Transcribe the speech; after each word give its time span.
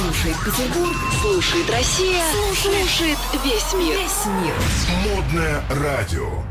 Слушает 0.00 0.36
Петербург. 0.46 0.96
Слушает 1.20 1.70
Россия. 1.70 2.22
Слушает 2.32 3.18
весь 3.44 3.74
мир. 3.74 3.98
Весь 3.98 4.26
мир. 4.26 4.54
Модное 5.14 5.62
радио. 5.68 6.42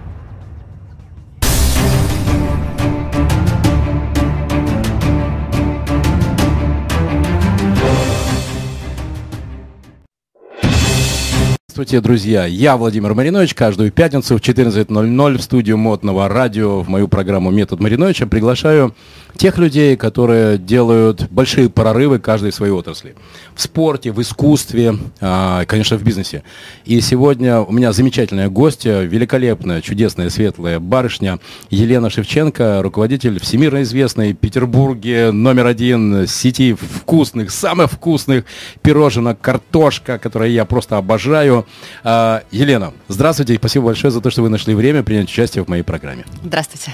Здравствуйте, 11.80 12.04
друзья! 12.04 12.46
Я 12.46 12.76
Владимир 12.76 13.14
Маринович. 13.14 13.54
Каждую 13.54 13.90
пятницу 13.90 14.38
в 14.38 14.42
14.00 14.42 15.38
в 15.38 15.42
студию 15.42 15.78
модного 15.78 16.28
радио 16.28 16.82
в 16.82 16.90
мою 16.90 17.08
программу 17.08 17.52
«Метод 17.52 17.80
Мариновича» 17.80 18.28
приглашаю 18.28 18.94
тех 19.38 19.58
людей, 19.58 19.96
которые 19.96 20.58
делают 20.58 21.32
большие 21.32 21.70
прорывы 21.70 22.20
каждой 22.20 22.52
своей 22.52 22.74
отрасли. 22.74 23.16
В 23.56 23.62
спорте, 23.62 24.12
в 24.12 24.22
искусстве, 24.22 24.98
а, 25.22 25.64
конечно, 25.64 25.98
в 25.98 26.04
бизнесе. 26.04 26.44
И 26.84 27.00
сегодня 27.00 27.62
у 27.62 27.72
меня 27.72 27.94
замечательная 27.94 28.50
гостья, 28.50 29.00
великолепная, 29.00 29.82
чудесная, 29.82 30.30
светлая 30.30 30.82
барышня 30.82 31.40
Елена 31.70 32.10
Шевченко, 32.10 32.82
руководитель 32.82 33.40
всемирно 33.40 33.84
известной 33.84 34.34
Петербурге 34.34 35.32
номер 35.32 35.68
один 35.68 36.28
сети 36.28 36.74
вкусных, 36.74 37.52
самых 37.52 37.92
вкусных 37.92 38.44
пироженок, 38.82 39.40
картошка, 39.40 40.20
которые 40.20 40.54
я 40.54 40.66
просто 40.66 40.98
обожаю. 40.98 41.66
А, 42.04 42.44
Елена, 42.52 42.94
здравствуйте 43.08 43.54
и 43.54 43.58
спасибо 43.58 43.86
большое 43.86 44.12
за 44.12 44.22
то, 44.22 44.30
что 44.30 44.42
вы 44.42 44.50
нашли 44.50 44.74
время 44.74 45.04
принять 45.04 45.28
участие 45.28 45.64
в 45.64 45.68
моей 45.68 45.84
программе. 45.84 46.26
Здравствуйте. 46.44 46.94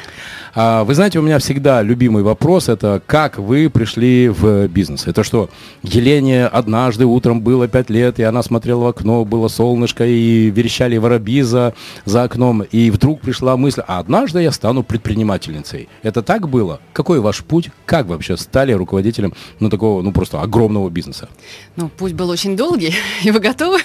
А, 0.57 0.85
вы 0.85 0.95
знаете, 0.95 1.20
у 1.20 1.21
меня 1.21 1.38
всегда 1.39 1.81
любимый 1.81 2.23
вопрос, 2.23 2.70
это 2.70 3.01
как 3.05 3.38
вы 3.38 3.70
пришли 3.70 4.29
в 4.29 4.67
бизнес? 4.67 5.05
Это 5.05 5.23
что, 5.23 5.49
Елене 5.84 6.46
однажды 6.46 7.05
утром 7.05 7.41
было 7.41 7.68
пять 7.68 7.90
лет, 7.90 8.20
и 8.20 8.23
она 8.23 8.41
смотрела 8.41 8.85
в 8.85 8.87
окно, 8.87 9.26
было 9.26 9.49
солнышко, 9.49 10.05
и 10.05 10.49
верещали 10.49 10.96
воробьи 10.98 11.41
за, 11.41 11.73
за 12.05 12.23
окном, 12.23 12.62
и 12.62 12.90
вдруг 12.90 13.20
пришла 13.20 13.57
мысль, 13.57 13.81
а 13.85 13.99
однажды 13.99 14.41
я 14.41 14.51
стану 14.51 14.84
предпринимательницей. 14.84 15.90
Это 16.03 16.21
так 16.21 16.48
было? 16.48 16.79
Какой 16.93 17.20
ваш 17.20 17.43
путь? 17.43 17.70
Как 17.85 18.05
вообще 18.07 18.37
стали 18.37 18.71
руководителем 18.71 19.34
ну, 19.59 19.70
такого, 19.70 20.01
ну, 20.01 20.13
просто 20.13 20.41
огромного 20.41 20.90
бизнеса? 20.90 21.27
Ну, 21.76 21.90
путь 21.90 22.13
был 22.13 22.29
очень 22.29 22.55
долгий, 22.55 22.93
и 23.23 23.31
вы 23.31 23.40
готовы 23.40 23.79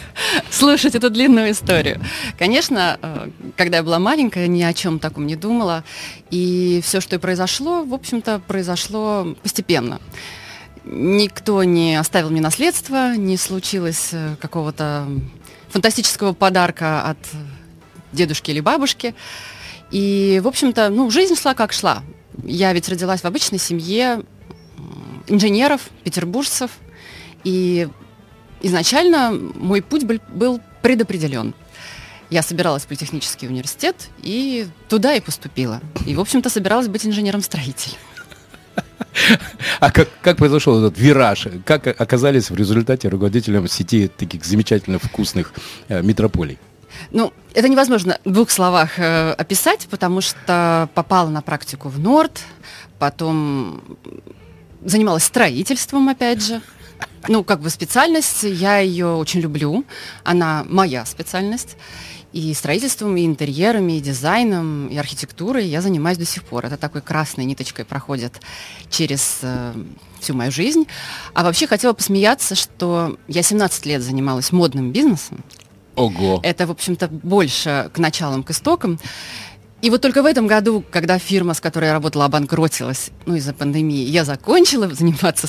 слушать 0.81 0.95
эту 0.95 1.11
длинную 1.11 1.51
историю? 1.51 2.01
Конечно, 2.39 2.99
э, 3.03 3.29
когда 3.57 3.79
я 3.79 3.83
была 3.83 3.99
маленькая, 3.99 4.47
ни 4.49 4.63
о 4.63 4.73
чем 4.73 4.99
таком 4.99 5.27
не 5.27 5.37
думала, 5.37 5.85
и 6.31 6.81
все, 6.83 7.01
что 7.01 7.17
и 7.17 7.19
произошло, 7.19 7.85
в 7.85 7.93
общем-то, 7.93 8.41
произошло 8.47 9.37
постепенно. 9.43 10.01
Никто 10.85 11.63
не 11.65 11.97
оставил 11.97 12.31
мне 12.31 12.41
наследство, 12.41 13.15
не 13.15 13.37
случилось 13.37 14.09
э, 14.13 14.37
какого-то 14.41 15.07
фантастического 15.69 16.33
подарка 16.33 17.03
от 17.03 17.19
дедушки 18.13 18.51
или 18.51 18.61
бабушки. 18.61 19.15
И, 19.91 20.41
в 20.43 20.49
общем-то, 20.49 20.89
ну, 20.89 21.11
жизнь 21.11 21.37
шла 21.37 21.53
как 21.53 21.75
шла. 21.75 22.03
Я 22.43 22.73
ведь 22.73 22.89
родилась 22.89 23.21
в 23.21 23.27
обычной 23.27 23.59
семье 23.59 24.23
инженеров, 25.27 25.91
петербуржцев. 26.05 26.71
И 27.45 27.87
изначально 28.63 29.33
мой 29.33 29.83
путь 29.83 30.05
был, 30.05 30.21
был 30.29 30.61
предопределен. 30.83 31.55
Я 32.31 32.43
собиралась 32.43 32.85
в 32.85 32.87
политехнический 32.87 33.49
университет 33.49 34.09
и 34.23 34.67
туда 34.89 35.15
и 35.15 35.21
поступила. 35.21 35.81
И, 36.07 36.15
в 36.15 36.21
общем-то, 36.21 36.49
собиралась 36.49 36.89
быть 36.89 37.05
инженером-строителем. 37.05 37.99
А 39.81 39.91
как, 39.91 40.09
как 40.23 40.37
произошел 40.37 40.79
этот 40.79 40.99
вираж? 40.99 41.49
Как 41.65 41.87
оказались 41.87 42.51
в 42.51 42.55
результате 42.55 43.09
руководителем 43.09 43.67
сети 43.67 44.09
таких 44.09 44.45
замечательно 44.45 44.99
вкусных 44.99 45.53
э, 45.89 46.03
метрополий? 46.03 46.59
Ну, 47.11 47.33
это 47.55 47.69
невозможно 47.69 48.19
в 48.25 48.31
двух 48.31 48.51
словах 48.51 48.99
э, 48.99 49.33
описать, 49.33 49.89
потому 49.91 50.21
что 50.21 50.89
попала 50.95 51.29
на 51.29 51.43
практику 51.43 51.89
в 51.89 51.99
Норд, 51.99 52.41
потом 52.99 53.83
занималась 54.85 55.25
строительством, 55.25 56.09
опять 56.09 56.45
же. 56.45 56.61
Ну, 57.29 57.45
как 57.45 57.61
бы 57.61 57.71
специальность, 57.71 58.43
я 58.43 58.79
ее 58.79 59.15
очень 59.15 59.41
люблю, 59.41 59.85
она 60.25 60.65
моя 60.69 61.05
специальность. 61.05 61.77
И 62.33 62.55
строительством, 62.55 63.17
и 63.17 63.27
интерьерами, 63.27 63.95
и 63.95 64.01
дизайном, 64.01 64.87
и 64.87 64.97
архитектурой 64.97 65.67
я 65.67 65.81
занимаюсь 65.81 66.17
до 66.17 66.25
сих 66.25 66.45
пор. 66.45 66.65
Это 66.65 66.77
такой 66.77 67.01
красной 67.01 67.45
ниточкой 67.45 67.85
проходит 67.85 68.41
через 68.89 69.41
э, 69.43 69.75
всю 70.21 70.35
мою 70.35 70.53
жизнь. 70.53 70.87
А 71.35 71.43
вообще 71.43 71.67
хотела 71.67 71.93
посмеяться, 71.93 72.55
что 72.55 73.17
я 73.27 73.43
17 73.43 73.85
лет 73.87 74.01
занималась 74.01 74.53
модным 74.53 74.93
бизнесом. 74.93 75.43
Ого! 75.97 76.39
Это, 76.45 76.69
в 76.69 76.71
общем-то, 76.71 77.09
больше 77.09 77.91
к 77.93 77.99
началам, 77.99 78.45
к 78.45 78.51
истокам. 78.51 79.01
И 79.83 79.91
вот 79.91 80.01
только 80.01 80.23
в 80.23 80.27
этом 80.27 80.47
году, 80.47 80.85
когда 80.89 81.19
фирма, 81.19 81.55
с 81.55 81.61
которой 81.61 81.87
я 81.87 81.93
работала, 81.95 82.27
обанкротилась, 82.27 83.11
ну, 83.27 83.35
из-за 83.35 83.55
пандемии, 83.55 84.05
я 84.05 84.25
закончила 84.25 84.89
заниматься 84.95 85.49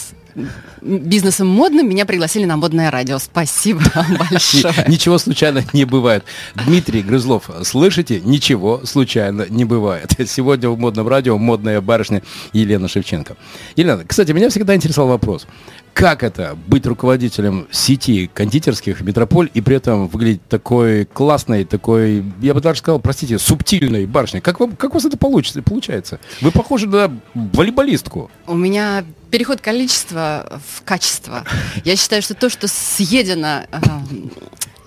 бизнесом 0.82 1.48
модным, 1.48 1.90
меня 1.90 2.06
пригласили 2.06 2.46
на 2.46 2.58
модное 2.58 2.92
радио. 2.92 3.20
Спасибо 3.20 3.82
большое. 4.32 4.74
Ничего 4.88 5.18
случайно 5.18 5.64
не 5.74 5.86
бывает. 5.86 6.24
Дмитрий 6.56 7.02
Грызлов, 7.02 7.50
слышите? 7.64 8.22
Ничего 8.22 8.86
случайно 8.86 9.46
не 9.50 9.66
бывает. 9.66 10.12
Сегодня 10.28 10.70
в 10.70 10.78
модном 10.78 11.08
радио 11.08 11.38
модная 11.38 11.82
барышня 11.82 12.22
Елена 12.54 12.88
Шевченко. 12.88 13.36
Елена, 13.76 14.04
кстати, 14.06 14.32
меня 14.32 14.50
всегда 14.50 14.76
интересовал 14.76 15.10
вопрос. 15.10 15.48
Как 15.94 16.24
это 16.24 16.58
быть 16.68 16.86
руководителем 16.86 17.68
сети 17.70 18.30
кондитерских 18.34 19.02
«Метрополь» 19.02 19.50
и 19.54 19.60
при 19.60 19.76
этом 19.76 20.08
выглядеть 20.08 20.48
такой 20.48 21.06
классной, 21.06 21.66
такой, 21.66 22.24
я 22.42 22.54
бы 22.54 22.62
даже 22.62 22.80
сказал, 22.80 23.00
простите, 23.00 23.38
субтильной 23.38 24.06
барышней? 24.06 24.40
Как, 24.40 24.62
вам, 24.62 24.76
как 24.78 24.92
у 24.92 24.94
вас 24.94 25.06
это 25.06 25.18
получится, 25.18 25.62
получается? 25.62 26.20
Вы 26.40 26.52
похожи 26.52 26.88
на 26.88 27.20
волейболистку. 27.34 28.32
У 28.48 28.56
меня 28.56 29.04
переход 29.32 29.62
количества 29.62 30.62
в 30.68 30.84
качество. 30.84 31.44
Я 31.84 31.96
считаю, 31.96 32.22
что 32.22 32.36
то, 32.36 32.50
что 32.50 32.68
съедено 32.68 33.66
э, 33.72 33.78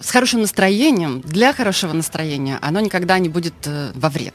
с 0.01 0.11
хорошим 0.11 0.43
настроением, 0.43 1.23
для 1.23 1.53
хорошего 1.55 1.93
настроения, 1.93 2.59
оно 2.61 2.81
никогда 2.81 3.19
не 3.19 3.31
будет 3.31 3.55
э, 3.65 3.91
во 3.95 4.11
вред. 4.11 4.35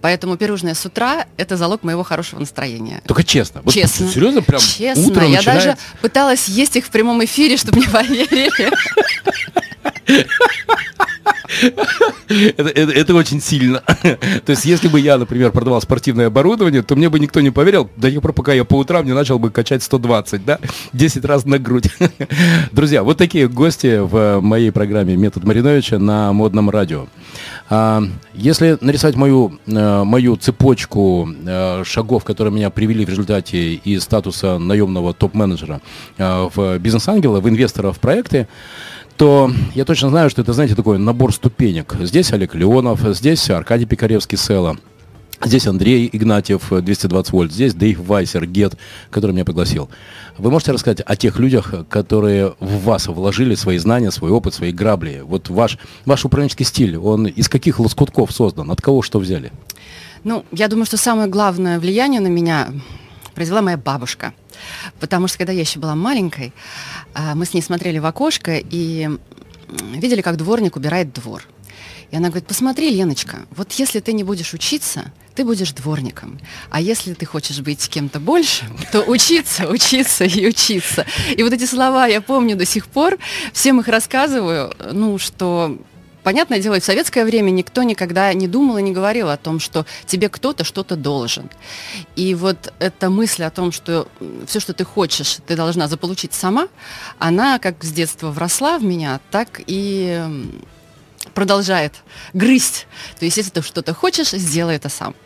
Поэтому 0.00 0.36
пирожное 0.36 0.74
с 0.74 0.86
утра– 0.86 1.26
это 1.36 1.56
залог 1.56 1.82
моего 1.82 2.04
хорошего 2.04 2.40
настроения. 2.40 3.02
Только 3.06 3.24
честно. 3.24 3.60
Вот 3.62 3.74
честно. 3.74 4.08
Серьезно? 4.08 4.40
Прям 4.40 4.60
честно. 4.60 5.02
Утром 5.02 5.30
Я 5.30 5.38
начинает... 5.38 5.64
даже 5.64 5.78
пыталась 6.00 6.48
есть 6.48 6.76
их 6.76 6.86
в 6.86 6.90
прямом 6.90 7.22
эфире, 7.24 7.56
чтобы 7.56 7.80
не 7.80 7.86
поверили. 7.88 8.70
Это, 12.28 12.68
это, 12.68 12.92
это 12.92 13.14
очень 13.14 13.40
сильно. 13.40 13.80
То 14.44 14.50
есть, 14.50 14.64
если 14.64 14.88
бы 14.88 15.00
я, 15.00 15.18
например, 15.18 15.50
продавал 15.52 15.80
спортивное 15.80 16.28
оборудование, 16.28 16.82
то 16.82 16.96
мне 16.96 17.08
бы 17.08 17.18
никто 17.18 17.40
не 17.40 17.50
поверил 17.50 17.90
до 17.96 18.10
тех 18.10 18.22
пор, 18.22 18.32
пока 18.32 18.52
я 18.52 18.64
по 18.64 18.74
утрам 18.76 19.04
не 19.04 19.12
начал 19.12 19.38
бы 19.38 19.50
качать 19.50 19.82
120, 19.82 20.44
да, 20.44 20.58
10 20.92 21.24
раз 21.24 21.44
на 21.44 21.58
грудь. 21.58 21.90
Друзья, 22.72 23.02
вот 23.02 23.18
такие 23.18 23.48
гости 23.48 23.98
в 23.98 24.40
моей 24.40 24.70
программе 24.70 25.16
«Метод 25.16 25.44
Мариновича» 25.44 25.98
на 25.98 26.32
модном 26.32 26.70
радио. 26.70 27.06
А, 27.68 28.02
если 28.34 28.78
нарисовать 28.80 29.16
мою, 29.16 29.58
э, 29.66 30.02
мою 30.04 30.36
цепочку 30.36 31.28
э, 31.46 31.84
шагов, 31.84 32.24
которые 32.24 32.52
меня 32.52 32.70
привели 32.70 33.04
в 33.04 33.08
результате 33.08 33.74
из 33.74 34.02
статуса 34.02 34.58
наемного 34.58 35.14
топ-менеджера 35.14 35.80
э, 36.18 36.48
в 36.54 36.78
бизнес-ангела, 36.78 37.40
в 37.40 37.48
инвестора 37.48 37.92
в 37.92 38.00
проекты, 38.00 38.48
то 39.20 39.52
я 39.74 39.84
точно 39.84 40.08
знаю, 40.08 40.30
что 40.30 40.40
это, 40.40 40.54
знаете, 40.54 40.74
такой 40.74 40.96
набор 40.96 41.34
ступенек. 41.34 41.94
Здесь 42.00 42.32
Олег 42.32 42.54
Леонов, 42.54 43.02
здесь 43.14 43.50
Аркадий 43.50 43.84
Пикаревский, 43.84 44.38
Села. 44.38 44.78
Здесь 45.44 45.66
Андрей 45.66 46.08
Игнатьев, 46.10 46.70
220 46.70 47.30
вольт. 47.30 47.52
Здесь 47.52 47.74
Дэйв 47.74 48.00
Вайсер, 48.00 48.46
Гет, 48.46 48.78
который 49.10 49.32
меня 49.32 49.44
пригласил. 49.44 49.90
Вы 50.38 50.50
можете 50.50 50.72
рассказать 50.72 51.02
о 51.04 51.16
тех 51.16 51.38
людях, 51.38 51.74
которые 51.90 52.54
в 52.60 52.84
вас 52.84 53.08
вложили 53.08 53.54
свои 53.56 53.76
знания, 53.76 54.10
свой 54.10 54.30
опыт, 54.30 54.54
свои 54.54 54.72
грабли? 54.72 55.20
Вот 55.22 55.50
ваш, 55.50 55.76
ваш 56.06 56.24
управленческий 56.24 56.64
стиль, 56.64 56.96
он 56.96 57.26
из 57.26 57.50
каких 57.50 57.78
лоскутков 57.78 58.32
создан? 58.32 58.70
От 58.70 58.80
кого 58.80 59.02
что 59.02 59.18
взяли? 59.18 59.52
Ну, 60.24 60.46
я 60.50 60.68
думаю, 60.68 60.86
что 60.86 60.96
самое 60.96 61.28
главное 61.28 61.78
влияние 61.78 62.22
на 62.22 62.28
меня 62.28 62.72
произвела 63.34 63.62
моя 63.62 63.76
бабушка. 63.76 64.34
Потому 64.98 65.28
что, 65.28 65.38
когда 65.38 65.52
я 65.52 65.60
еще 65.60 65.78
была 65.78 65.94
маленькой, 65.94 66.52
а, 67.14 67.34
мы 67.34 67.46
с 67.46 67.54
ней 67.54 67.62
смотрели 67.62 67.98
в 67.98 68.06
окошко 68.06 68.56
и 68.58 69.08
видели, 69.94 70.20
как 70.20 70.36
дворник 70.36 70.76
убирает 70.76 71.12
двор. 71.12 71.44
И 72.10 72.16
она 72.16 72.28
говорит, 72.28 72.48
посмотри, 72.48 72.90
Леночка, 72.90 73.46
вот 73.52 73.72
если 73.72 74.00
ты 74.00 74.12
не 74.12 74.24
будешь 74.24 74.52
учиться, 74.52 75.12
ты 75.36 75.44
будешь 75.44 75.72
дворником. 75.72 76.40
А 76.68 76.80
если 76.80 77.14
ты 77.14 77.24
хочешь 77.24 77.60
быть 77.60 77.88
кем-то 77.88 78.18
большим, 78.18 78.76
то 78.90 79.02
учиться, 79.02 79.68
учиться 79.68 80.24
и 80.24 80.46
учиться. 80.46 81.06
И 81.36 81.42
вот 81.42 81.52
эти 81.52 81.66
слова 81.66 82.06
я 82.06 82.20
помню 82.20 82.56
до 82.56 82.66
сих 82.66 82.86
пор, 82.88 83.16
всем 83.52 83.80
их 83.80 83.86
рассказываю, 83.86 84.74
ну, 84.92 85.18
что 85.18 85.78
понятное 86.30 86.60
дело, 86.60 86.78
в 86.78 86.84
советское 86.84 87.24
время 87.24 87.50
никто 87.50 87.82
никогда 87.82 88.32
не 88.34 88.46
думал 88.46 88.78
и 88.78 88.82
не 88.82 88.92
говорил 88.92 89.30
о 89.30 89.36
том, 89.36 89.58
что 89.58 89.84
тебе 90.06 90.28
кто-то 90.28 90.62
что-то 90.62 90.94
должен. 90.94 91.50
И 92.14 92.36
вот 92.36 92.72
эта 92.78 93.10
мысль 93.10 93.42
о 93.42 93.50
том, 93.50 93.72
что 93.72 94.06
все, 94.46 94.60
что 94.60 94.72
ты 94.72 94.84
хочешь, 94.84 95.38
ты 95.44 95.56
должна 95.56 95.88
заполучить 95.88 96.32
сама, 96.32 96.68
она 97.18 97.58
как 97.58 97.82
с 97.82 97.90
детства 97.90 98.30
вросла 98.30 98.78
в 98.78 98.84
меня, 98.84 99.18
так 99.32 99.60
и 99.66 100.22
продолжает 101.34 101.94
грызть. 102.32 102.86
То 103.18 103.24
есть, 103.24 103.36
если 103.36 103.50
ты 103.50 103.62
что-то 103.62 103.92
хочешь, 103.92 104.30
сделай 104.30 104.76
это 104.76 104.88
сам. 104.88 105.16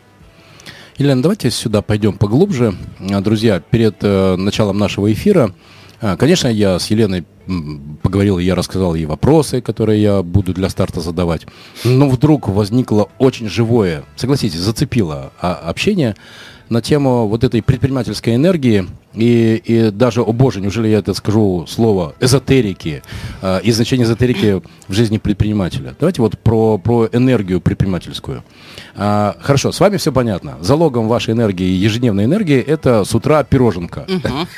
Елена, 0.97 1.21
давайте 1.21 1.51
сюда 1.51 1.83
пойдем 1.83 2.17
поглубже. 2.17 2.73
Друзья, 2.99 3.59
перед 3.59 3.97
э, 4.01 4.37
началом 4.37 4.79
нашего 4.79 5.13
эфира, 5.13 5.53
конечно, 5.99 6.47
я 6.47 6.79
с 6.79 6.87
Еленой 6.87 7.25
поговорил, 8.01 8.39
я 8.39 8.55
рассказал 8.55 8.95
ей 8.95 9.05
вопросы, 9.05 9.61
которые 9.61 10.01
я 10.01 10.23
буду 10.23 10.53
для 10.53 10.69
старта 10.69 11.01
задавать. 11.01 11.45
Но 11.83 12.09
вдруг 12.09 12.47
возникло 12.47 13.09
очень 13.17 13.49
живое, 13.49 14.03
согласитесь, 14.15 14.59
зацепило 14.59 15.31
а, 15.39 15.53
общение 15.53 16.15
на 16.69 16.81
тему 16.81 17.27
вот 17.27 17.43
этой 17.43 17.61
предпринимательской 17.61 18.35
энергии 18.35 18.87
и, 19.13 19.61
и 19.63 19.91
даже, 19.91 20.21
о 20.21 20.33
боже, 20.33 20.61
неужели 20.61 20.87
я 20.87 20.99
это 20.99 21.13
скажу 21.13 21.65
слово 21.67 22.15
эзотерики 22.19 23.01
э, 23.41 23.61
и 23.63 23.71
значение 23.71 24.05
эзотерики 24.05 24.61
в 24.87 24.93
жизни 24.93 25.17
предпринимателя. 25.17 25.95
Давайте 25.99 26.21
вот 26.21 26.37
про, 26.37 26.77
про 26.77 27.07
энергию 27.11 27.61
предпринимательскую. 27.61 28.43
А, 28.95 29.37
хорошо, 29.39 29.71
с 29.71 29.79
вами 29.79 29.97
все 29.97 30.11
понятно. 30.11 30.57
Залогом 30.61 31.07
вашей 31.07 31.33
энергии, 31.33 31.67
ежедневной 31.67 32.25
энергии, 32.25 32.59
это 32.59 33.05
с 33.05 33.15
утра 33.15 33.43
пироженка. 33.43 34.05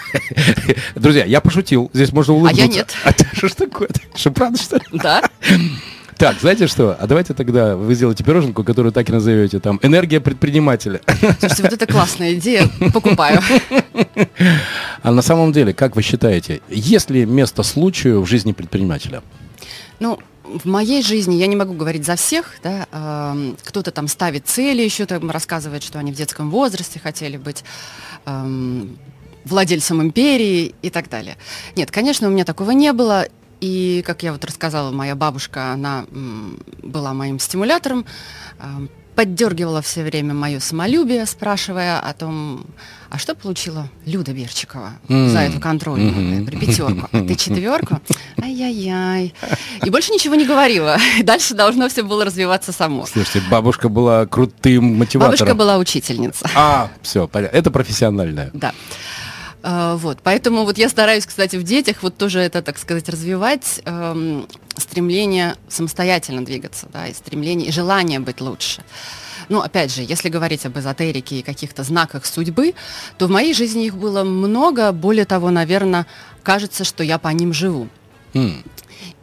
Друзья, 0.95 1.25
я 1.25 1.41
пошутил. 1.41 1.91
Здесь 1.93 2.11
можно 2.11 2.33
улыбнуться. 2.33 2.63
А 2.63 2.67
я 2.67 2.71
нет. 2.71 2.95
А 3.03 3.11
что 3.35 3.47
ж 3.47 3.53
такое? 3.53 3.89
Что, 4.15 4.31
правда, 4.31 4.61
что 4.61 4.77
ли? 4.77 4.83
Да. 4.93 5.21
Так, 6.17 6.39
знаете 6.39 6.65
что? 6.65 6.97
А 6.99 7.05
давайте 7.05 7.35
тогда 7.35 7.75
вы 7.75 7.93
сделаете 7.93 8.23
пироженку, 8.23 8.63
которую 8.63 8.91
так 8.91 9.07
и 9.07 9.11
назовете 9.11 9.59
там 9.59 9.79
«Энергия 9.83 10.19
предпринимателя». 10.19 10.99
Слушайте, 11.39 11.63
вот 11.63 11.73
это 11.73 11.85
классная 11.85 12.33
идея, 12.33 12.67
покупаю. 12.91 13.39
А 15.03 15.11
на 15.11 15.21
самом 15.21 15.51
деле, 15.51 15.73
как 15.73 15.95
вы 15.95 16.01
считаете, 16.01 16.61
есть 16.69 17.11
ли 17.11 17.25
место 17.25 17.61
случаю 17.61 18.21
в 18.21 18.25
жизни 18.25 18.51
предпринимателя? 18.51 19.21
Ну, 19.99 20.17
в 20.43 20.65
моей 20.65 21.03
жизни, 21.03 21.35
я 21.35 21.45
не 21.45 21.55
могу 21.55 21.73
говорить 21.73 22.05
за 22.05 22.15
всех, 22.15 22.55
да, 22.63 22.87
э, 22.91 23.53
кто-то 23.63 23.91
там 23.91 24.07
ставит 24.07 24.47
цели, 24.47 24.81
еще 24.81 25.05
там 25.05 25.29
рассказывает, 25.29 25.83
что 25.83 25.99
они 25.99 26.11
в 26.11 26.15
детском 26.15 26.49
возрасте 26.49 26.99
хотели 26.99 27.37
быть 27.37 27.63
э, 28.25 28.85
владельцем 29.45 30.01
империи 30.01 30.73
и 30.81 30.89
так 30.89 31.09
далее. 31.09 31.37
Нет, 31.75 31.91
конечно, 31.91 32.27
у 32.27 32.31
меня 32.31 32.43
такого 32.43 32.71
не 32.71 32.91
было. 32.93 33.27
И, 33.61 34.03
как 34.05 34.23
я 34.23 34.31
вот 34.31 34.45
рассказала, 34.45 34.91
моя 34.91 35.15
бабушка, 35.15 35.71
она 35.71 36.05
была 36.83 37.13
моим 37.13 37.39
стимулятором, 37.39 38.05
поддергивала 39.15 39.81
все 39.81 40.03
время 40.03 40.35
мое 40.35 40.59
самолюбие, 40.59 41.25
спрашивая 41.25 41.99
о 41.99 42.13
том, 42.13 42.67
а 43.09 43.17
что 43.17 43.33
получила 43.33 43.89
Люда 44.05 44.31
Берчикова 44.31 44.93
mm. 45.07 45.29
за 45.29 45.39
эту 45.39 45.59
контрольную? 45.59 46.13
Mm-hmm. 46.13 46.41
Говорю, 46.41 46.59
пятерку. 46.59 47.09
А 47.11 47.21
ты 47.23 47.35
четверку? 47.35 47.99
Ай-яй-яй. 48.39 49.33
И 49.83 49.89
больше 49.89 50.11
ничего 50.11 50.35
не 50.35 50.45
говорила. 50.45 50.97
Дальше 51.23 51.55
должно 51.55 51.89
все 51.89 52.03
было 52.03 52.25
развиваться 52.25 52.71
само. 52.71 53.07
Слушайте, 53.07 53.41
бабушка 53.49 53.89
была 53.89 54.27
крутым 54.27 54.97
мотиватором. 54.97 55.35
Бабушка 55.35 55.55
была 55.55 55.77
учительница. 55.77 56.47
А, 56.53 56.91
все, 57.01 57.27
понятно. 57.27 57.57
Это 57.57 57.71
профессиональная. 57.71 58.51
Да. 58.53 58.71
А, 59.63 59.95
вот, 59.95 60.19
поэтому 60.23 60.65
вот 60.65 60.77
я 60.77 60.89
стараюсь, 60.89 61.25
кстати, 61.25 61.55
в 61.55 61.63
детях 61.63 61.97
вот 62.01 62.17
тоже 62.17 62.39
это, 62.39 62.61
так 62.61 62.77
сказать, 62.77 63.09
развивать 63.09 63.81
эм, 63.85 64.47
стремление 64.75 65.55
самостоятельно 65.67 66.45
двигаться, 66.45 66.87
да, 66.93 67.07
и 67.07 67.13
стремление, 67.13 67.69
и 67.69 67.71
желание 67.71 68.19
быть 68.19 68.39
лучше. 68.39 68.83
Ну, 69.49 69.61
опять 69.61 69.93
же, 69.93 70.03
если 70.03 70.29
говорить 70.29 70.65
об 70.65 70.77
эзотерике 70.77 71.39
и 71.39 71.41
каких-то 71.41 71.83
знаках 71.83 72.25
судьбы, 72.25 72.73
то 73.17 73.27
в 73.27 73.29
моей 73.29 73.53
жизни 73.53 73.85
их 73.85 73.95
было 73.95 74.23
много. 74.23 74.91
Более 74.91 75.25
того, 75.25 75.49
наверное, 75.49 76.05
кажется, 76.43 76.83
что 76.83 77.03
я 77.03 77.17
по 77.17 77.29
ним 77.29 77.53
живу. 77.53 77.87
Mm. 78.33 78.65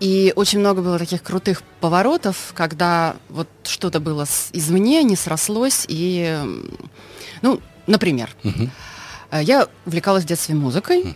И 0.00 0.32
очень 0.34 0.60
много 0.60 0.82
было 0.82 0.98
таких 0.98 1.22
крутых 1.22 1.62
поворотов, 1.80 2.52
когда 2.54 3.16
вот 3.28 3.48
что-то 3.64 4.00
было 4.00 4.26
извне, 4.52 5.02
не 5.02 5.16
срослось, 5.16 5.84
и, 5.88 6.38
ну, 7.42 7.60
например, 7.86 8.30
mm-hmm. 8.42 8.70
Э, 9.34 9.42
я 9.42 9.68
увлекалась 9.84 10.22
в 10.22 10.26
детстве 10.26 10.54
музыкой. 10.54 11.14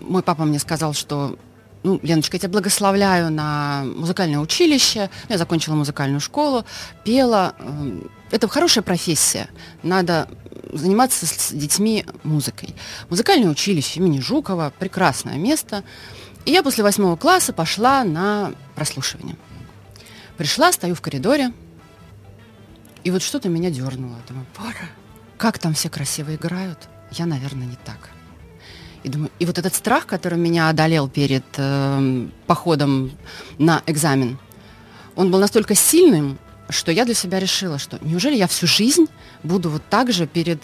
Мой 0.00 0.22
папа 0.22 0.44
мне 0.44 0.60
сказал, 0.60 0.94
что 0.94 1.36
ну, 1.82 1.98
Леночка, 2.02 2.36
я 2.36 2.40
тебя 2.40 2.50
благословляю 2.50 3.30
на 3.32 3.82
музыкальное 3.84 4.38
училище. 4.38 5.10
Я 5.28 5.36
закончила 5.36 5.74
музыкальную 5.74 6.20
школу, 6.20 6.64
пела. 7.02 7.54
Эм, 7.58 8.10
это 8.30 8.46
хорошая 8.48 8.84
профессия. 8.84 9.48
Надо 9.82 10.28
заниматься 10.72 11.26
с 11.26 11.52
детьми 11.52 12.06
музыкой. 12.22 12.74
Музыкальное 13.10 13.50
училище 13.50 13.98
имени 13.98 14.20
Жукова, 14.20 14.72
прекрасное 14.78 15.36
место. 15.36 15.82
И 16.44 16.52
я 16.52 16.62
после 16.62 16.84
восьмого 16.84 17.16
класса 17.16 17.52
пошла 17.52 18.04
на 18.04 18.52
прослушивание. 18.76 19.36
Пришла, 20.36 20.72
стою 20.72 20.94
в 20.94 21.00
коридоре, 21.00 21.52
и 23.02 23.10
вот 23.10 23.22
что-то 23.22 23.48
меня 23.48 23.70
дернуло. 23.70 24.16
Думаю, 24.26 24.46
пора, 24.54 24.88
как 25.36 25.58
там 25.58 25.74
все 25.74 25.88
красиво 25.88 26.34
играют, 26.34 26.78
я, 27.10 27.26
наверное, 27.26 27.66
не 27.66 27.76
так. 27.84 28.10
И, 29.02 29.08
думаю, 29.08 29.30
и 29.38 29.44
вот 29.44 29.58
этот 29.58 29.74
страх, 29.74 30.06
который 30.06 30.38
меня 30.38 30.70
одолел 30.70 31.08
перед 31.08 31.44
э, 31.56 32.28
походом 32.46 33.12
на 33.58 33.82
экзамен, 33.86 34.38
он 35.14 35.30
был 35.30 35.38
настолько 35.38 35.74
сильным, 35.74 36.38
что 36.70 36.90
я 36.90 37.04
для 37.04 37.14
себя 37.14 37.38
решила, 37.38 37.78
что 37.78 37.98
неужели 38.00 38.34
я 38.34 38.46
всю 38.46 38.66
жизнь 38.66 39.06
буду 39.42 39.68
вот 39.68 39.82
так 39.90 40.10
же 40.10 40.26
перед 40.26 40.62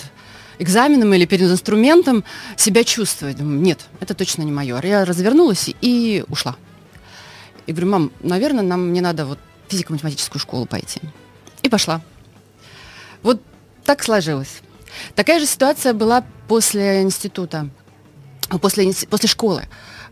экзаменом 0.59 1.13
или 1.13 1.27
перед 1.27 1.51
инструментом 1.51 2.25
себя 2.57 2.83
чувствовать? 2.83 3.37
Думаю, 3.37 3.61
нет, 3.61 3.81
это 4.01 4.15
точно 4.15 4.43
не 4.43 4.53
мое. 4.53 4.81
Я 4.83 5.05
развернулась 5.05 5.71
и 5.83 6.25
ушла. 6.29 6.57
И 7.67 7.73
говорю, 7.73 7.91
мам, 7.91 8.13
наверное, 8.21 8.65
нам 8.65 8.89
мне 8.89 9.03
надо 9.03 9.27
вот 9.27 9.39
физико-математическую 9.69 10.41
школу 10.41 10.65
пойти. 10.65 11.01
И 11.63 11.69
пошла. 11.69 12.01
Вот 13.23 13.43
так 13.85 14.03
сложилось. 14.03 14.61
Такая 15.15 15.41
же 15.41 15.47
ситуация 15.47 15.93
была 15.93 16.25
после 16.49 17.03
института, 17.03 17.69
после, 18.61 18.93
после 19.09 19.29
школы. 19.29 19.65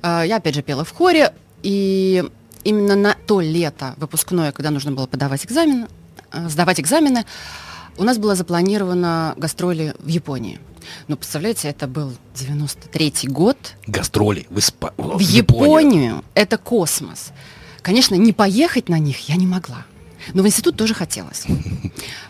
А, 0.03 0.23
я, 0.25 0.37
опять 0.37 0.55
же, 0.55 0.63
пела 0.63 0.85
в 0.85 0.93
хоре, 0.93 1.35
и 1.63 2.25
именно 2.65 2.95
на 2.95 3.17
то 3.27 3.41
лето 3.41 3.95
выпускное, 3.97 4.53
когда 4.53 4.71
нужно 4.71 4.93
было 4.93 5.07
подавать 5.07 5.45
экзамен, 5.45 5.89
а, 6.31 6.49
сдавать 6.49 6.81
экзамены, 6.81 7.25
у 7.97 8.05
нас 8.05 8.19
было 8.19 8.35
запланировано 8.35 9.35
гастроли 9.37 9.95
в 9.99 10.07
Японии. 10.07 10.61
Ну, 11.09 11.17
представляете, 11.17 11.69
это 11.69 11.87
был 11.87 12.13
93-й 12.35 13.29
год. 13.29 13.57
Гастроли 13.87 14.47
в, 14.49 14.59
Испа... 14.59 14.95
в, 14.97 15.19
в 15.19 15.21
Японию. 15.21 15.65
Японию. 15.65 16.25
Это 16.35 16.57
космос. 16.57 17.33
Конечно, 17.83 18.15
не 18.15 18.33
поехать 18.33 18.89
на 18.89 18.99
них 18.99 19.29
я 19.29 19.37
не 19.37 19.47
могла. 19.47 19.85
Но 20.35 20.43
в 20.43 20.47
институт 20.47 20.77
тоже 20.77 20.95
хотелось. 20.95 21.47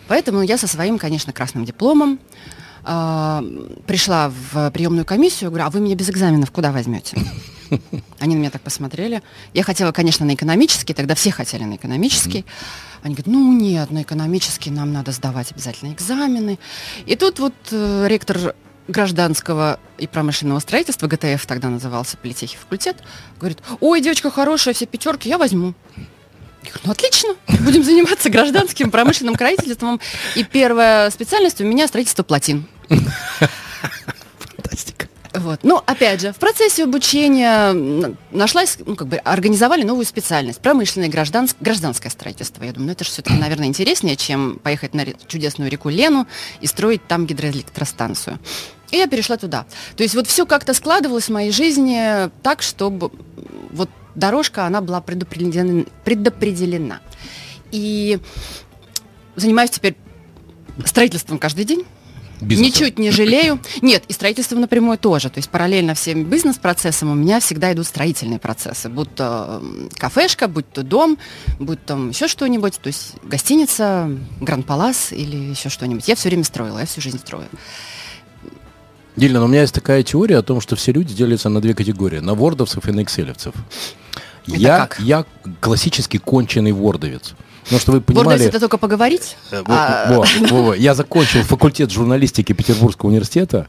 Поэтому 0.09 0.42
я 0.42 0.59
со 0.59 0.66
своим, 0.66 0.99
конечно, 0.99 1.33
красным 1.33 1.64
дипломом 1.64 2.18
э, 2.85 3.68
пришла 3.87 4.30
в 4.52 4.71
приемную 4.71 5.04
комиссию, 5.04 5.50
говорю, 5.50 5.66
а 5.66 5.71
вы 5.71 5.80
меня 5.80 5.95
без 5.95 6.09
экзаменов 6.11 6.50
куда 6.50 6.73
возьмете? 6.73 7.16
Они 8.18 8.35
на 8.35 8.38
меня 8.40 8.50
так 8.50 8.62
посмотрели. 8.62 9.23
Я 9.52 9.62
хотела, 9.62 9.92
конечно, 9.92 10.25
на 10.25 10.35
экономический, 10.35 10.95
тогда 10.95 11.14
все 11.14 11.30
хотели 11.30 11.64
на 11.64 11.76
экономический. 11.76 12.45
Они 13.02 13.14
говорят, 13.14 13.26
ну 13.26 13.52
нет, 13.52 13.90
на 13.90 14.02
экономический 14.02 14.71
нам 14.71 14.92
надо 14.92 15.12
сдавать 15.12 15.52
обязательно 15.52 15.92
экзамены. 15.92 16.59
И 17.07 17.14
тут 17.14 17.38
вот 17.38 17.54
э, 17.71 18.07
ректор 18.09 18.54
гражданского 18.88 19.78
и 19.99 20.07
промышленного 20.07 20.59
строительства, 20.61 21.07
ГТФ 21.07 21.45
тогда 21.47 21.68
назывался, 21.68 22.16
политехи 22.16 22.57
факультет, 22.57 22.97
говорит, 23.38 23.59
ой, 23.80 24.00
девочка 24.00 24.30
хорошая, 24.30 24.75
все 24.75 24.87
пятерки, 24.87 25.28
я 25.28 25.38
возьму. 25.38 25.75
Я 26.68 26.72
говорю, 26.72 26.82
ну 26.84 26.92
отлично, 26.92 27.34
будем 27.60 27.82
заниматься 27.82 28.28
гражданским 28.28 28.90
промышленным 28.90 29.34
строительством. 29.34 30.00
И 30.34 30.44
первая 30.44 31.10
специальность 31.10 31.60
у 31.60 31.64
меня 31.64 31.88
строительство 31.88 32.22
плотин. 32.22 32.66
Фантастика. 34.38 35.08
Вот. 35.32 35.60
Но, 35.62 35.82
опять 35.87 36.20
же, 36.20 36.32
в 36.32 36.37
процессе 36.37 36.84
обучения 36.84 38.14
нашлась, 38.30 38.78
ну, 38.84 38.96
как 38.96 39.08
бы, 39.08 39.16
организовали 39.16 39.82
новую 39.82 40.04
специальность. 40.04 40.60
Промышленное 40.60 41.08
гражданск, 41.08 41.56
гражданское 41.60 42.10
строительство. 42.10 42.64
Я 42.64 42.72
думаю, 42.72 42.88
ну, 42.88 42.92
это 42.92 43.04
же 43.04 43.10
все-таки, 43.10 43.37
наверное, 43.37 43.68
интереснее, 43.68 44.16
чем 44.16 44.58
поехать 44.58 44.94
на 44.94 45.06
чудесную 45.26 45.70
реку 45.70 45.88
Лену 45.88 46.26
и 46.60 46.66
строить 46.66 47.06
там 47.06 47.26
гидроэлектростанцию. 47.26 48.38
И 48.90 48.96
я 48.96 49.06
перешла 49.06 49.37
туда. 49.37 49.66
То 49.96 50.02
есть 50.02 50.14
вот 50.14 50.26
все 50.26 50.44
как-то 50.44 50.75
складывалось 50.75 51.26
в 51.26 51.32
моей 51.32 51.52
жизни 51.52 52.30
так, 52.42 52.62
чтобы 52.62 53.10
вот 53.70 53.90
дорожка, 54.18 54.66
она 54.66 54.80
была 54.80 55.00
предопределена. 55.00 55.84
предопределена. 56.04 57.00
И 57.70 58.18
занимаюсь 59.37 59.70
теперь 59.70 59.96
строительством 60.84 61.38
каждый 61.38 61.64
день. 61.64 61.84
бизнеса. 62.40 62.70
Ничуть 62.70 62.98
не 62.98 63.10
жалею. 63.10 63.60
Нет, 63.82 64.04
и 64.08 64.12
строительство 64.12 64.56
напрямую 64.56 64.98
тоже. 64.98 65.30
То 65.30 65.38
есть 65.38 65.50
параллельно 65.50 65.94
всем 65.94 66.25
бизнес-процессам 66.25 67.10
у 67.10 67.14
меня 67.14 67.40
всегда 67.40 67.72
идут 67.72 67.87
строительные 67.87 68.38
процессы. 68.38 68.88
Будь 68.88 69.14
то 69.14 69.62
кафешка, 69.96 70.48
будь 70.48 70.70
то 70.70 70.82
дом, 70.82 71.18
будь 71.58 71.84
там 71.84 72.10
еще 72.10 72.28
что-нибудь. 72.28 72.78
То 72.80 72.88
есть 72.88 73.14
гостиница, 73.22 74.10
Гранд-Палас 74.40 75.12
или 75.12 75.37
еще 75.37 75.68
что-нибудь. 75.68 76.06
Я 76.08 76.14
все 76.14 76.28
время 76.28 76.44
строила, 76.44 76.78
я 76.78 76.87
всю 76.87 77.00
жизнь 77.00 77.18
строю. 77.18 77.48
Дильна, 79.18 79.42
у 79.42 79.48
меня 79.48 79.62
есть 79.62 79.75
такая 79.75 80.02
теория 80.04 80.38
о 80.38 80.42
том, 80.42 80.60
что 80.60 80.76
все 80.76 80.92
люди 80.92 81.12
делятся 81.12 81.48
на 81.48 81.60
две 81.60 81.75
категории. 81.75 82.20
На 82.20 82.34
вордовцев 82.34 82.88
и 82.88 82.92
на 82.92 83.02
экселевцев. 83.02 83.52
Это 84.46 84.56
Я, 84.56 84.78
как? 84.78 85.00
я 85.00 85.25
классический 85.60 86.18
конченый 86.18 86.72
вордовец. 86.72 87.34
Потому 87.64 87.80
что 87.80 87.92
вы 87.92 87.98
Вордовец 87.98 88.16
понимали... 88.18 88.44
это 88.46 88.60
только 88.60 88.78
поговорить? 88.78 89.37
Э, 89.50 89.62
А, 89.66 90.06
во- 90.12 90.25
во- 90.50 90.62
во. 90.62 90.75
Я 90.75 90.94
закончил 90.94 91.42
факультет 91.42 91.90
журналистики 91.90 92.52
Петербургского 92.52 93.10
университета 93.10 93.66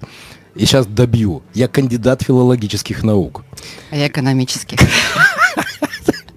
и 0.56 0.65
сейчас 0.65 0.86
добью. 0.86 1.41
Я 1.53 1.68
кандидат 1.68 2.22
филологических 2.22 3.03
наук. 3.03 3.44
а 3.91 3.96
я 3.98 4.08
экономически. 4.08 4.77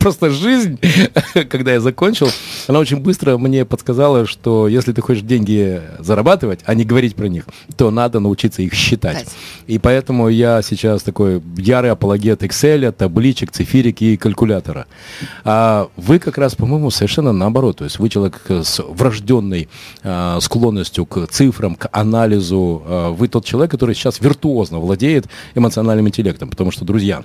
Просто 0.03 0.31
жизнь, 0.31 0.81
когда 1.49 1.75
я 1.75 1.81
закончил, 1.81 2.29
она 2.67 2.81
очень 2.81 2.97
быстро 2.97 3.39
мне 3.39 3.65
подсказала, 3.65 4.27
что 4.27 4.67
если 4.67 4.93
ты 4.93 5.01
хочешь 5.01 5.23
деньги 5.23 5.81
зарабатывать, 6.01 6.59
а 6.65 6.75
не 6.75 6.85
говорить 6.85 7.15
про 7.15 7.27
них, 7.27 7.45
то 7.77 7.93
надо 7.93 8.19
научиться 8.19 8.63
их 8.63 8.75
считать. 8.75 9.29
И 9.69 9.79
поэтому 9.79 10.29
я 10.29 10.61
сейчас 10.63 11.05
такой 11.05 11.41
ярый 11.57 11.93
апологет 11.93 12.43
Excel, 12.43 12.91
табличек, 12.91 13.53
цифирики 13.53 14.03
и 14.03 14.17
калькулятора. 14.17 14.87
А 15.45 15.89
вы 15.97 16.19
как 16.19 16.37
раз, 16.37 16.57
по-моему, 16.57 16.91
совершенно 16.91 17.33
наоборот. 17.33 17.79
То 17.79 17.85
есть 17.85 18.01
вы 18.01 18.09
человек 18.09 18.41
с 18.49 18.83
врожденной 18.83 19.69
а, 20.03 20.41
склонностью 20.41 21.07
к 21.07 21.29
цифрам, 21.29 21.77
к 21.77 21.89
анализу. 21.93 22.83
А, 22.85 23.11
вы 23.13 23.29
тот 23.29 23.45
человек, 23.45 23.71
который 23.71 23.95
сейчас 23.95 24.21
виртуозно 24.21 24.81
владеет 24.81 25.27
эмоциональным 25.55 26.09
интеллектом. 26.09 26.51
Потому 26.51 26.73
что, 26.73 26.85
друзья, 26.85 27.23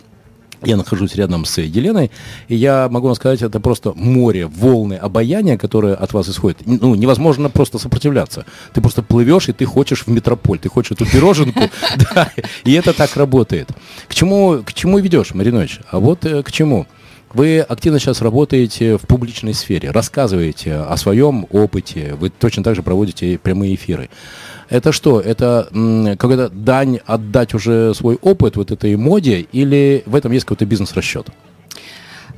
я 0.64 0.78
нахожусь 0.78 1.16
рядом 1.16 1.46
с 1.46 1.62
Еленой, 1.62 2.12
и 2.48 2.56
я 2.56 2.88
могу 2.90 3.08
вам 3.08 3.16
сказать, 3.16 3.42
это 3.42 3.60
просто 3.60 3.94
море, 3.94 4.48
волны 4.48 4.96
обаяния, 4.96 5.58
которые 5.58 5.96
от 5.96 6.14
вас 6.14 6.30
исходят. 6.30 6.60
Ну, 6.66 6.96
невозможно 6.96 7.50
просто 7.50 7.78
сопротивляться. 7.78 8.46
Ты 8.74 8.82
просто 8.82 9.04
плывешь, 9.04 9.50
и 9.50 9.54
ты 9.54 9.66
хочешь 9.66 10.06
в 10.06 10.08
метрополь, 10.08 10.60
ты 10.60 10.70
хочешь 10.70 10.92
эту 10.92 11.06
пироженку, 11.06 11.62
да, 12.14 12.32
и 12.64 12.74
это 12.74 12.94
так 12.94 13.16
работает. 13.16 13.70
К 14.08 14.16
чему, 14.16 14.64
к 14.66 14.74
чему 14.74 15.00
ведешь, 15.00 15.34
Маринович? 15.34 15.80
А 15.90 16.00
вот 16.00 16.26
э, 16.26 16.44
к 16.44 16.52
чему? 16.52 16.88
Вы 17.34 17.60
активно 17.60 18.00
сейчас 18.00 18.22
работаете 18.22 18.98
в 18.98 19.02
публичной 19.02 19.54
сфере, 19.54 19.92
рассказываете 19.92 20.76
о 20.76 20.96
своем 20.96 21.46
опыте, 21.52 22.16
вы 22.16 22.30
точно 22.30 22.64
так 22.64 22.76
же 22.76 22.84
проводите 22.84 23.38
прямые 23.38 23.76
эфиры. 23.76 24.10
Это 24.70 24.92
что? 24.92 25.20
Это 25.22 25.70
какая-то 26.20 26.50
дань 26.50 27.00
отдать 27.06 27.54
уже 27.54 27.94
свой 27.94 28.18
опыт 28.22 28.56
вот 28.58 28.72
этой 28.72 28.96
моде 28.96 29.42
или 29.52 30.04
в 30.06 30.16
этом 30.16 30.32
есть 30.32 30.46
какой-то 30.46 30.66
бизнес-расчет? 30.66 31.28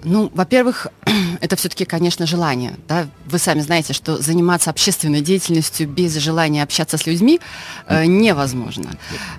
Ну, 0.04 0.32
во-первых, 0.34 0.88
это 1.42 1.56
все-таки, 1.56 1.86
конечно, 1.86 2.26
желание. 2.26 2.76
Да? 2.88 3.08
Вы 3.26 3.38
сами 3.38 3.60
знаете, 3.62 3.94
что 3.94 4.18
заниматься 4.18 4.70
общественной 4.70 5.22
деятельностью 5.22 5.88
без 5.88 6.16
желания 6.16 6.64
общаться 6.64 6.98
с 6.98 7.06
людьми 7.06 7.40
э, 7.88 8.06
невозможно. 8.06 8.92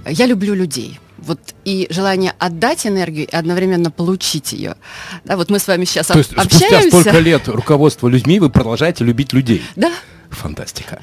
Я 0.07 0.27
люблю 0.27 0.55
людей. 0.55 1.01
Вот 1.19 1.39
и 1.65 1.87
желание 1.91 2.33
отдать 2.39 2.87
энергию 2.87 3.27
и 3.27 3.35
одновременно 3.35 3.91
получить 3.91 4.53
ее. 4.53 4.77
Да, 5.25 5.37
вот 5.37 5.51
мы 5.51 5.59
с 5.59 5.67
вами 5.67 5.85
сейчас 5.85 6.07
То 6.07 6.19
есть 6.19 6.31
спустя 6.31 6.67
общаемся. 6.67 6.89
столько 6.89 7.19
лет 7.19 7.49
руководства 7.49 8.09
людьми 8.09 8.41
вы 8.41 8.49
продолжаете 8.49 9.05
любить 9.05 9.33
людей. 9.33 9.63
Да. 9.77 9.93
Фантастика. 10.31 11.03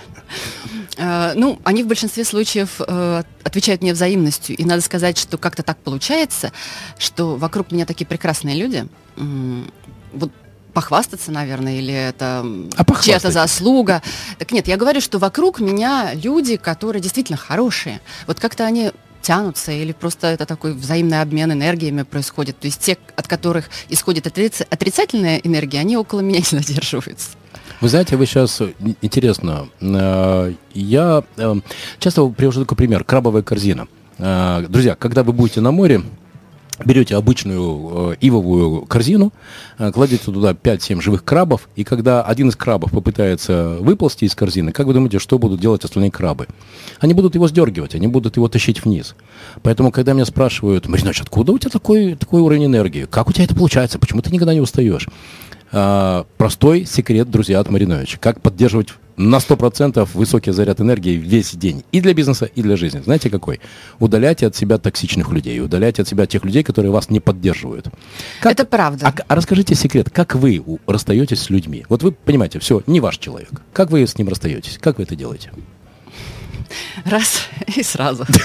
Э, 0.98 1.34
Ну, 1.36 1.60
они 1.64 1.84
в 1.84 1.88
большинстве 1.88 2.24
случаев 2.26 2.82
э, 2.86 3.24
отвечают 3.44 3.82
мне 3.82 3.94
взаимностью. 3.94 4.56
И 4.56 4.64
надо 4.66 4.82
сказать, 4.82 5.18
что 5.18 5.38
как-то 5.38 5.64
так 5.64 5.78
получается, 5.78 6.52
что 6.98 7.36
вокруг 7.36 7.72
меня 7.72 7.86
такие 7.86 8.06
прекрасные 8.06 8.56
люди. 8.56 8.88
Вот 10.14 10.32
похвастаться, 10.74 11.32
наверное, 11.32 11.80
или 11.80 11.94
это 11.94 12.46
А 12.76 12.84
чья-то 13.04 13.32
заслуга. 13.32 14.04
Так 14.38 14.52
нет, 14.52 14.68
я 14.68 14.78
говорю, 14.78 15.02
что 15.02 15.18
вокруг 15.18 15.60
меня 15.60 16.12
люди, 16.14 16.56
которые 16.56 17.02
действительно 17.02 17.38
хорошие. 17.38 18.00
Вот 18.28 18.40
как-то 18.40 18.64
они 18.66 18.92
тянутся, 19.24 19.72
или 19.72 19.92
просто 19.92 20.28
это 20.28 20.46
такой 20.46 20.74
взаимный 20.74 21.20
обмен 21.22 21.52
энергиями 21.52 22.04
происходит. 22.04 22.60
То 22.60 22.68
есть 22.68 22.80
те, 22.80 22.98
от 23.16 23.28
которых 23.28 23.70
исходит 23.90 24.28
отриц- 24.28 24.66
отрицательная 24.70 25.38
энергия, 25.38 25.80
они 25.80 25.98
около 25.98 26.20
меня 26.20 26.40
не 26.52 26.60
задерживаются. 26.60 27.30
Вы 27.80 27.90
знаете, 27.90 28.16
вы 28.18 28.26
сейчас, 28.26 28.60
э, 28.62 28.74
ин- 28.80 28.96
интересно, 29.02 29.68
э, 29.80 30.54
я 30.74 31.24
э, 31.38 31.56
часто 32.00 32.28
привожу 32.30 32.62
такой 32.62 32.76
пример, 32.78 33.04
крабовая 33.04 33.44
корзина. 33.44 33.88
Друзья, 34.18 34.96
когда 34.96 35.22
вы 35.22 35.32
будете 35.32 35.62
на 35.62 35.70
море, 35.72 36.02
берете 36.84 37.16
обычную 37.16 38.18
ивовую 38.20 38.82
корзину, 38.88 39.32
кладете 39.94 40.24
туда 40.26 40.54
5-7 40.54 41.02
живых 41.02 41.24
крабов, 41.24 41.70
и 41.76 41.84
когда 41.84 42.24
один 42.24 42.50
из 42.50 42.56
крабов 42.56 42.90
попытается 42.92 43.78
выползти 43.80 44.26
из 44.26 44.34
корзины, 44.34 44.72
как 44.72 44.88
вы 44.88 44.96
думаете, 44.96 45.20
что 45.20 45.38
будут 45.38 45.60
делать 45.60 45.84
остальные 45.84 46.10
крабы? 46.10 46.48
Они 47.00 47.14
будут 47.14 47.36
его 47.36 47.48
сдергивать, 47.48 47.94
они 47.94 48.08
будут 48.08 48.38
его 48.38 48.48
тащить 48.48 48.84
вниз. 48.84 49.14
Поэтому, 49.62 49.92
когда 49.92 50.14
меня 50.14 50.26
спрашивают, 50.26 50.88
Маринович, 50.88 51.22
откуда 51.22 51.52
у 51.52 51.60
тебя 51.60 51.70
такой, 51.70 52.16
такой 52.16 52.42
уровень 52.42 52.66
энергии? 52.66 53.06
Как 53.06 53.30
у 53.30 53.34
тебя 53.34 53.46
это 53.46 53.54
получается? 53.54 54.00
Почему 54.00 54.24
ты 54.24 54.32
никогда 54.32 54.56
не 54.56 54.62
устаешь? 54.62 55.08
А, 55.72 56.26
простой 56.38 56.86
секрет, 56.86 57.30
друзья, 57.30 57.60
от 57.60 57.70
Мариновича. 57.70 58.18
Как 58.20 58.42
поддерживать 58.42 58.90
на 59.18 59.38
100% 59.38 60.08
высокий 60.14 60.52
заряд 60.52 60.80
энергии 60.80 61.16
весь 61.16 61.56
день. 61.56 61.84
И 61.92 62.02
для 62.02 62.14
бизнеса, 62.14 62.46
и 62.46 62.62
для 62.62 62.78
жизни. 62.78 63.02
Знаете 63.04 63.30
какой? 63.32 63.60
Удаляйте 64.00 64.46
от 64.48 64.56
себя 64.56 64.78
токсичных 64.78 65.32
людей. 65.32 65.60
Удаляйте 65.60 66.04
от 66.04 66.08
себя 66.08 66.28
тех 66.28 66.46
людей, 66.46 66.64
которые 66.64 66.92
вас 66.92 67.10
не 67.10 67.20
поддерживают. 67.20 67.88
Как- 68.40 68.52
Это 68.54 68.66
правда. 68.66 69.08
А, 69.08 69.14
а 69.28 69.36
расскажите 69.36 69.74
секрет, 69.76 70.10
как 70.12 70.36
вы 70.36 70.64
расстаетесь 70.86 71.42
с 71.42 71.50
людьми? 71.50 71.84
Вот 71.90 72.04
вы 72.04 72.12
понимаете, 72.12 72.60
все, 72.60 72.84
не 72.86 73.00
ваш 73.00 73.18
человек. 73.18 73.50
Как 73.74 73.90
вы 73.90 74.06
с 74.06 74.18
ним 74.18 74.30
расстаетесь? 74.30 74.78
Как 74.80 74.98
вы 75.00 75.04
это 75.04 75.16
делаете? 75.16 75.52
Раз 77.06 77.48
и 77.76 77.84
сразу. 77.84 78.26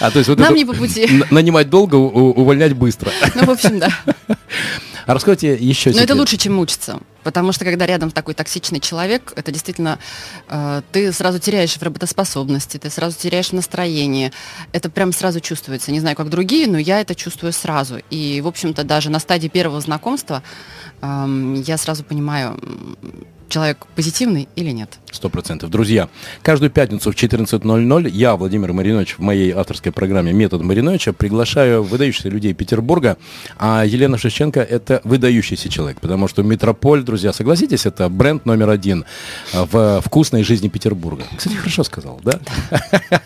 А 0.00 0.10
то 0.10 0.18
есть 0.18 0.28
вот 0.28 0.38
Нам 0.38 0.48
это 0.50 0.56
не 0.56 0.64
по 0.64 0.72
пути. 0.74 1.24
нанимать 1.30 1.68
долго, 1.68 1.96
увольнять 1.96 2.72
быстро. 2.72 3.10
Ну, 3.34 3.44
в 3.46 3.50
общем, 3.50 3.78
да. 3.80 3.90
А 5.06 5.14
расскажите 5.14 5.54
еще 5.54 5.90
Но 5.90 5.96
это 5.96 6.02
секрет. 6.02 6.18
лучше, 6.18 6.36
чем 6.36 6.54
мучиться. 6.54 7.00
Потому 7.22 7.52
что 7.52 7.64
когда 7.64 7.86
рядом 7.86 8.10
такой 8.10 8.34
токсичный 8.34 8.80
человек, 8.80 9.32
это 9.36 9.52
действительно 9.52 9.98
э, 10.48 10.82
ты 10.90 11.12
сразу 11.12 11.38
теряешь 11.38 11.74
в 11.76 11.82
работоспособности, 11.82 12.78
ты 12.78 12.90
сразу 12.90 13.16
теряешь 13.16 13.50
в 13.50 13.52
настроении. 13.52 14.32
Это 14.72 14.90
прям 14.90 15.12
сразу 15.12 15.40
чувствуется. 15.40 15.92
Не 15.92 16.00
знаю, 16.00 16.16
как 16.16 16.30
другие, 16.30 16.66
но 16.66 16.78
я 16.78 17.00
это 17.00 17.14
чувствую 17.14 17.52
сразу. 17.52 18.00
И, 18.10 18.40
в 18.40 18.48
общем-то, 18.48 18.82
даже 18.84 19.10
на 19.10 19.20
стадии 19.20 19.48
первого 19.48 19.80
знакомства 19.80 20.42
эм, 21.00 21.54
я 21.62 21.76
сразу 21.76 22.02
понимаю, 22.02 22.58
человек 23.52 23.86
позитивный 23.94 24.48
или 24.56 24.70
нет. 24.70 24.98
Сто 25.10 25.28
процентов. 25.28 25.68
Друзья, 25.68 26.08
каждую 26.42 26.70
пятницу 26.70 27.12
в 27.12 27.14
14.00 27.14 28.08
я, 28.08 28.34
Владимир 28.34 28.72
Маринович, 28.72 29.18
в 29.18 29.20
моей 29.20 29.52
авторской 29.52 29.92
программе 29.92 30.32
«Метод 30.32 30.62
Мариновича» 30.62 31.12
приглашаю 31.12 31.82
выдающихся 31.82 32.30
людей 32.30 32.54
Петербурга, 32.54 33.18
а 33.58 33.84
Елена 33.84 34.16
Шевченко– 34.16 34.60
это 34.60 35.02
выдающийся 35.04 35.68
человек, 35.68 36.00
потому 36.00 36.28
что 36.28 36.42
«Метрополь», 36.42 37.02
друзья, 37.02 37.34
согласитесь, 37.34 37.84
это 37.84 38.08
бренд 38.08 38.46
номер 38.46 38.70
один 38.70 39.04
а, 39.52 39.66
в 39.70 40.00
вкусной 40.00 40.44
жизни 40.44 40.68
Петербурга. 40.68 41.24
Кстати, 41.36 41.54
хорошо 41.54 41.84
сказал, 41.84 42.20
да? 42.24 42.40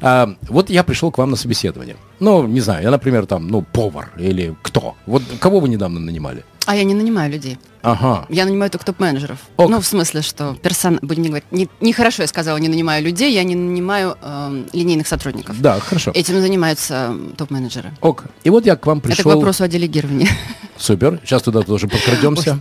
А, 0.00 0.34
Вот 0.48 0.70
я 0.70 0.84
пришел 0.84 1.10
к 1.10 1.18
вам 1.18 1.30
на 1.30 1.36
собеседование. 1.36 1.96
Ну, 2.20 2.46
не 2.46 2.60
знаю, 2.60 2.82
я, 2.82 2.90
например, 2.90 3.26
там, 3.26 3.48
ну, 3.48 3.62
повар 3.62 4.12
или 4.18 4.54
кто. 4.62 4.94
Вот 5.06 5.22
кого 5.40 5.60
вы 5.60 5.68
недавно 5.68 5.98
нанимали? 5.98 6.44
А 6.66 6.74
я 6.74 6.84
не 6.84 6.94
нанимаю 6.94 7.30
людей. 7.30 7.58
Ага. 7.82 8.26
Я 8.30 8.46
нанимаю 8.46 8.70
только 8.70 8.86
топ-менеджеров. 8.86 9.38
Ок. 9.58 9.68
Ну, 9.68 9.80
в 9.80 9.86
смысле, 9.86 10.22
что 10.22 10.56
персон... 10.62 10.98
Будем 11.02 11.22
не 11.22 11.28
говорить... 11.28 11.44
Не, 11.50 11.68
нехорошо 11.80 12.22
я 12.22 12.28
сказала, 12.28 12.56
не 12.56 12.68
нанимаю 12.68 13.04
людей, 13.04 13.34
я 13.34 13.44
не 13.44 13.54
нанимаю 13.54 14.16
эм, 14.22 14.66
линейных 14.72 15.06
сотрудников. 15.06 15.60
Да, 15.60 15.78
хорошо. 15.80 16.10
Этим 16.14 16.40
занимаются 16.40 17.08
м, 17.10 17.34
топ-менеджеры. 17.36 17.92
Ок. 18.00 18.24
И 18.42 18.50
вот 18.50 18.64
я 18.64 18.76
к 18.76 18.86
вам 18.86 18.98
Это 18.98 19.08
пришел... 19.08 19.32
к 19.32 19.34
вопросу 19.34 19.64
о 19.64 19.68
делегировании. 19.68 20.28
Супер. 20.78 21.20
Сейчас 21.24 21.42
туда 21.42 21.60
тоже 21.60 21.86
подкрадемся. 21.86 22.60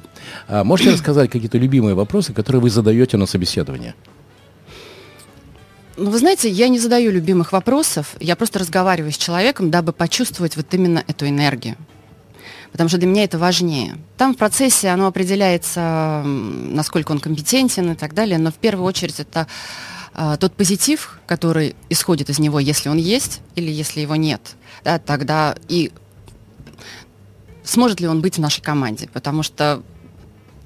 А, 0.50 0.66
можете 0.66 0.92
рассказать 0.92 1.32
какие-то 1.32 1.58
любимые 1.58 1.96
вопросы, 1.96 2.34
которые 2.34 2.62
вы 2.62 2.70
задаете 2.70 3.16
на 3.16 3.26
собеседование? 3.26 3.96
Ну, 5.96 6.10
вы 6.10 6.18
знаете, 6.18 6.50
я 6.50 6.68
не 6.68 6.80
задаю 6.80 7.12
любимых 7.12 7.52
вопросов, 7.54 8.16
я 8.20 8.36
просто 8.36 8.60
разговариваю 8.60 9.12
с 9.12 9.18
человеком, 9.18 9.70
дабы 9.70 9.94
почувствовать 9.94 10.58
вот 10.58 10.74
именно 10.74 11.04
эту 11.08 11.28
энергию. 11.28 11.76
Потому 12.74 12.90
что 12.90 12.98
для 12.98 13.08
меня 13.08 13.24
это 13.24 13.38
важнее. 13.38 13.98
Там 14.18 14.34
в 14.34 14.38
процессе 14.38 14.90
оно 14.90 15.08
определяется, 15.08 16.24
насколько 16.26 17.12
он 17.12 17.20
компетентен 17.20 17.92
и 17.92 17.96
так 17.96 18.14
далее, 18.14 18.38
но 18.40 18.52
в 18.52 18.56
первую 18.56 18.86
очередь 18.86 19.20
это 19.20 19.48
а, 20.14 20.38
тот 20.38 20.54
позитив, 20.54 21.20
который 21.28 21.76
исходит 21.90 22.30
из 22.30 22.40
него, 22.40 22.60
если 22.60 22.90
он 22.90 22.98
есть 22.98 23.42
или 23.56 23.72
если 23.72 24.02
его 24.02 24.16
нет. 24.16 24.56
Да, 24.84 24.98
тогда 25.00 25.56
и 25.68 25.92
сможет 27.64 28.00
ли 28.00 28.08
он 28.08 28.22
быть 28.22 28.38
в 28.38 28.42
нашей 28.42 28.62
команде. 28.62 29.08
Потому 29.14 29.44
что 29.44 29.84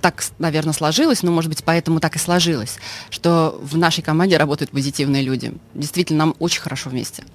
так, 0.01 0.23
наверное, 0.39 0.73
сложилось, 0.73 1.23
но, 1.23 1.31
может 1.31 1.49
быть, 1.49 1.63
поэтому 1.63 1.99
так 1.99 2.15
и 2.15 2.19
сложилось, 2.19 2.77
что 3.09 3.59
в 3.61 3.77
нашей 3.77 4.01
команде 4.01 4.37
работают 4.37 4.71
позитивные 4.71 5.23
люди. 5.23 5.53
Действительно, 5.73 6.19
нам 6.19 6.35
очень 6.39 6.61
хорошо 6.61 6.89
вместе. 6.89 7.25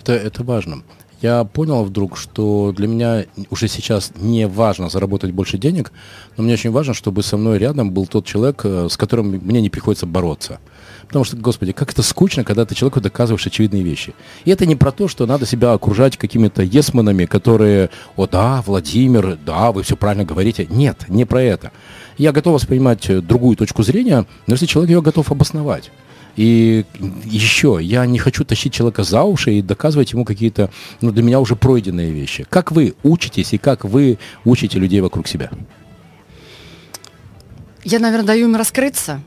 Это, 0.00 0.12
это 0.12 0.42
важно. 0.42 0.82
Я 1.24 1.44
понял 1.44 1.84
вдруг, 1.84 2.18
что 2.18 2.74
для 2.76 2.86
меня 2.86 3.24
уже 3.48 3.66
сейчас 3.66 4.12
не 4.14 4.46
важно 4.46 4.90
заработать 4.90 5.30
больше 5.30 5.56
денег, 5.56 5.90
но 6.36 6.44
мне 6.44 6.52
очень 6.52 6.70
важно, 6.70 6.92
чтобы 6.92 7.22
со 7.22 7.38
мной 7.38 7.56
рядом 7.56 7.92
был 7.92 8.06
тот 8.06 8.26
человек, 8.26 8.60
э, 8.64 8.88
с 8.90 8.98
которым 8.98 9.28
мне 9.28 9.62
не 9.62 9.70
приходится 9.70 10.04
бороться. 10.04 10.58
Потому 11.06 11.24
что, 11.24 11.38
господи, 11.38 11.72
как 11.72 11.92
это 11.92 12.02
скучно, 12.02 12.44
когда 12.44 12.66
ты 12.66 12.74
человеку 12.74 13.00
доказываешь 13.00 13.46
очевидные 13.46 13.82
вещи. 13.82 14.12
И 14.44 14.50
это 14.50 14.66
не 14.66 14.76
про 14.76 14.92
то, 14.92 15.08
что 15.08 15.24
надо 15.24 15.46
себя 15.46 15.72
окружать 15.72 16.18
какими-то 16.18 16.62
есманами, 16.62 17.24
которые, 17.24 17.88
о 18.16 18.26
да, 18.26 18.62
Владимир, 18.66 19.38
да, 19.46 19.72
вы 19.72 19.82
все 19.82 19.96
правильно 19.96 20.26
говорите. 20.26 20.66
Нет, 20.68 21.06
не 21.08 21.24
про 21.24 21.40
это. 21.40 21.72
Я 22.18 22.32
готов 22.32 22.52
воспринимать 22.52 23.08
э, 23.08 23.22
другую 23.22 23.56
точку 23.56 23.82
зрения, 23.82 24.26
но 24.46 24.52
если 24.52 24.66
человек 24.66 24.90
ее 24.90 25.00
готов 25.00 25.32
обосновать. 25.32 25.90
И 26.36 26.84
еще, 27.24 27.78
я 27.80 28.06
не 28.06 28.18
хочу 28.18 28.44
тащить 28.44 28.72
человека 28.72 29.04
за 29.04 29.22
уши 29.22 29.54
и 29.54 29.62
доказывать 29.62 30.12
ему 30.12 30.24
какие-то, 30.24 30.70
ну, 31.00 31.12
для 31.12 31.22
меня 31.22 31.40
уже 31.40 31.54
пройденные 31.56 32.10
вещи. 32.10 32.44
Как 32.48 32.72
вы 32.72 32.94
учитесь 33.02 33.52
и 33.52 33.58
как 33.58 33.84
вы 33.84 34.18
учите 34.44 34.78
людей 34.78 35.00
вокруг 35.00 35.28
себя? 35.28 35.50
Я, 37.84 37.98
наверное, 37.98 38.26
даю 38.26 38.48
им 38.48 38.56
раскрыться, 38.56 39.20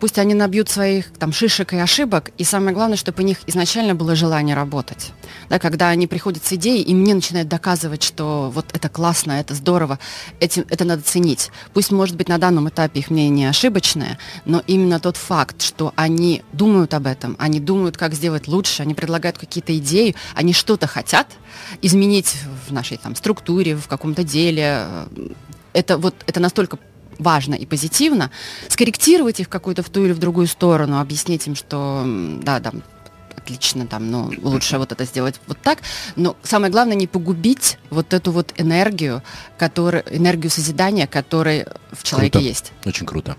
пусть 0.00 0.18
они 0.18 0.34
набьют 0.34 0.68
своих 0.68 1.12
там 1.18 1.32
шишек 1.32 1.72
и 1.72 1.76
ошибок, 1.76 2.30
и 2.38 2.44
самое 2.44 2.74
главное, 2.74 2.96
чтобы 2.96 3.22
у 3.22 3.26
них 3.26 3.38
изначально 3.46 3.94
было 3.94 4.14
желание 4.14 4.56
работать. 4.56 5.12
Да, 5.48 5.58
когда 5.58 5.88
они 5.88 6.06
приходят 6.06 6.44
с 6.44 6.52
идеей, 6.52 6.82
и 6.82 6.94
мне 6.94 7.14
начинают 7.14 7.48
доказывать, 7.48 8.02
что 8.02 8.50
вот 8.54 8.66
это 8.72 8.88
классно, 8.88 9.32
это 9.32 9.54
здорово, 9.54 9.98
этим, 10.40 10.64
это 10.68 10.84
надо 10.84 11.02
ценить. 11.02 11.50
Пусть, 11.72 11.92
может 11.92 12.16
быть, 12.16 12.28
на 12.28 12.38
данном 12.38 12.68
этапе 12.68 13.00
их 13.00 13.10
мнение 13.10 13.48
ошибочное, 13.50 14.18
но 14.44 14.62
именно 14.66 15.00
тот 15.00 15.16
факт, 15.16 15.62
что 15.62 15.92
они 15.96 16.42
думают 16.52 16.94
об 16.94 17.06
этом, 17.06 17.36
они 17.38 17.60
думают, 17.60 17.96
как 17.96 18.14
сделать 18.14 18.48
лучше, 18.48 18.82
они 18.82 18.94
предлагают 18.94 19.38
какие-то 19.38 19.76
идеи, 19.78 20.14
они 20.34 20.52
что-то 20.52 20.86
хотят 20.86 21.26
изменить 21.82 22.34
в 22.68 22.72
нашей 22.72 22.96
там 22.96 23.14
структуре, 23.14 23.76
в 23.76 23.88
каком-то 23.88 24.24
деле, 24.24 24.86
э, 24.86 25.28
это 25.72 25.98
вот 25.98 26.14
это 26.26 26.40
настолько 26.40 26.78
важно 27.18 27.54
и 27.54 27.66
позитивно, 27.66 28.30
скорректировать 28.68 29.40
их 29.40 29.48
какую-то 29.48 29.82
в 29.82 29.90
ту 29.90 30.04
или 30.04 30.12
в 30.12 30.18
другую 30.18 30.46
сторону, 30.46 31.00
объяснить 31.00 31.46
им, 31.46 31.54
что 31.54 32.04
да, 32.42 32.60
да, 32.60 32.72
отлично, 33.46 33.86
там, 33.86 34.10
ну, 34.10 34.32
лучше 34.42 34.78
вот 34.78 34.92
это 34.92 35.04
сделать 35.04 35.40
вот 35.46 35.58
так. 35.62 35.78
Но 36.16 36.36
самое 36.42 36.72
главное 36.72 36.96
не 36.96 37.06
погубить 37.06 37.78
вот 37.90 38.12
эту 38.12 38.32
вот 38.32 38.52
энергию, 38.56 39.22
которая, 39.56 40.02
энергию 40.10 40.50
созидания, 40.50 41.06
которая 41.06 41.66
в 41.92 42.02
человеке 42.02 42.32
круто. 42.32 42.48
есть. 42.48 42.72
Очень 42.84 43.06
круто. 43.06 43.36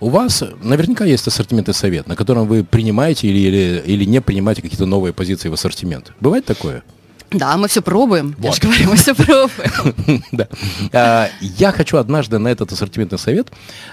У 0.00 0.10
вас 0.10 0.42
наверняка 0.62 1.04
есть 1.04 1.26
ассортимент 1.26 1.68
и 1.68 1.72
совет, 1.72 2.06
на 2.06 2.16
котором 2.16 2.46
вы 2.46 2.64
принимаете 2.64 3.28
или, 3.28 3.38
или, 3.38 3.82
или 3.86 4.04
не 4.04 4.20
принимаете 4.20 4.62
какие-то 4.62 4.86
новые 4.86 5.12
позиции 5.12 5.48
в 5.48 5.54
ассортимент. 5.54 6.12
Бывает 6.20 6.44
такое? 6.44 6.82
Да, 7.30 7.56
мы 7.56 7.68
все 7.68 7.82
пробуем. 7.82 8.34
Вот. 8.38 8.46
Я 8.46 8.52
же 8.52 8.60
говорю, 8.60 8.90
мы 8.90 8.96
все 8.96 9.14
пробуем. 9.14 10.22
Да. 10.32 10.48
А, 10.92 11.28
я 11.40 11.72
хочу 11.72 11.96
однажды 11.96 12.38
на 12.38 12.48
этот 12.48 12.72
ассортиментный 12.72 13.18
совет 13.18 13.48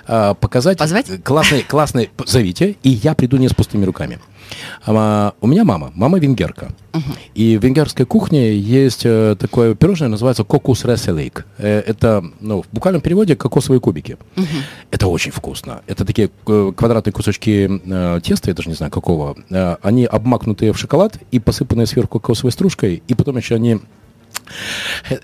а, 0.07 0.33
показать... 0.33 0.77
Позвать? 0.77 1.23
Классный, 1.23 1.63
классный... 1.63 2.11
Зовите, 2.25 2.77
и 2.83 2.89
я 2.89 3.15
приду 3.15 3.37
не 3.37 3.47
с 3.47 3.53
пустыми 3.53 3.85
руками. 3.85 4.19
А, 4.85 5.33
у 5.41 5.47
меня 5.47 5.63
мама, 5.63 5.91
мама 5.95 6.19
венгерка. 6.19 6.71
Угу. 6.93 7.03
И 7.35 7.57
в 7.57 7.63
венгерской 7.63 8.05
кухне 8.05 8.55
есть 8.55 9.01
э, 9.05 9.35
такое 9.39 9.75
пирожное, 9.75 10.09
называется 10.09 10.43
кокус 10.43 10.85
реселейк. 10.85 11.45
Э, 11.57 11.79
это, 11.79 12.23
ну, 12.39 12.61
в 12.61 12.65
буквальном 12.71 13.01
переводе 13.01 13.35
кокосовые 13.35 13.79
кубики. 13.79 14.17
Угу. 14.37 14.45
Это 14.91 15.07
очень 15.07 15.31
вкусно. 15.31 15.81
Это 15.87 16.05
такие 16.05 16.29
э, 16.47 16.71
квадратные 16.75 17.13
кусочки 17.13 17.81
э, 17.83 18.19
теста, 18.23 18.51
я 18.51 18.55
даже 18.55 18.69
не 18.69 18.75
знаю 18.75 18.91
какого. 18.91 19.35
Э, 19.49 19.77
они 19.81 20.05
обмакнутые 20.05 20.73
в 20.73 20.77
шоколад 20.77 21.17
и 21.31 21.39
посыпанные 21.39 21.87
сверху 21.87 22.19
кокосовой 22.19 22.51
стружкой. 22.51 23.01
И 23.07 23.13
потом 23.15 23.37
еще 23.37 23.55
они 23.55 23.79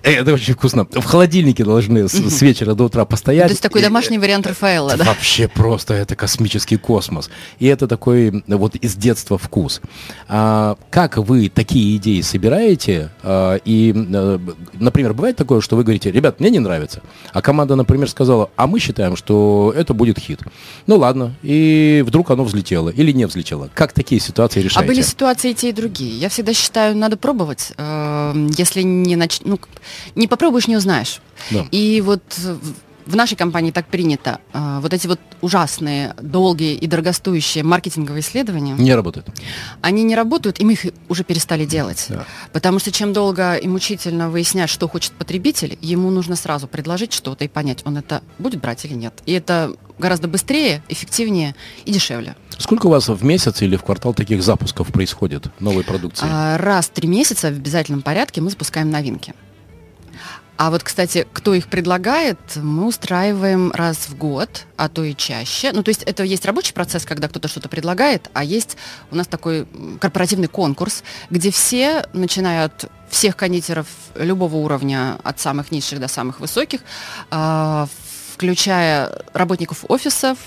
это 0.04 0.34
очень 0.34 0.54
вкусно. 0.54 0.86
В 0.86 1.06
холодильнике 1.06 1.64
должны 1.64 2.08
с, 2.08 2.14
с 2.14 2.42
вечера 2.42 2.74
до 2.74 2.86
утра 2.86 3.06
постоять. 3.06 3.48
То 3.48 3.52
есть 3.52 3.64
такой 3.64 3.82
домашний 3.82 4.18
вариант 4.18 4.48
Рафаэла, 4.48 4.98
да? 4.98 5.04
Вообще 5.04 5.48
просто 5.48 5.94
это 5.94 6.16
космический 6.16 6.78
космос. 6.78 7.30
И 7.60 7.68
это 7.68 7.88
такой 7.88 8.44
вот 8.48 8.76
из 8.76 8.96
детства 8.96 9.38
вкус. 9.38 9.82
А, 10.28 10.78
как 10.90 11.18
вы 11.18 11.50
такие 11.50 11.98
идеи 11.98 12.22
собираете? 12.22 13.12
А, 13.24 13.56
и, 13.64 13.94
а, 13.96 14.40
например, 14.74 15.14
бывает 15.14 15.36
такое, 15.36 15.62
что 15.62 15.76
вы 15.76 15.84
говорите, 15.84 16.12
ребят, 16.12 16.40
мне 16.40 16.50
не 16.50 16.60
нравится. 16.60 17.02
А 17.34 17.42
команда, 17.42 17.76
например, 17.76 18.10
сказала, 18.10 18.50
а 18.56 18.68
мы 18.68 18.80
считаем, 18.80 19.16
что 19.16 19.74
это 19.76 19.94
будет 19.94 20.20
хит. 20.20 20.42
Ну 20.88 20.98
ладно. 20.98 21.36
И 21.44 22.04
вдруг 22.06 22.32
оно 22.32 22.44
взлетело 22.44 22.90
или 22.90 23.12
не 23.12 23.26
взлетело. 23.26 23.70
Как 23.74 23.94
такие 23.94 24.20
ситуации 24.20 24.62
решаете? 24.62 24.86
А 24.86 24.88
были 24.88 25.02
ситуации 25.02 25.52
и 25.52 25.54
те, 25.54 25.70
и 25.70 25.72
другие. 25.72 26.18
Я 26.18 26.30
всегда 26.30 26.54
считаю, 26.54 26.96
надо 26.98 27.18
пробовать. 27.18 27.74
Э, 27.78 28.34
если 28.58 28.82
не 29.04 29.16
нач... 29.16 29.42
ну, 29.44 29.60
не 30.16 30.28
попробуешь, 30.28 30.68
не 30.68 30.78
узнаешь. 30.78 31.22
Да. 31.52 31.66
И 31.72 32.02
вот 32.02 32.22
в 33.10 33.16
нашей 33.16 33.36
компании 33.36 33.72
так 33.72 33.88
принято. 33.88 34.40
А, 34.54 34.80
вот 34.82 34.94
эти 34.94 35.08
вот 35.08 35.20
ужасные, 35.42 36.14
долгие 36.22 36.76
и 36.76 36.86
дорогостоящие 36.86 37.64
маркетинговые 37.64 38.22
исследования... 38.22 38.76
Не 38.76 38.94
работают. 38.94 39.28
Они 39.82 40.04
не 40.04 40.16
работают, 40.16 40.60
и 40.60 40.66
мы 40.66 40.74
их 40.74 40.86
уже 41.10 41.24
перестали 41.24 41.66
делать. 41.66 42.06
Да. 42.10 42.26
Потому 42.54 42.78
что 42.78 42.92
чем 42.92 43.12
долго 43.12 43.56
и 43.56 43.68
мучительно 43.68 44.30
выяснять, 44.30 44.70
что 44.70 44.88
хочет 44.88 45.14
потребитель, 45.14 45.76
ему 45.82 46.12
нужно 46.12 46.36
сразу 46.36 46.68
предложить 46.68 47.12
что-то 47.12 47.46
и 47.46 47.48
понять, 47.48 47.82
он 47.84 47.98
это 47.98 48.22
будет 48.38 48.62
брать 48.62 48.86
или 48.86 48.94
нет. 48.94 49.14
И 49.26 49.34
это 49.34 49.74
гораздо 49.98 50.28
быстрее, 50.28 50.84
эффективнее 50.88 51.56
и 51.86 51.92
дешевле. 51.92 52.36
Сколько 52.60 52.88
у 52.88 52.90
вас 52.92 53.10
в 53.10 53.24
месяц 53.24 53.64
или 53.64 53.76
в 53.76 53.84
квартал 53.84 54.14
таких 54.14 54.44
запусков 54.44 54.90
происходит 54.90 55.48
новой 55.60 55.84
продукции? 55.84 56.28
А, 56.30 56.58
раз 56.60 56.86
в 56.88 56.92
три 56.92 57.08
месяца 57.08 57.48
в 57.48 57.58
обязательном 57.58 58.04
порядке 58.04 58.40
мы 58.40 58.52
запускаем 58.52 58.92
новинки. 58.92 59.34
А 60.60 60.72
вот, 60.72 60.84
кстати, 60.84 61.26
кто 61.32 61.54
их 61.54 61.70
предлагает, 61.70 62.38
мы 62.58 62.86
устраиваем 62.86 63.72
раз 63.72 64.10
в 64.10 64.18
год, 64.18 64.66
а 64.76 64.90
то 64.90 65.06
и 65.06 65.16
чаще. 65.16 65.72
Ну, 65.72 65.84
то 65.84 65.90
есть 65.90 66.04
это 66.04 66.24
есть 66.24 66.46
рабочий 66.46 66.74
процесс, 66.74 67.06
когда 67.06 67.30
кто-то 67.30 67.48
что-то 67.48 67.70
предлагает, 67.70 68.30
а 68.34 68.44
есть 68.44 68.76
у 69.10 69.16
нас 69.16 69.26
такой 69.26 69.66
корпоративный 70.02 70.50
конкурс, 70.50 71.06
где 71.30 71.50
все, 71.50 72.06
начиная 72.12 72.66
от 72.66 72.92
всех 73.10 73.38
кондитеров 73.38 73.88
любого 74.16 74.58
уровня, 74.58 75.18
от 75.24 75.40
самых 75.40 75.72
низших 75.72 76.02
до 76.02 76.10
самых 76.10 76.42
высоких, 76.42 76.82
а, 77.32 77.88
включая 78.34 79.24
работников 79.32 79.86
офисов, 79.88 80.40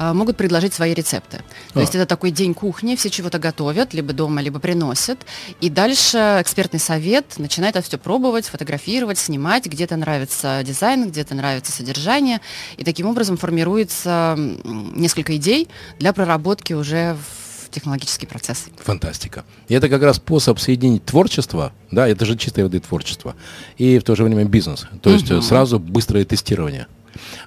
могут 0.00 0.36
предложить 0.36 0.72
свои 0.72 0.94
рецепты. 0.94 1.38
То 1.72 1.78
а. 1.78 1.80
есть 1.80 1.94
это 1.94 2.06
такой 2.06 2.30
день 2.30 2.54
кухни, 2.54 2.96
все 2.96 3.10
чего-то 3.10 3.38
готовят, 3.38 3.92
либо 3.92 4.12
дома, 4.12 4.40
либо 4.40 4.58
приносят. 4.58 5.18
И 5.60 5.68
дальше 5.68 6.38
экспертный 6.40 6.80
совет 6.80 7.38
начинает 7.38 7.76
это 7.76 7.86
все 7.86 7.98
пробовать, 7.98 8.46
фотографировать, 8.46 9.18
снимать. 9.18 9.66
Где-то 9.66 9.96
нравится 9.96 10.62
дизайн, 10.64 11.10
где-то 11.10 11.34
нравится 11.34 11.72
содержание. 11.72 12.40
И 12.78 12.84
таким 12.84 13.06
образом 13.06 13.36
формируется 13.36 14.34
несколько 14.64 15.36
идей 15.36 15.68
для 15.98 16.12
проработки 16.12 16.72
уже 16.72 17.14
в 17.14 17.70
технологический 17.70 18.26
процесс. 18.26 18.66
Фантастика. 18.78 19.44
И 19.68 19.74
это 19.74 19.88
как 19.88 20.02
раз 20.02 20.16
способ 20.16 20.58
соединить 20.58 21.04
творчество, 21.04 21.72
да, 21.90 22.08
это 22.08 22.24
же 22.24 22.36
чистой 22.36 22.64
воды 22.64 22.80
творчество, 22.80 23.36
и 23.78 23.98
в 23.98 24.02
то 24.02 24.16
же 24.16 24.24
время 24.24 24.44
бизнес. 24.44 24.86
То 25.02 25.10
есть 25.10 25.30
угу. 25.30 25.40
сразу 25.40 25.78
быстрое 25.78 26.24
тестирование. 26.24 26.86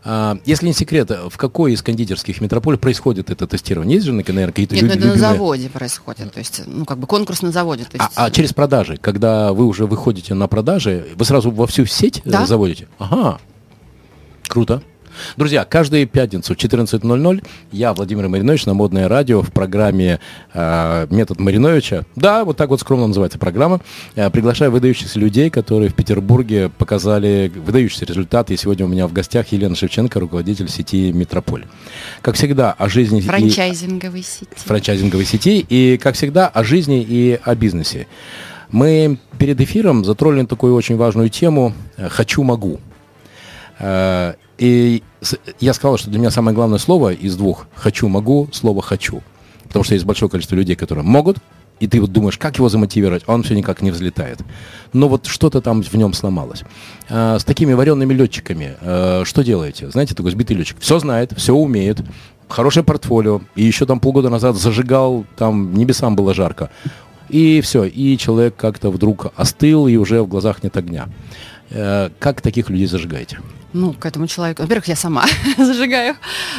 А, 0.04 0.38
если 0.46 0.68
не 0.68 0.74
секрет, 0.74 1.10
в 1.30 1.38
какой 1.38 1.74
из 1.74 1.82
кондитерских 1.82 2.42
метрополий 2.42 2.78
происходит 2.78 3.30
это 3.30 3.48
тестирование? 3.48 3.96
Есть 3.96 4.06
же, 4.06 4.14
наверное, 4.14 4.48
какие-то 4.48 4.76
Нет, 4.76 4.86
ну, 4.86 4.92
это 4.92 5.08
на 5.08 5.18
заводе 5.18 5.70
происходит. 5.70 6.34
То 6.34 6.40
есть, 6.40 6.62
ну, 6.66 6.86
как 6.86 6.98
бы 6.98 7.08
конкурс 7.08 7.42
на 7.42 7.52
заводе. 7.52 7.86
То 7.86 7.98
есть... 7.98 8.10
а, 8.16 8.26
а 8.26 8.32
через 8.32 8.54
продажи, 8.54 8.98
когда 8.98 9.54
вы 9.54 9.66
уже 9.66 9.86
выходите 9.86 10.34
на 10.34 10.48
продажи, 10.48 11.08
вы 11.16 11.26
сразу 11.26 11.52
во 11.52 11.68
всю 11.68 11.86
сеть 11.86 12.22
э, 12.26 12.30
да? 12.30 12.46
заводите? 12.46 12.88
Ага. 12.98 13.40
Круто. 14.48 14.84
Друзья, 15.38 15.66
каждую 15.66 16.08
пятницу 16.08 16.54
в 16.54 16.58
14.00 16.58 17.44
я, 17.72 17.94
Владимир 17.94 18.28
Маринович, 18.28 18.66
на 18.66 18.74
Модное 18.74 19.08
радио 19.08 19.42
в 19.42 19.52
программе 19.52 20.20
э, 20.54 21.08
«Метод 21.10 21.40
Мариновича». 21.40 22.06
Да, 22.16 22.46
вот 22.46 22.58
так 22.58 22.70
вот 22.70 22.80
скромно 22.80 23.08
называется 23.08 23.40
программа. 23.40 23.82
Э, 24.16 24.30
приглашаю 24.30 24.72
выдающихся 24.72 25.20
людей, 25.20 25.50
которые 25.50 25.90
в 25.90 25.96
Петербурге 25.96 26.70
показали 26.70 27.52
выдающиеся 27.56 28.06
результаты. 28.06 28.54
И 28.54 28.58
сегодня 28.58 28.86
у 28.86 28.90
меня 28.90 29.08
в 29.08 29.14
гостях 29.14 29.52
Елена 29.52 29.76
Шевченко, 29.76 30.20
руководитель 30.20 30.70
сети 30.70 31.12
«Метрополь». 31.12 31.66
Как 32.22 32.36
всегда, 32.36 32.74
о 32.74 32.90
жизни... 32.90 33.22
Франчайзинговой 33.22 34.22
и... 34.22 34.24
сети. 34.24 34.48
Франчайзинговой 34.56 35.26
сети. 35.26 35.66
И, 35.68 35.98
как 35.98 36.16
всегда, 36.16 36.48
о 36.48 36.64
жизни 36.64 37.06
и 37.08 37.40
о 37.44 37.56
бизнесе. 37.56 38.08
Мы 38.70 39.18
перед 39.38 39.62
эфиром 39.62 40.04
затронули 40.04 40.46
такую 40.46 40.76
очень 40.76 40.98
важную 40.98 41.30
тему 41.30 41.74
«хочу-могу». 41.98 42.80
И 44.58 45.04
я 45.60 45.74
сказал, 45.74 45.98
что 45.98 46.10
для 46.10 46.20
меня 46.20 46.32
самое 46.32 46.56
главное 46.56 46.78
слово 46.78 47.14
из 47.14 47.36
двух 47.36 47.68
«хочу-могу»— 47.76 48.50
слово 48.52 48.82
«хочу». 48.82 49.22
Потому 49.68 49.84
что 49.84 49.96
есть 49.96 50.06
большое 50.06 50.30
количество 50.30 50.56
людей, 50.56 50.76
которые 50.76 51.04
могут, 51.04 51.38
и 51.80 51.88
ты 51.88 52.00
вот 52.00 52.12
думаешь, 52.12 52.38
как 52.38 52.58
его 52.58 52.70
замотивировать, 52.70 53.24
а 53.26 53.34
он 53.34 53.44
все 53.44 53.56
никак 53.56 53.82
не 53.82 53.92
взлетает. 53.92 54.40
Но 54.94 55.10
вот 55.10 55.26
что-то 55.26 55.60
там 55.60 55.82
в 55.82 55.94
нем 55.96 56.14
сломалось. 56.14 56.64
А, 57.10 57.40
с 57.40 57.44
такими 57.44 57.74
вареными 57.74 58.14
летчиками 58.14 58.76
а, 58.80 59.24
что 59.26 59.44
делаете? 59.44 59.90
Знаете, 59.90 60.14
такой 60.16 60.32
сбитый 60.32 60.56
летчик. 60.56 60.78
Все 60.80 61.00
знает, 61.00 61.34
все 61.36 61.54
умеет, 61.54 62.02
хорошее 62.48 62.86
портфолио, 62.86 63.42
и 63.56 63.64
еще 63.64 63.86
там 63.86 64.00
полгода 64.00 64.30
назад 64.30 64.56
зажигал, 64.56 65.26
там 65.36 65.74
небесам 65.74 66.16
было 66.16 66.34
жарко. 66.34 66.70
И 67.30 67.62
все, 67.62 67.86
и 67.86 68.18
человек 68.18 68.56
как-то 68.56 68.92
вдруг 68.92 69.34
остыл, 69.36 69.88
и 69.88 69.96
уже 69.96 70.22
в 70.22 70.28
глазах 70.28 70.62
нет 70.62 70.78
огня. 70.78 71.10
Э, 71.72 72.10
как 72.20 72.42
таких 72.42 72.70
людей 72.70 72.86
зажигаете? 72.86 73.40
Ну, 73.74 73.94
к 73.94 74.06
этому 74.06 74.28
человеку, 74.28 74.62
во-первых, 74.62 74.88
я 74.88 74.96
сама 74.96 75.26
зажигаю. 75.58 76.16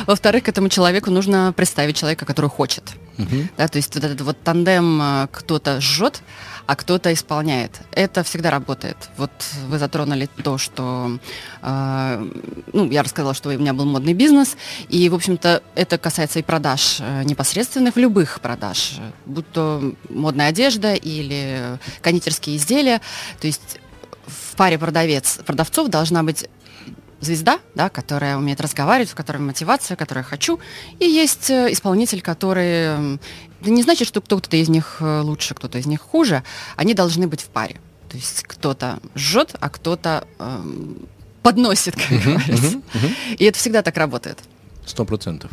Во-вторых, 0.07 0.45
к 0.45 0.49
этому 0.49 0.69
человеку 0.69 1.11
нужно 1.11 1.53
представить 1.57 1.97
человека, 1.97 2.27
который 2.27 2.51
хочет. 2.51 2.85
Uh-huh. 3.17 3.49
Да, 3.57 3.69
то 3.69 3.79
есть 3.79 3.95
вот 3.95 4.05
этот 4.05 4.21
вот 4.23 4.43
тандем 4.43 5.01
э, 5.01 5.29
кто-то 5.31 5.81
жжет, 5.81 6.23
а 6.67 6.75
кто-то 6.75 7.13
исполняет. 7.13 7.81
Это 7.93 8.25
всегда 8.25 8.51
работает. 8.51 8.97
Вот 9.17 9.31
вы 9.69 9.79
затронули 9.79 10.29
то, 10.43 10.59
что, 10.59 11.19
э, 11.63 12.31
ну, 12.73 12.91
я 12.91 13.05
рассказала, 13.05 13.35
что 13.35 13.51
у 13.51 13.53
меня 13.53 13.73
был 13.73 13.85
модный 13.85 14.15
бизнес, 14.15 14.57
и, 14.89 15.09
в 15.09 15.15
общем-то, 15.15 15.63
это 15.77 15.99
касается 15.99 16.41
и 16.41 16.43
продаж 16.43 16.99
э, 17.01 17.23
непосредственных, 17.23 17.97
любых 17.97 18.41
продаж, 18.41 18.99
будь 19.27 19.49
то 19.53 19.95
модная 20.09 20.49
одежда 20.49 20.95
или 20.95 21.79
кондитерские 22.01 22.57
изделия. 22.57 23.01
То 23.41 23.47
есть 23.47 23.79
в 24.27 24.57
паре 24.57 24.79
продавец, 24.79 25.39
продавцов 25.45 25.89
должна 25.89 26.23
быть 26.23 26.49
звезда, 27.25 27.59
да, 27.75 27.89
которая 27.89 28.37
умеет 28.37 28.61
разговаривать, 28.61 29.11
в 29.11 29.15
которой 29.15 29.39
мотивация, 29.39 29.97
которую 29.97 30.23
я 30.23 30.29
хочу, 30.29 30.61
и 31.01 31.07
есть 31.07 31.51
э, 31.51 31.73
исполнитель, 31.73 32.23
который... 32.23 33.17
Это 33.61 33.71
не 33.71 33.83
значит, 33.83 34.07
что 34.07 34.21
кто-то 34.21 34.57
из 34.57 34.69
них 34.69 34.99
э, 35.01 35.21
лучше, 35.21 35.55
кто-то 35.55 35.79
из 35.79 35.87
них 35.87 36.01
хуже. 36.01 36.43
Они 36.77 36.95
должны 36.95 37.27
быть 37.27 37.41
в 37.41 37.47
паре. 37.47 37.81
То 38.09 38.17
есть 38.17 38.43
кто-то 38.43 39.01
жжет, 39.17 39.57
а 39.59 39.71
кто-то 39.71 40.27
эм, 40.39 41.09
подносит, 41.43 41.97
как 41.97 42.23
говорится. 42.23 42.81
И 43.39 43.45
это 43.45 43.59
всегда 43.59 43.83
так 43.83 43.97
работает. 43.97 44.39
Сто 44.87 45.05
процентов. 45.05 45.51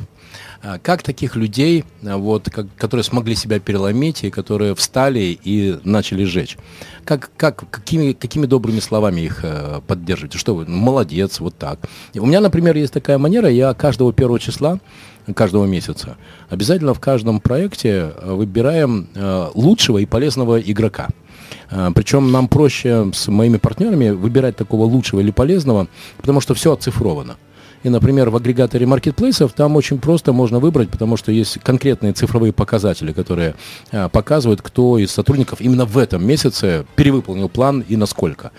А 0.64 0.78
как 0.78 1.02
таких 1.02 1.36
людей, 1.36 1.86
а, 2.06 2.18
вот, 2.18 2.50
как, 2.52 2.68
которые 2.78 3.04
смогли 3.04 3.36
себя 3.36 3.60
переломить 3.60 4.24
и 4.24 4.30
которые 4.30 4.76
встали 4.76 5.38
и 5.44 5.80
начали 5.84 6.24
сжечь, 6.24 6.58
как, 7.04 7.32
как, 7.36 7.70
какими, 7.72 8.14
какими 8.14 8.46
добрыми 8.46 8.80
словами 8.80 9.22
их 9.22 9.40
э, 9.44 9.82
поддерживаете? 9.88 10.38
Что 10.38 10.54
вы, 10.54 10.66
молодец, 10.68 11.40
вот 11.40 11.58
так. 11.58 11.80
У 12.16 12.26
меня, 12.28 12.42
например, 12.42 12.78
есть 12.78 12.94
такая 12.94 13.18
манера, 13.18 13.50
я 13.50 13.74
каждого 13.74 14.14
первого 14.14 14.40
числа 14.40 14.80
каждого 15.36 15.66
месяца. 15.66 16.18
Обязательно 16.50 16.94
в 16.96 17.00
каждом 17.00 17.40
проекте 17.40 18.12
э, 18.16 18.34
выбираем 18.34 19.08
э, 19.16 19.50
лучшего 19.54 20.00
и 20.00 20.06
полезного 20.06 20.60
игрока. 20.60 21.10
Причем 21.96 22.34
нам 22.34 22.50
проще 22.50 23.12
с 23.14 23.30
моими 23.30 23.56
партнерами 23.56 24.10
выбирать 24.10 24.58
такого 24.58 24.84
лучшего 24.84 25.22
или 25.22 25.32
полезного, 25.32 25.88
потому 26.18 26.42
что 26.42 26.54
все 26.54 26.74
оцифровано. 26.74 27.38
И, 27.84 27.90
например, 27.90 28.30
в 28.30 28.36
агрегаторе 28.36 28.86
маркетплейсов 28.86 29.54
там 29.54 29.76
очень 29.76 30.00
просто 30.00 30.34
можно 30.34 30.60
выбрать, 30.60 30.90
потому 30.90 31.18
что 31.18 31.32
есть 31.32 31.60
конкретные 31.64 32.14
цифровые 32.14 32.54
показатели, 32.54 33.12
которые 33.12 33.56
а, 33.92 34.08
показывают, 34.10 34.62
кто 34.62 34.98
из 34.98 35.12
сотрудников 35.12 35.62
именно 35.62 35.86
в 35.86 35.98
этом 35.98 36.26
месяце 36.26 36.86
перевыполнил 36.96 37.50
план 37.50 37.84
и 37.88 37.96
насколько. 37.96 38.52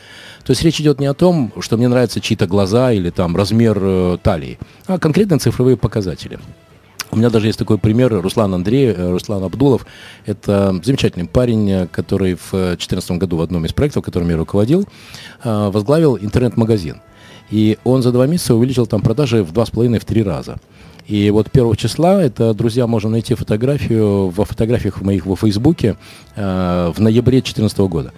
То 0.44 0.50
есть 0.50 0.62
речь 0.62 0.80
идет 0.80 0.98
не 0.98 1.06
о 1.06 1.14
том, 1.14 1.52
что 1.61 1.76
мне 1.76 1.88
нравятся 1.88 2.20
чьи-то 2.20 2.46
глаза 2.46 2.92
или 2.92 3.11
там 3.11 3.37
размер 3.37 3.78
э, 3.80 4.18
талии, 4.22 4.58
а 4.87 4.98
конкретные 4.98 5.38
цифровые 5.38 5.76
показатели. 5.76 6.40
У 7.12 7.16
меня 7.16 7.30
даже 7.30 7.46
есть 7.46 7.58
такой 7.58 7.78
пример, 7.78 8.20
Руслан 8.20 8.54
Андрей, 8.54 8.87
э, 8.87 9.11
Руслан 9.11 9.44
Абдулов. 9.44 9.87
Это 10.26 10.74
замечательный 10.82 11.26
парень, 11.26 11.87
который 11.92 12.35
в 12.35 12.50
2014 12.50 13.12
году 13.12 13.37
в 13.37 13.42
одном 13.42 13.66
из 13.66 13.72
проектов, 13.72 14.02
которым 14.02 14.30
я 14.30 14.37
руководил, 14.37 14.88
э, 15.44 15.70
возглавил 15.70 16.16
интернет-магазин. 16.16 17.02
И 17.52 17.78
он 17.84 18.02
за 18.02 18.12
два 18.12 18.26
месяца 18.26 18.54
увеличил 18.54 18.86
там 18.86 19.02
продажи 19.02 19.44
в 19.44 19.52
два 19.52 19.66
с 19.66 19.70
половиной, 19.70 19.98
в 19.98 20.06
три 20.06 20.22
раза. 20.22 20.56
И 21.06 21.30
вот 21.30 21.50
первого 21.50 21.76
числа, 21.76 22.22
это, 22.22 22.54
друзья, 22.54 22.86
можно 22.86 23.10
найти 23.10 23.34
фотографию 23.34 24.28
во 24.28 24.44
фотографиях 24.46 25.02
моих 25.02 25.26
во 25.26 25.36
Фейсбуке 25.36 25.96
э, 26.34 26.92
в 26.94 26.98
ноябре 26.98 27.38
2014 27.38 27.78
года. 27.80 28.12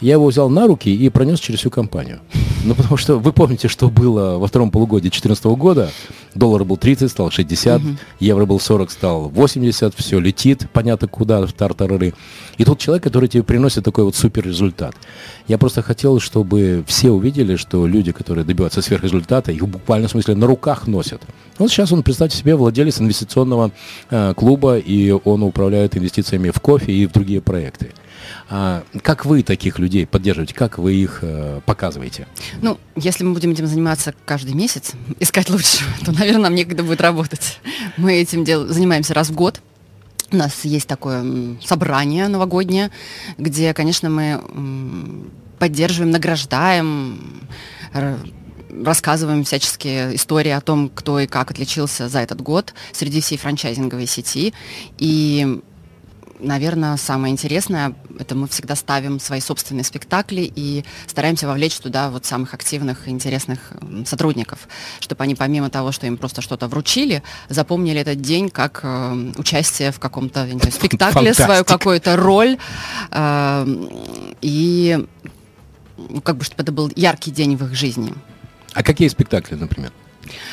Я 0.00 0.14
его 0.14 0.26
взял 0.26 0.48
на 0.48 0.66
руки 0.66 0.94
и 0.94 1.08
пронес 1.10 1.40
через 1.40 1.60
всю 1.60 1.70
компанию. 1.70 2.20
Ну, 2.62 2.74
потому 2.74 2.98
что 2.98 3.18
вы 3.18 3.32
помните, 3.32 3.68
что 3.68 3.88
было 3.88 4.36
во 4.36 4.46
втором 4.46 4.70
полугодии 4.70 5.04
2014 5.04 5.44
года. 5.46 5.90
Доллар 6.34 6.64
был 6.64 6.76
30, 6.76 7.10
стал 7.10 7.30
60, 7.30 7.80
угу. 7.80 7.88
евро 8.20 8.44
был 8.44 8.60
40, 8.60 8.90
стал 8.90 9.30
80, 9.30 9.94
все 9.94 10.20
летит, 10.20 10.66
понятно 10.70 11.08
куда, 11.08 11.46
в 11.46 11.54
тартарары. 11.54 12.12
И 12.58 12.64
тут 12.66 12.78
человек, 12.78 13.02
который 13.02 13.30
тебе 13.30 13.44
приносит 13.44 13.84
такой 13.86 14.04
вот 14.04 14.14
супер 14.14 14.44
результат. 14.44 14.94
Я 15.48 15.56
просто 15.56 15.80
хотел, 15.80 16.20
чтобы 16.20 16.84
все 16.86 17.10
увидели, 17.10 17.56
что 17.56 17.86
люди, 17.86 18.12
которые 18.12 18.44
добиваются 18.44 18.82
сверхрезультата, 18.82 19.52
их 19.52 19.66
буквально 19.66 20.08
в 20.08 20.10
смысле 20.10 20.34
на 20.34 20.46
руках 20.46 20.86
носят. 20.86 21.22
Вот 21.56 21.70
сейчас 21.70 21.92
он, 21.92 22.02
представьте 22.02 22.36
себе, 22.36 22.56
владелец 22.56 23.00
инвестиционного 23.00 23.70
э, 24.10 24.34
клуба, 24.36 24.76
и 24.76 25.12
он 25.12 25.42
управляет 25.42 25.96
инвестициями 25.96 26.50
в 26.50 26.60
кофе 26.60 26.92
и 26.92 27.06
в 27.06 27.12
другие 27.12 27.40
проекты. 27.40 27.92
А, 28.48 28.84
как 29.02 29.24
вы 29.24 29.42
таких 29.42 29.78
людей 29.78 30.06
поддерживаете? 30.06 30.54
Как 30.54 30.78
вы 30.78 30.94
их 30.94 31.20
э, 31.22 31.60
показываете? 31.64 32.26
Ну, 32.62 32.78
если 32.96 33.24
мы 33.24 33.32
будем 33.32 33.50
этим 33.50 33.66
заниматься 33.66 34.14
каждый 34.24 34.54
месяц, 34.54 34.92
искать 35.20 35.50
лучшего, 35.50 35.90
то, 36.04 36.12
наверное, 36.12 36.44
нам 36.44 36.54
некогда 36.54 36.82
будет 36.82 37.00
работать. 37.00 37.60
Мы 37.96 38.14
этим 38.14 38.44
дел... 38.44 38.66
занимаемся 38.66 39.14
раз 39.14 39.28
в 39.28 39.34
год. 39.34 39.60
У 40.32 40.36
нас 40.36 40.64
есть 40.64 40.86
такое 40.86 41.58
собрание 41.64 42.28
новогоднее, 42.28 42.92
где, 43.36 43.74
конечно, 43.74 44.08
мы 44.08 44.40
поддерживаем, 45.58 46.12
награждаем, 46.12 47.18
рассказываем 48.84 49.44
всяческие 49.44 50.14
истории 50.16 50.50
о 50.50 50.60
том, 50.60 50.88
кто 50.88 51.20
и 51.20 51.26
как 51.26 51.50
отличился 51.50 52.08
за 52.08 52.20
этот 52.20 52.40
год 52.40 52.74
среди 52.92 53.20
всей 53.20 53.38
франчайзинговой 53.38 54.06
сети. 54.06 54.54
И 54.98 55.60
наверное, 56.42 56.96
самое 56.96 57.32
интересное, 57.32 57.94
это 58.18 58.34
мы 58.34 58.48
всегда 58.48 58.74
ставим 58.74 59.20
свои 59.20 59.40
собственные 59.40 59.84
спектакли 59.84 60.50
и 60.54 60.84
стараемся 61.06 61.46
вовлечь 61.46 61.78
туда 61.78 62.10
вот 62.10 62.24
самых 62.26 62.54
активных 62.54 63.08
и 63.08 63.10
интересных 63.10 63.72
сотрудников, 64.04 64.68
чтобы 65.00 65.24
они 65.24 65.34
помимо 65.34 65.70
того, 65.70 65.92
что 65.92 66.06
им 66.06 66.16
просто 66.16 66.42
что-то 66.42 66.68
вручили, 66.68 67.22
запомнили 67.48 68.00
этот 68.00 68.20
день 68.20 68.50
как 68.50 68.80
э, 68.82 69.32
участие 69.36 69.92
в 69.92 69.98
каком-то 69.98 70.46
знаю, 70.46 70.72
спектакле, 70.72 71.34
свою 71.34 71.64
какую-то 71.64 72.16
роль. 72.16 72.58
Э, 73.10 73.66
и 74.40 75.06
ну, 75.96 76.20
как 76.20 76.36
бы, 76.36 76.44
чтобы 76.44 76.62
это 76.62 76.72
был 76.72 76.90
яркий 76.96 77.30
день 77.30 77.56
в 77.56 77.64
их 77.64 77.74
жизни. 77.74 78.14
А 78.72 78.82
какие 78.82 79.08
спектакли, 79.08 79.54
например? 79.54 79.92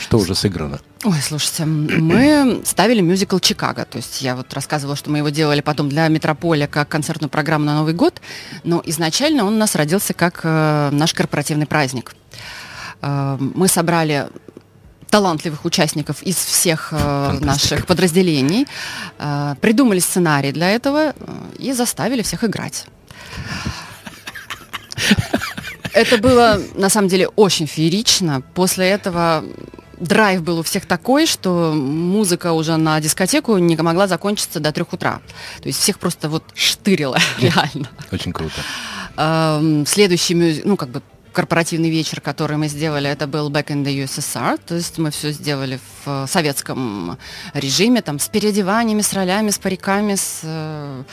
Что 0.02 0.18
уже 0.18 0.36
сыграно? 0.36 0.80
Ой, 1.04 1.22
слушайте, 1.22 1.66
мы 1.66 2.62
ставили 2.66 3.02
мюзикл 3.02 3.40
«Чикаго». 3.40 3.86
То 3.86 3.98
есть 3.98 4.22
я 4.22 4.36
вот 4.36 4.54
рассказывала, 4.54 4.96
что 4.96 5.10
мы 5.10 5.20
его 5.20 5.30
делали 5.30 5.62
потом 5.62 5.90
для 5.90 6.08
«Метрополя» 6.08 6.68
как 6.68 6.90
концертную 6.90 7.30
программу 7.30 7.66
на 7.66 7.76
Новый 7.76 7.94
год. 7.94 8.22
Но 8.64 8.82
изначально 8.86 9.46
он 9.46 9.54
у 9.54 9.58
нас 9.58 9.76
родился 9.76 10.14
как 10.14 10.42
э, 10.44 10.90
наш 10.92 11.14
корпоративный 11.14 11.66
праздник. 11.66 12.16
Э, 13.02 13.38
мы 13.40 13.68
собрали 13.68 14.28
талантливых 15.10 15.66
участников 15.66 16.22
из 16.24 16.36
всех 16.36 16.90
э, 16.92 17.38
наших 17.40 17.86
подразделений, 17.86 18.68
э, 19.20 19.56
придумали 19.62 20.00
сценарий 20.00 20.52
для 20.52 20.70
этого 20.70 21.00
э, 21.00 21.14
и 21.60 21.74
заставили 21.74 22.22
всех 22.22 22.44
играть. 22.44 22.86
Это 25.98 26.18
было, 26.20 26.62
на 26.76 26.90
самом 26.90 27.08
деле, 27.08 27.28
очень 27.30 27.66
феерично. 27.66 28.44
После 28.54 28.88
этого 28.88 29.44
драйв 30.00 30.44
был 30.44 30.60
у 30.60 30.64
всех 30.64 30.86
такой, 30.86 31.26
что 31.26 31.74
музыка 31.74 32.52
уже 32.52 32.78
на 32.78 33.00
дискотеку 33.02 33.58
не 33.58 33.76
могла 33.76 34.08
закончиться 34.08 34.60
до 34.60 34.72
трех 34.72 34.94
утра. 34.94 35.22
То 35.62 35.68
есть 35.68 35.80
всех 35.80 35.98
просто 35.98 36.30
вот 36.30 36.44
штырило, 36.54 37.18
реально. 37.40 37.90
Очень 38.12 38.32
круто. 38.32 38.62
Следующий, 39.88 40.62
ну, 40.64 40.78
как 40.78 40.90
бы 40.90 41.02
корпоративный 41.38 41.92
вечер, 41.92 42.20
который 42.20 42.58
мы 42.58 42.68
сделали, 42.68 43.08
это 43.08 43.28
был 43.28 43.52
Back 43.52 43.68
in 43.68 43.84
the 43.86 44.06
USSR, 44.06 44.60
то 44.66 44.74
есть 44.74 44.98
мы 44.98 45.12
все 45.12 45.32
сделали 45.32 45.80
в 46.04 46.26
советском 46.26 47.20
режиме, 47.54 48.02
там, 48.02 48.18
с 48.18 48.28
переодеваниями, 48.28 49.02
с 49.02 49.14
ролями, 49.14 49.52
с 49.52 49.60
париками, 49.60 50.16
с, 50.16 50.40
э, 50.42 51.04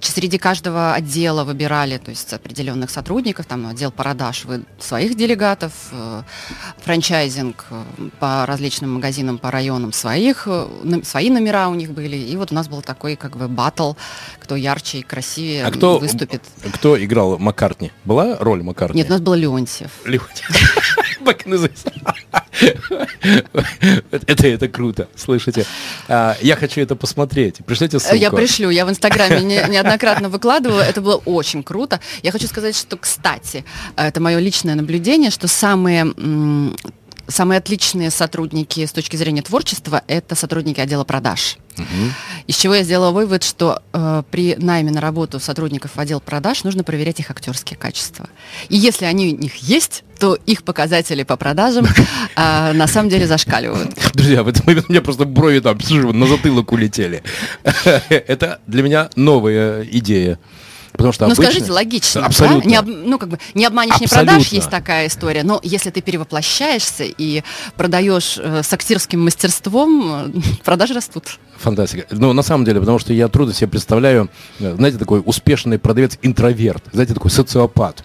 среди 0.00 0.38
каждого 0.38 0.94
отдела 0.94 1.42
выбирали, 1.42 1.98
то 1.98 2.10
есть 2.10 2.32
определенных 2.32 2.90
сотрудников, 2.90 3.46
там, 3.46 3.66
отдел 3.66 3.90
продаж 3.90 4.44
вы 4.44 4.62
своих 4.78 5.16
делегатов, 5.16 5.72
э, 5.90 6.22
франчайзинг 6.84 7.66
э, 7.70 7.82
по 8.20 8.46
различным 8.46 8.92
магазинам, 8.92 9.38
по 9.38 9.50
районам 9.50 9.92
своих, 9.92 10.46
свои 11.02 11.28
номера 11.28 11.68
у 11.68 11.74
них 11.74 11.90
были, 11.90 12.16
и 12.16 12.36
вот 12.36 12.52
у 12.52 12.54
нас 12.54 12.68
был 12.68 12.82
такой, 12.82 13.16
как 13.16 13.36
бы, 13.36 13.48
батл, 13.48 13.94
кто 14.38 14.54
ярче 14.54 14.98
и 14.98 15.02
красивее 15.02 15.64
а 15.64 15.72
кто, 15.72 15.98
выступит. 15.98 16.42
Кто 16.74 17.02
играл 17.02 17.36
Маккартни? 17.38 17.90
Была 18.04 18.36
роль 18.38 18.62
Маккартни? 18.62 19.00
Нет, 19.00 19.08
у 19.08 19.12
нас 19.12 19.20
было 19.20 19.39
Леонтьев. 19.40 19.90
Леонтьев. 20.04 20.48
Это, 24.10 24.46
это 24.46 24.68
круто, 24.68 25.08
слышите. 25.16 25.64
А, 26.08 26.36
я 26.40 26.56
хочу 26.56 26.80
это 26.80 26.96
посмотреть. 26.96 27.56
Пришлите 27.64 27.98
ссылку. 27.98 28.16
Я 28.16 28.30
пришлю, 28.30 28.70
я 28.70 28.84
в 28.86 28.90
Инстаграме 28.90 29.40
не- 29.40 29.64
неоднократно 29.68 30.28
выкладывала, 30.28 30.80
это 30.80 31.00
было 31.00 31.16
очень 31.16 31.62
круто. 31.62 32.00
Я 32.22 32.32
хочу 32.32 32.46
сказать, 32.46 32.76
что, 32.76 32.96
кстати, 32.96 33.64
это 33.96 34.20
мое 34.20 34.38
личное 34.38 34.74
наблюдение, 34.74 35.30
что 35.30 35.48
самые 35.48 36.12
самые 37.28 37.58
отличные 37.58 38.10
сотрудники 38.10 38.84
с 38.84 38.92
точки 38.92 39.14
зрения 39.16 39.42
творчества 39.42 40.02
это 40.08 40.34
сотрудники 40.34 40.80
отдела 40.80 41.04
продаж. 41.04 41.58
Из 42.46 42.56
чего 42.56 42.74
я 42.74 42.82
сделала 42.82 43.10
вывод, 43.10 43.42
что 43.42 43.82
э, 43.92 44.22
при 44.30 44.56
найме 44.56 44.90
на 44.90 45.00
работу 45.00 45.40
сотрудников 45.40 45.92
в 45.94 45.98
отдел 45.98 46.20
продаж 46.20 46.64
нужно 46.64 46.84
проверять 46.84 47.20
их 47.20 47.30
актерские 47.30 47.76
качества. 47.78 48.28
И 48.68 48.76
если 48.76 49.04
они 49.04 49.34
у 49.34 49.36
них 49.36 49.56
есть, 49.56 50.04
то 50.18 50.34
их 50.46 50.62
показатели 50.64 51.22
по 51.22 51.36
продажам 51.36 51.86
э, 51.86 52.72
на 52.72 52.86
самом 52.86 53.08
деле 53.08 53.26
зашкаливают. 53.26 53.94
Друзья, 54.14 54.42
в 54.42 54.48
этот 54.48 54.66
момент 54.66 54.86
у 54.88 54.92
меня 54.92 55.02
просто 55.02 55.24
брови 55.24 55.60
там 55.60 55.78
на 56.12 56.26
затылок 56.26 56.72
улетели. 56.72 57.22
Это 58.08 58.60
для 58.66 58.82
меня 58.82 59.10
новая 59.16 59.82
идея. 59.84 60.38
Потому 60.92 61.12
что 61.12 61.26
Ну 61.26 61.32
обычно- 61.32 61.50
скажите, 61.52 61.72
логично, 61.72 62.20
да? 62.22 62.26
Абсолютно. 62.26 62.68
Не 62.68 62.76
об- 62.76 62.86
ну 62.88 63.18
как 63.18 63.28
бы 63.28 63.38
не 63.54 63.64
обманешь, 63.64 64.00
не 64.00 64.06
Абсолютно. 64.06 64.32
продашь, 64.34 64.48
есть 64.52 64.70
такая 64.70 65.06
история. 65.06 65.42
Но 65.44 65.60
если 65.62 65.90
ты 65.90 66.00
перевоплощаешься 66.00 67.04
и 67.04 67.42
продаешь 67.76 68.38
э, 68.38 68.62
с 68.62 68.72
актерским 68.72 69.24
мастерством, 69.24 70.32
э, 70.34 70.40
продажи 70.64 70.94
растут. 70.94 71.38
Фантастика. 71.58 72.06
Ну, 72.10 72.32
на 72.32 72.42
самом 72.42 72.64
деле, 72.64 72.80
потому 72.80 72.98
что 72.98 73.12
я 73.12 73.28
трудно 73.28 73.54
себе 73.54 73.68
представляю, 73.68 74.30
э, 74.58 74.74
знаете, 74.74 74.98
такой 74.98 75.22
успешный 75.24 75.78
продавец-интроверт, 75.78 76.82
знаете, 76.92 77.14
такой 77.14 77.30
социопат, 77.30 78.02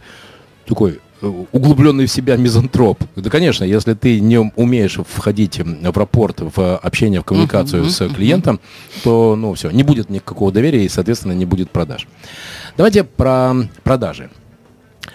такой 0.67 0.99
углубленный 1.21 2.05
в 2.05 2.11
себя 2.11 2.35
мизантроп. 2.35 3.03
Да, 3.15 3.29
конечно, 3.29 3.63
если 3.63 3.93
ты 3.93 4.19
не 4.19 4.39
умеешь 4.39 4.97
входить 5.07 5.59
в 5.59 5.97
рапорт, 5.97 6.41
в 6.55 6.77
общение, 6.77 7.21
в 7.21 7.23
коммуникацию 7.23 7.83
Мгм, 7.83 7.91
с 7.91 8.01
мгм. 8.01 8.15
клиентом, 8.15 8.59
то, 9.03 9.35
ну, 9.35 9.53
все, 9.53 9.71
не 9.71 9.83
будет 9.83 10.09
никакого 10.09 10.51
доверия 10.51 10.85
и, 10.85 10.89
соответственно, 10.89 11.33
не 11.33 11.45
будет 11.45 11.71
продаж. 11.71 12.07
Давайте 12.77 13.03
про 13.03 13.53
продажи. 13.83 14.29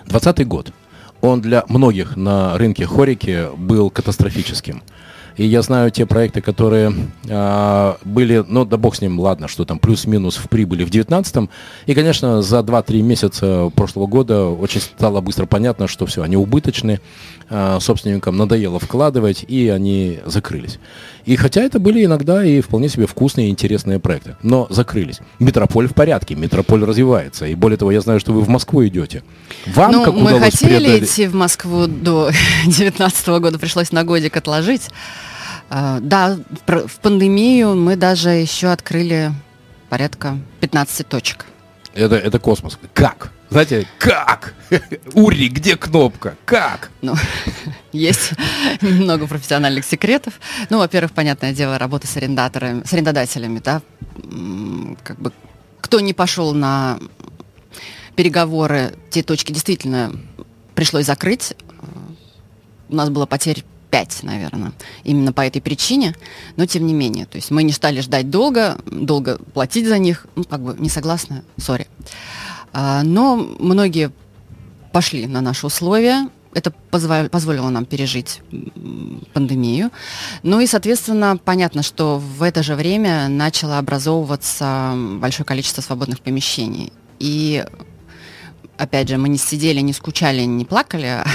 20 0.06 0.46
год. 0.46 0.72
Он 1.20 1.40
для 1.40 1.64
многих 1.68 2.16
на 2.16 2.56
рынке 2.56 2.86
хорики 2.86 3.48
был 3.56 3.90
катастрофическим. 3.90 4.82
И 5.36 5.46
я 5.46 5.62
знаю 5.62 5.90
те 5.90 6.06
проекты, 6.06 6.40
которые 6.40 6.92
а, 7.28 7.96
были, 8.04 8.44
ну 8.46 8.64
да 8.64 8.76
бог 8.76 8.96
с 8.96 9.00
ним, 9.00 9.18
ладно, 9.18 9.48
что 9.48 9.64
там 9.64 9.78
плюс-минус 9.78 10.36
в 10.36 10.48
прибыли 10.48 10.84
в 10.84 10.90
19 10.90 11.48
И, 11.86 11.94
конечно, 11.94 12.42
за 12.42 12.58
2-3 12.58 13.02
месяца 13.02 13.70
прошлого 13.74 14.06
года 14.06 14.46
очень 14.46 14.80
стало 14.80 15.20
быстро 15.20 15.46
понятно, 15.46 15.86
что 15.88 16.06
все, 16.06 16.22
они 16.22 16.36
убыточны, 16.36 17.00
а, 17.48 17.80
собственникам 17.80 18.36
надоело 18.36 18.78
вкладывать, 18.78 19.44
и 19.46 19.68
они 19.68 20.20
закрылись. 20.24 20.78
И 21.24 21.36
хотя 21.36 21.62
это 21.62 21.78
были 21.78 22.04
иногда 22.04 22.44
и 22.44 22.60
вполне 22.60 22.88
себе 22.88 23.06
вкусные 23.06 23.48
и 23.48 23.50
интересные 23.50 23.98
проекты, 23.98 24.36
но 24.42 24.66
закрылись. 24.70 25.18
Метрополь 25.38 25.86
в 25.88 25.94
порядке, 25.94 26.34
Метрополь 26.34 26.84
развивается. 26.84 27.46
И 27.46 27.54
более 27.54 27.76
того, 27.76 27.90
я 27.92 28.00
знаю, 28.00 28.20
что 28.20 28.32
вы 28.32 28.40
в 28.40 28.48
Москву 28.48 28.86
идете. 28.86 29.22
Вам 29.66 29.92
ну, 29.92 30.04
как 30.04 30.14
мы 30.14 30.22
удалось 30.32 30.52
хотели 30.54 30.78
преодолеть- 30.78 31.04
идти 31.04 31.26
в 31.26 31.34
Москву 31.34 31.86
до 31.86 32.30
2019 32.64 33.28
года, 33.40 33.58
пришлось 33.58 33.92
на 33.92 34.04
годик 34.04 34.36
отложить. 34.36 34.88
А, 35.68 36.00
Да, 36.00 36.38
в 36.66 37.00
пандемию 37.00 37.74
мы 37.76 37.96
даже 37.96 38.30
еще 38.30 38.68
открыли 38.68 39.32
порядка 39.88 40.38
15 40.60 41.06
точек. 41.08 41.46
Это, 41.94 42.16
это 42.16 42.38
космос. 42.38 42.78
Как? 42.94 43.32
Знаете, 43.50 43.86
как? 43.98 44.54
Ури, 45.14 45.48
где 45.48 45.76
кнопка? 45.76 46.36
Как? 46.44 46.90
Ну, 47.02 47.14
есть 47.92 48.32
много 48.80 49.26
профессиональных 49.26 49.84
секретов. 49.84 50.34
Ну, 50.70 50.78
во-первых, 50.78 51.10
понятное 51.12 51.52
дело, 51.52 51.76
работа 51.76 52.06
с 52.06 52.16
арендаторами, 52.16 52.84
с 52.84 52.92
арендодателями, 52.92 53.58
да, 53.58 53.82
как 55.02 55.18
бы 55.18 55.32
кто 55.80 55.98
не 55.98 56.12
пошел 56.12 56.54
на 56.54 57.00
переговоры, 58.14 58.94
те 59.10 59.24
точки 59.24 59.50
действительно 59.50 60.12
пришлось 60.76 61.06
закрыть. 61.06 61.54
У 62.88 62.94
нас 62.94 63.10
было 63.10 63.26
потерь 63.26 63.64
5, 63.90 64.22
наверное, 64.22 64.72
именно 65.02 65.32
по 65.32 65.40
этой 65.40 65.60
причине, 65.60 66.14
но 66.54 66.66
тем 66.66 66.86
не 66.86 66.94
менее, 66.94 67.26
то 67.26 67.36
есть 67.36 67.50
мы 67.50 67.64
не 67.64 67.72
стали 67.72 68.00
ждать 68.00 68.30
долго, 68.30 68.78
долго 68.86 69.38
платить 69.38 69.88
за 69.88 69.98
них, 69.98 70.26
ну, 70.36 70.44
как 70.44 70.60
бы 70.60 70.76
не 70.78 70.88
согласны, 70.88 71.42
сори. 71.58 71.88
Но 72.72 73.36
многие 73.58 74.10
пошли 74.92 75.26
на 75.26 75.40
наши 75.40 75.66
условия. 75.66 76.28
Это 76.52 76.72
позволило 76.90 77.68
нам 77.68 77.84
пережить 77.84 78.42
пандемию. 79.32 79.90
Ну 80.42 80.58
и, 80.60 80.66
соответственно, 80.66 81.36
понятно, 81.36 81.82
что 81.82 82.18
в 82.18 82.42
это 82.42 82.64
же 82.64 82.74
время 82.74 83.28
начало 83.28 83.78
образовываться 83.78 84.94
большое 85.20 85.46
количество 85.46 85.80
свободных 85.80 86.20
помещений. 86.20 86.92
И 87.20 87.64
опять 88.80 89.08
же, 89.08 89.18
мы 89.18 89.28
не 89.28 89.38
сидели, 89.38 89.80
не 89.80 89.92
скучали, 89.92 90.42
не 90.42 90.64
плакали, 90.64 91.06
а 91.06 91.26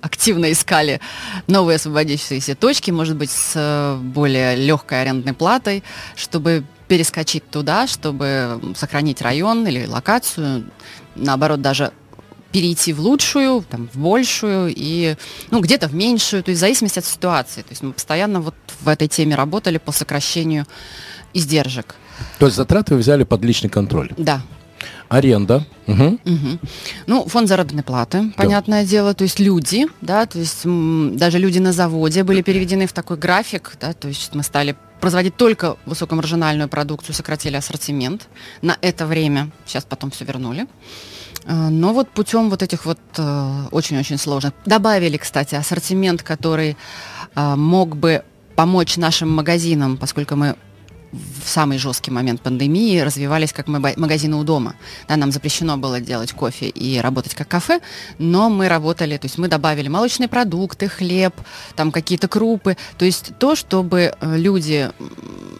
активно 0.00 0.50
искали 0.50 1.00
новые 1.46 1.76
освободившиеся 1.76 2.54
точки, 2.56 2.90
может 2.90 3.16
быть, 3.16 3.30
с 3.30 3.52
э, 3.54 3.96
более 4.02 4.56
легкой 4.56 5.02
арендной 5.02 5.32
платой, 5.32 5.84
чтобы 6.16 6.64
перескочить 6.88 7.48
туда, 7.48 7.86
чтобы 7.86 8.60
сохранить 8.76 9.22
район 9.22 9.66
или 9.66 9.86
локацию, 9.86 10.64
наоборот, 11.14 11.62
даже 11.62 11.92
перейти 12.50 12.92
в 12.92 13.00
лучшую, 13.00 13.62
там, 13.62 13.88
в 13.92 13.96
большую 13.96 14.72
и, 14.76 15.16
ну, 15.50 15.60
где-то 15.60 15.88
в 15.88 15.94
меньшую, 15.94 16.42
то 16.42 16.50
есть 16.50 16.58
в 16.58 16.60
зависимости 16.60 16.98
от 16.98 17.06
ситуации. 17.06 17.62
То 17.62 17.70
есть 17.70 17.82
мы 17.82 17.92
постоянно 17.92 18.40
вот 18.40 18.54
в 18.80 18.88
этой 18.88 19.08
теме 19.08 19.36
работали 19.36 19.78
по 19.78 19.92
сокращению 19.92 20.66
издержек. 21.32 21.94
То 22.38 22.46
есть 22.46 22.56
затраты 22.56 22.94
вы 22.94 23.00
взяли 23.00 23.24
под 23.24 23.42
личный 23.42 23.70
контроль. 23.70 24.10
Да, 24.18 24.42
Аренда. 25.12 25.66
Мгм. 25.86 26.18
Мгм. 26.24 26.58
Ну, 27.06 27.26
фонд 27.28 27.48
заработной 27.48 27.82
платы, 27.82 28.32
понятное 28.36 28.84
дело, 28.86 29.12
то 29.12 29.24
есть 29.24 29.40
люди, 29.40 29.86
да, 30.00 30.24
то 30.24 30.38
есть 30.38 30.64
м, 30.64 31.16
даже 31.18 31.38
люди 31.38 31.58
на 31.58 31.72
заводе 31.72 32.22
были 32.24 32.40
переведены 32.40 32.86
в 32.86 32.92
такой 32.94 33.18
график, 33.18 33.76
да, 33.78 33.92
то 33.92 34.08
есть 34.08 34.34
мы 34.34 34.42
стали 34.42 34.74
производить 35.00 35.36
только 35.36 35.76
высокомаржинальную 35.84 36.68
продукцию, 36.68 37.14
сократили 37.14 37.56
ассортимент 37.56 38.28
на 38.62 38.78
это 38.80 39.04
время, 39.04 39.50
сейчас 39.66 39.84
потом 39.84 40.10
все 40.10 40.24
вернули. 40.24 40.66
А, 41.44 41.68
Но 41.68 41.92
вот 41.92 42.08
путем 42.08 42.48
вот 42.48 42.62
этих 42.62 42.86
вот 42.86 42.98
э, 43.18 43.64
очень-очень 43.70 44.16
сложных. 44.16 44.52
Добавили, 44.64 45.16
кстати, 45.18 45.56
ассортимент, 45.56 46.22
который 46.22 46.76
а, 47.34 47.56
мог 47.56 47.96
бы 47.96 48.22
помочь 48.54 48.96
нашим 48.96 49.28
магазинам, 49.30 49.96
поскольку 49.96 50.36
мы 50.36 50.54
в 51.12 51.48
самый 51.48 51.78
жесткий 51.78 52.10
момент 52.10 52.40
пандемии 52.40 52.98
развивались 53.00 53.52
как 53.52 53.68
магазины 53.68 54.36
у 54.36 54.44
дома. 54.44 54.74
Да, 55.08 55.16
нам 55.16 55.30
запрещено 55.30 55.76
было 55.76 56.00
делать 56.00 56.32
кофе 56.32 56.68
и 56.68 56.98
работать 56.98 57.34
как 57.34 57.48
кафе, 57.48 57.80
но 58.18 58.48
мы 58.48 58.68
работали, 58.68 59.16
то 59.18 59.26
есть 59.26 59.38
мы 59.38 59.48
добавили 59.48 59.88
молочные 59.88 60.28
продукты, 60.28 60.88
хлеб, 60.88 61.34
там 61.76 61.92
какие-то 61.92 62.28
крупы, 62.28 62.76
то 62.96 63.04
есть 63.04 63.32
то, 63.38 63.54
чтобы 63.54 64.14
э, 64.18 64.36
люди, 64.38 64.90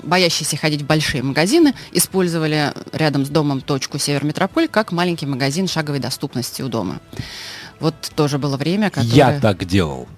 боящиеся 0.03 0.57
ходить 0.57 0.83
в 0.83 0.87
большие 0.87 1.23
магазины, 1.23 1.75
использовали 1.93 2.73
рядом 2.93 3.27
с 3.27 3.29
домом 3.29 3.61
точку 3.61 3.99
Северметрополь 3.99 4.69
как 4.69 4.91
маленький 4.93 5.27
магазин 5.27 5.69
шаговой 5.69 6.01
доступности 6.01 6.63
у 6.63 6.69
дома. 6.69 7.01
Вот 7.79 7.95
тоже 8.15 8.39
было 8.39 8.57
время, 8.57 8.91
которое... 8.91 9.15
Я 9.15 9.41
так 9.41 9.65
делал. 9.67 10.09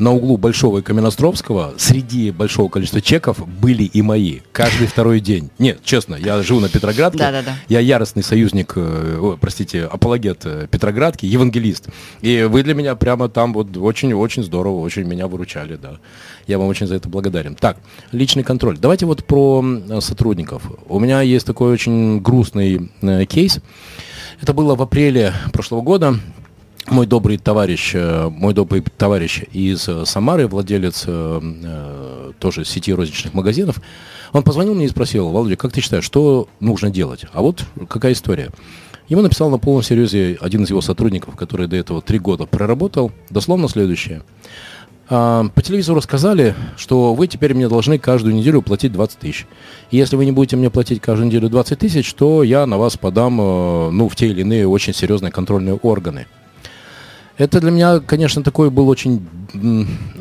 На 0.00 0.12
углу 0.12 0.38
Большого 0.38 0.78
и 0.78 0.82
Каменостровского 0.82 1.74
среди 1.76 2.30
большого 2.30 2.70
количества 2.70 3.02
чеков 3.02 3.46
были 3.46 3.82
и 3.82 4.00
мои. 4.00 4.38
Каждый 4.50 4.86
второй 4.86 5.20
день. 5.20 5.50
Нет, 5.58 5.80
честно, 5.84 6.14
я 6.14 6.42
живу 6.42 6.60
на 6.60 6.70
Петроградке. 6.70 7.18
Да-да-да. 7.18 7.54
Я 7.68 7.80
яростный 7.80 8.22
союзник, 8.22 8.72
э, 8.76 9.18
о, 9.20 9.36
простите, 9.38 9.84
апологет 9.84 10.46
э, 10.46 10.68
Петроградки, 10.70 11.26
евангелист. 11.26 11.90
И 12.22 12.48
вы 12.50 12.62
для 12.62 12.72
меня 12.72 12.94
прямо 12.96 13.28
там 13.28 13.52
вот 13.52 13.76
очень-очень 13.76 14.42
здорово, 14.42 14.80
очень 14.80 15.02
меня 15.02 15.28
выручали, 15.28 15.76
да. 15.76 15.98
Я 16.46 16.58
вам 16.58 16.68
очень 16.68 16.86
за 16.86 16.94
это 16.94 17.10
благодарен. 17.10 17.54
Так, 17.54 17.76
личный 18.10 18.42
контроль. 18.42 18.78
Давайте 18.78 19.04
вот 19.04 19.22
про 19.26 19.58
м, 19.58 20.00
сотрудников. 20.00 20.62
У 20.88 20.98
меня 20.98 21.20
есть 21.20 21.44
такой 21.44 21.72
очень 21.72 22.20
грустный 22.20 22.90
э, 23.02 23.26
кейс. 23.26 23.60
Это 24.40 24.54
было 24.54 24.76
в 24.76 24.80
апреле 24.80 25.34
прошлого 25.52 25.82
года 25.82 26.16
мой 26.88 27.06
добрый 27.06 27.36
товарищ, 27.36 27.92
э, 27.94 28.28
мой 28.28 28.54
добрый 28.54 28.82
товарищ 28.96 29.42
из 29.52 29.88
э, 29.88 30.04
Самары, 30.06 30.46
владелец 30.46 31.04
э, 31.06 31.40
э, 31.42 32.32
тоже 32.38 32.64
сети 32.64 32.92
розничных 32.92 33.34
магазинов, 33.34 33.80
он 34.32 34.42
позвонил 34.42 34.74
мне 34.74 34.86
и 34.86 34.88
спросил, 34.88 35.28
Володя, 35.28 35.56
как 35.56 35.72
ты 35.72 35.80
считаешь, 35.80 36.04
что 36.04 36.48
нужно 36.60 36.90
делать? 36.90 37.24
А 37.32 37.42
вот 37.42 37.64
какая 37.88 38.12
история. 38.12 38.50
Ему 39.08 39.22
написал 39.22 39.50
на 39.50 39.58
полном 39.58 39.82
серьезе 39.82 40.38
один 40.40 40.62
из 40.62 40.70
его 40.70 40.80
сотрудников, 40.80 41.34
который 41.34 41.66
до 41.66 41.76
этого 41.76 42.00
три 42.00 42.20
года 42.20 42.46
проработал, 42.46 43.10
дословно 43.28 43.68
следующее. 43.68 44.22
А, 45.08 45.46
По 45.52 45.62
телевизору 45.62 46.00
сказали, 46.00 46.54
что 46.76 47.14
вы 47.14 47.26
теперь 47.26 47.52
мне 47.54 47.68
должны 47.68 47.98
каждую 47.98 48.36
неделю 48.36 48.62
платить 48.62 48.92
20 48.92 49.18
тысяч. 49.18 49.46
И 49.90 49.96
если 49.96 50.14
вы 50.14 50.24
не 50.24 50.32
будете 50.32 50.56
мне 50.56 50.70
платить 50.70 51.00
каждую 51.00 51.26
неделю 51.26 51.48
20 51.48 51.76
тысяч, 51.76 52.14
то 52.14 52.44
я 52.44 52.66
на 52.66 52.78
вас 52.78 52.96
подам 52.96 53.36
ну, 53.36 54.08
в 54.08 54.14
те 54.14 54.28
или 54.28 54.42
иные 54.42 54.68
очень 54.68 54.94
серьезные 54.94 55.32
контрольные 55.32 55.74
органы. 55.74 56.26
Это 57.40 57.58
для 57.58 57.70
меня, 57.70 58.00
конечно, 58.00 58.42
такой 58.42 58.68
был 58.68 58.86
очень 58.90 59.26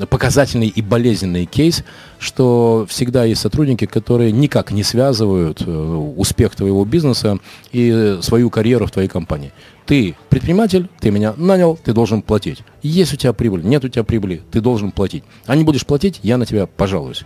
показательный 0.10 0.70
и 0.70 0.82
болезненный 0.82 1.46
кейс, 1.46 1.84
что 2.18 2.86
всегда 2.88 3.26
есть 3.26 3.42
сотрудники, 3.42 3.86
которые 3.86 4.32
никак 4.32 4.72
не 4.72 4.84
связывают 4.84 5.62
э, 5.66 6.14
успех 6.16 6.56
твоего 6.56 6.86
бизнеса 6.86 7.40
и 7.74 8.20
свою 8.22 8.50
карьеру 8.50 8.86
в 8.86 8.92
твоей 8.92 9.10
компании. 9.10 9.52
Ты 9.86 10.16
предприниматель, 10.30 10.88
ты 11.02 11.12
меня 11.12 11.34
нанял, 11.36 11.78
ты 11.84 11.92
должен 11.92 12.22
платить. 12.22 12.64
Есть 12.84 13.14
у 13.14 13.18
тебя 13.18 13.34
прибыль, 13.34 13.66
нет 13.66 13.84
у 13.84 13.90
тебя 13.90 14.06
прибыли, 14.06 14.42
ты 14.50 14.62
должен 14.62 14.92
платить. 14.92 15.26
А 15.46 15.58
не 15.58 15.66
будешь 15.66 15.86
платить, 15.86 16.22
я 16.24 16.38
на 16.38 16.46
тебя 16.46 16.68
пожалуюсь. 16.68 17.26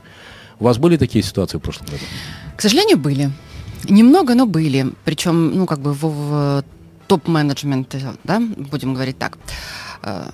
У 0.60 0.64
вас 0.64 0.80
были 0.80 0.98
такие 0.98 1.24
ситуации 1.24 1.60
в 1.60 1.62
прошлом 1.62 1.86
году? 1.86 2.04
К 2.58 2.62
сожалению, 2.62 2.98
были. 2.98 3.30
Немного, 3.88 4.34
но 4.34 4.48
были. 4.48 4.88
Причем, 5.06 5.56
ну, 5.56 5.68
как 5.68 5.82
бы 5.82 5.94
в, 5.94 6.02
в 6.02 6.64
топ-менеджменте, 7.08 8.14
да, 8.24 8.40
будем 8.40 8.94
говорить 8.94 9.18
так. 9.18 9.38
Э, 10.04 10.30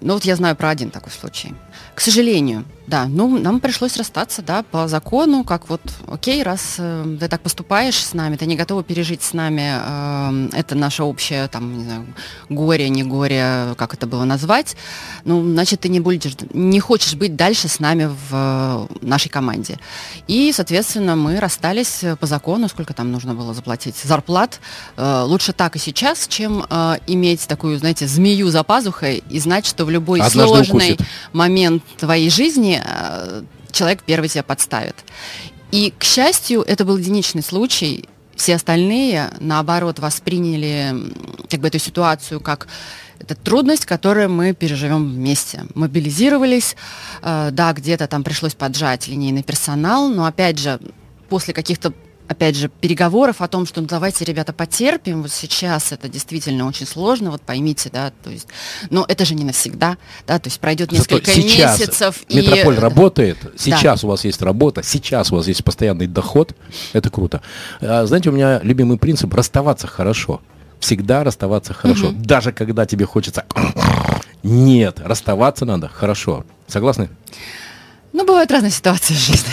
Ну, 0.00 0.14
вот 0.14 0.24
я 0.24 0.36
знаю 0.36 0.54
про 0.56 0.70
один 0.70 0.90
такой 0.90 1.10
случай. 1.12 1.54
К 1.94 2.00
сожалению, 2.00 2.64
да, 2.92 3.06
ну, 3.06 3.38
нам 3.38 3.58
пришлось 3.60 3.96
расстаться, 3.96 4.42
да, 4.42 4.64
по 4.64 4.86
закону, 4.86 5.44
как 5.44 5.70
вот, 5.70 5.80
окей, 6.06 6.42
раз 6.42 6.76
э, 6.76 7.16
ты 7.18 7.26
так 7.26 7.40
поступаешь 7.40 7.96
с 7.96 8.12
нами, 8.12 8.36
ты 8.36 8.44
не 8.44 8.54
готова 8.54 8.82
пережить 8.84 9.22
с 9.22 9.32
нами, 9.32 9.80
э, 10.52 10.58
это 10.58 10.74
наше 10.74 11.02
общее, 11.02 11.48
там, 11.48 11.78
не 11.78 11.84
знаю, 11.84 12.06
горе, 12.50 12.90
не 12.90 13.02
горе, 13.02 13.74
как 13.78 13.94
это 13.94 14.06
было 14.06 14.24
назвать, 14.24 14.76
ну, 15.24 15.42
значит, 15.42 15.80
ты 15.80 15.88
не 15.88 16.00
будешь, 16.00 16.36
не 16.52 16.80
хочешь 16.80 17.14
быть 17.14 17.34
дальше 17.34 17.68
с 17.68 17.80
нами 17.80 18.10
в 18.28 18.32
э, 18.32 18.86
нашей 19.00 19.30
команде. 19.30 19.78
И, 20.28 20.52
соответственно, 20.52 21.16
мы 21.16 21.40
расстались 21.40 22.04
э, 22.04 22.16
по 22.16 22.26
закону, 22.26 22.68
сколько 22.68 22.92
там 22.92 23.10
нужно 23.10 23.34
было 23.34 23.54
заплатить 23.54 23.96
зарплат. 23.96 24.60
Э, 24.98 25.22
лучше 25.24 25.54
так 25.54 25.76
и 25.76 25.78
сейчас, 25.78 26.28
чем 26.28 26.66
э, 26.68 26.96
иметь 27.06 27.48
такую, 27.48 27.78
знаете, 27.78 28.06
змею 28.06 28.50
за 28.50 28.64
пазухой 28.64 29.24
и 29.30 29.38
знать, 29.38 29.64
что 29.64 29.86
в 29.86 29.90
любой 29.90 30.20
Однажды 30.20 30.46
сложный 30.46 30.92
укусит. 30.92 31.08
момент 31.32 31.82
твоей 31.96 32.28
жизни 32.28 32.81
человек 33.70 34.02
первый 34.04 34.28
тебя 34.28 34.42
подставит. 34.42 34.96
И, 35.70 35.92
к 35.96 36.04
счастью, 36.04 36.62
это 36.62 36.84
был 36.84 36.96
единичный 36.96 37.42
случай. 37.42 38.08
Все 38.36 38.54
остальные, 38.56 39.30
наоборот, 39.40 39.98
восприняли 39.98 40.94
как 41.50 41.60
бы 41.60 41.68
эту 41.68 41.78
ситуацию 41.78 42.40
как 42.40 42.68
это 43.18 43.34
трудность, 43.36 43.86
которую 43.86 44.30
мы 44.30 44.52
переживем 44.52 45.08
вместе. 45.08 45.64
Мобилизировались, 45.74 46.76
э, 47.22 47.50
да, 47.52 47.72
где-то 47.72 48.08
там 48.08 48.24
пришлось 48.24 48.54
поджать 48.54 49.06
линейный 49.06 49.42
персонал, 49.44 50.08
но 50.08 50.24
опять 50.24 50.58
же, 50.58 50.80
после 51.28 51.54
каких-то 51.54 51.92
опять 52.32 52.56
же, 52.56 52.68
переговоров 52.68 53.40
о 53.40 53.48
том, 53.48 53.66
что 53.66 53.80
ну, 53.80 53.86
давайте, 53.86 54.24
ребята, 54.24 54.52
потерпим, 54.52 55.22
вот 55.22 55.30
сейчас 55.30 55.92
это 55.92 56.08
действительно 56.08 56.66
очень 56.66 56.86
сложно, 56.86 57.30
вот 57.30 57.42
поймите, 57.42 57.90
да, 57.90 58.12
то 58.22 58.30
есть, 58.30 58.48
но 58.90 59.04
это 59.08 59.24
же 59.24 59.34
не 59.34 59.44
навсегда, 59.44 59.96
да, 60.26 60.38
то 60.38 60.48
есть 60.48 60.60
пройдет 60.60 60.90
Зато 60.90 61.14
несколько 61.16 61.30
сейчас 61.30 61.78
месяцев, 61.78 62.22
Метрополь 62.28 62.74
и... 62.74 62.78
работает, 62.78 63.38
сейчас 63.56 64.04
у 64.04 64.08
вас 64.08 64.24
есть 64.24 64.42
работа, 64.42 64.82
сейчас 64.82 65.32
у 65.32 65.36
вас 65.36 65.46
есть 65.46 65.64
постоянный 65.64 66.06
доход, 66.06 66.54
это 66.92 67.10
круто. 67.10 67.40
А, 67.80 68.04
знаете, 68.06 68.30
у 68.30 68.32
меня 68.32 68.60
любимый 68.62 68.98
принцип– 68.98 69.32
расставаться 69.34 69.86
хорошо. 69.86 70.40
Всегда 70.80 71.22
расставаться 71.22 71.74
хорошо. 71.74 72.10
Даже 72.12 72.50
когда 72.52 72.86
тебе 72.86 73.06
хочется... 73.06 73.44
Нет, 74.42 75.00
расставаться 75.04 75.64
надо 75.64 75.88
хорошо. 75.88 76.44
Согласны? 76.66 77.08
Ну, 78.12 78.26
бывают 78.26 78.50
разные 78.50 78.72
ситуации 78.72 79.14
в 79.14 79.18
жизни. 79.18 79.52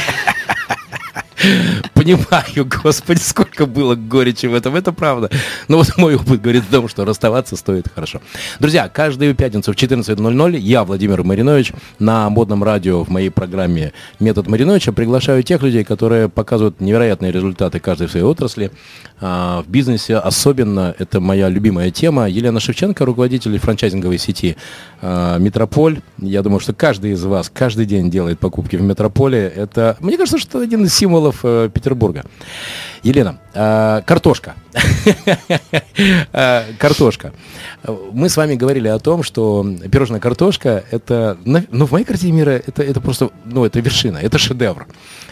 Понимаю, 1.93 2.67
господи, 2.83 3.19
сколько 3.19 3.65
было 3.65 3.95
горечи 3.95 4.45
в 4.45 4.53
этом, 4.53 4.75
это 4.75 4.91
правда. 4.91 5.29
Но 5.67 5.77
вот 5.77 5.97
мой 5.97 6.15
опыт 6.15 6.41
говорит 6.41 6.63
о 6.69 6.71
том, 6.71 6.87
что 6.87 7.05
расставаться 7.05 7.55
стоит 7.55 7.87
хорошо. 7.93 8.21
Друзья, 8.59 8.89
каждую 8.89 9.35
пятницу 9.35 9.71
в 9.71 9.75
14.00 9.75 10.57
я, 10.57 10.83
Владимир 10.83 11.23
Маринович, 11.23 11.73
на 11.99 12.29
модном 12.29 12.63
радио 12.63 13.03
в 13.03 13.09
моей 13.09 13.29
программе 13.29 13.93
«Метод 14.19 14.47
Мариновича» 14.47 14.91
приглашаю 14.91 15.43
тех 15.43 15.61
людей, 15.61 15.83
которые 15.83 16.29
показывают 16.29 16.81
невероятные 16.81 17.31
результаты 17.31 17.79
каждой 17.79 18.07
в 18.07 18.11
своей 18.11 18.25
отрасли. 18.25 18.71
А, 19.21 19.61
в 19.61 19.69
бизнесе 19.69 20.17
особенно, 20.17 20.95
это 20.97 21.19
моя 21.19 21.49
любимая 21.49 21.91
тема, 21.91 22.29
Елена 22.29 22.59
Шевченко, 22.59 23.05
руководитель 23.05 23.57
франчайзинговой 23.57 24.17
сети 24.17 24.57
а, 25.01 25.37
«Метрополь». 25.37 26.01
Я 26.17 26.41
думаю, 26.41 26.59
что 26.59 26.73
каждый 26.73 27.11
из 27.11 27.23
вас 27.23 27.49
каждый 27.53 27.85
день 27.85 28.09
делает 28.09 28.39
покупки 28.39 28.75
в 28.75 28.81
«Метрополе». 28.81 29.51
Это, 29.55 29.97
мне 29.99 30.17
кажется, 30.17 30.37
что 30.37 30.59
один 30.59 30.85
из 30.85 30.93
символов 30.93 31.28
э, 31.43 31.69
Петербурга. 31.73 32.23
Елена, 33.03 33.39
а, 33.53 34.01
картошка. 34.01 34.55
А, 36.33 36.65
Картошка. 36.79 37.31
Мы 38.11 38.29
с 38.29 38.35
вами 38.37 38.55
говорили 38.55 38.87
о 38.87 38.99
том, 38.99 39.23
что 39.23 39.65
пирожная 39.91 40.19
картошка 40.19 40.83
это, 40.91 41.37
на- 41.45 41.65
ну, 41.71 41.85
в 41.85 41.91
моей 41.91 42.05
картине 42.05 42.33
мира 42.33 42.51
это, 42.51 42.83
это 42.83 42.99
просто, 42.99 43.29
ну, 43.45 43.65
это 43.65 43.79
вершина, 43.79 44.17
это 44.17 44.37
шедевр. 44.37 44.87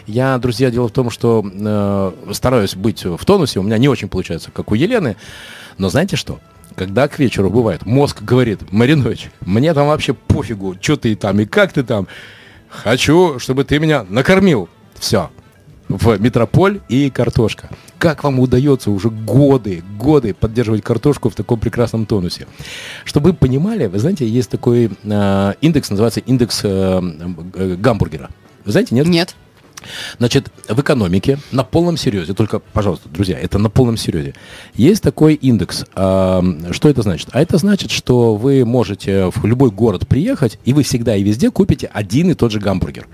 Я, 0.06 0.38
друзья, 0.38 0.72
дело 0.72 0.88
в 0.88 0.92
том, 0.94 1.10
что 1.10 1.46
э, 1.46 2.12
стараюсь 2.34 2.76
быть 2.76 3.04
в 3.04 3.24
тонусе, 3.26 3.60
у 3.60 3.64
меня 3.64 3.78
не 3.78 3.90
очень 3.90 4.08
получается, 4.08 4.52
как 4.52 4.72
у 4.72 4.76
Елены, 4.76 5.18
но 5.78 5.90
знаете 5.90 6.16
что? 6.16 6.40
Когда 6.76 7.08
к 7.08 7.20
вечеру 7.20 7.50
бывает, 7.50 7.86
мозг 7.86 8.22
говорит, 8.22 8.72
Маринович, 8.72 9.32
мне 9.42 9.74
там 9.74 9.88
вообще 9.88 10.14
пофигу, 10.14 10.76
что 10.80 10.96
ты 10.96 11.16
там 11.16 11.40
и 11.40 11.46
как 11.46 11.74
ты 11.74 11.84
там, 11.84 12.08
хочу, 12.70 13.40
чтобы 13.40 13.64
ты 13.64 13.80
меня 13.80 14.06
накормил. 14.08 14.70
Все, 15.00 15.30
в 15.90 16.20
метрополь 16.20 16.82
и 16.90 17.10
картошка. 17.10 17.70
Как 17.98 18.24
вам 18.24 18.40
удается 18.40 18.92
уже 18.92 19.10
годы, 19.10 19.84
годы 19.98 20.34
поддерживать 20.34 20.84
картошку 20.84 21.30
в 21.30 21.36
таком 21.36 21.60
прекрасном 21.60 22.06
тонусе? 22.06 22.48
Чтобы 23.06 23.32
вы 23.32 23.36
понимали, 23.36 23.88
вы 23.88 24.00
знаете, 24.00 24.28
есть 24.28 24.50
такой 24.50 24.92
э, 25.04 25.54
индекс, 25.62 25.90
называется 25.90 26.20
индекс 26.20 26.62
э, 26.64 27.02
э, 27.54 27.76
гамбургера. 27.76 28.30
Вы 28.66 28.72
знаете, 28.72 28.96
нет? 28.96 29.08
Нет. 29.08 29.36
Значит, 30.18 30.52
в 30.68 30.80
экономике 30.80 31.40
на 31.52 31.64
полном 31.64 31.98
серьезе, 31.98 32.34
только, 32.34 32.60
пожалуйста, 32.60 33.10
друзья, 33.10 33.38
это 33.40 33.58
на 33.58 33.70
полном 33.70 33.98
серьезе, 33.98 34.34
есть 34.76 35.04
такой 35.04 35.34
индекс. 35.36 35.86
А, 35.96 36.44
Что 36.72 36.90
это 36.90 37.02
значит? 37.02 37.30
А 37.32 37.42
это 37.42 37.58
значит, 37.58 37.92
что 37.92 38.36
вы 38.36 38.66
можете 38.66 39.30
в 39.34 39.46
любой 39.46 39.72
город 39.72 40.08
приехать, 40.08 40.60
и 40.66 40.74
вы 40.74 40.84
всегда 40.84 41.16
и 41.16 41.24
везде 41.24 41.52
купите 41.52 41.90
один 41.94 42.32
и 42.32 42.34
тот 42.34 42.52
же 42.52 42.60
гамбургер. 42.60 43.08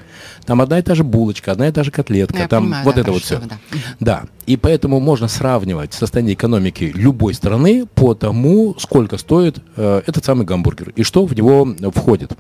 Там 0.46 0.62
одна 0.62 0.80
и 0.80 0.82
та 0.82 0.96
же 0.96 1.04
булочка, 1.04 1.52
одна 1.52 1.68
и 1.68 1.72
та 1.72 1.84
же 1.84 1.92
котлетка, 1.92 2.38
Я 2.38 2.48
там 2.48 2.64
понимаю, 2.64 2.86
вот 2.86 2.96
да, 2.96 3.02
это 3.02 3.12
вот 3.12 3.22
все. 3.24 3.40
да. 3.40 3.58
Да, 4.00 4.24
и 4.46 4.58
поэтому 4.58 5.00
можно 5.00 5.28
сравнивать 5.28 5.94
состояние 5.94 6.34
экономики 6.34 6.92
любой 6.94 7.34
страны 7.34 7.86
по 7.86 8.14
тому, 8.14 8.76
сколько 8.80 9.18
стоит 9.18 9.58
э, 9.78 10.02
этот 10.06 10.26
самый 10.26 10.46
гамбургер 10.46 10.92
и 10.96 11.04
что 11.04 11.26
в 11.26 11.36
него 11.36 11.74
входит. 11.94 12.32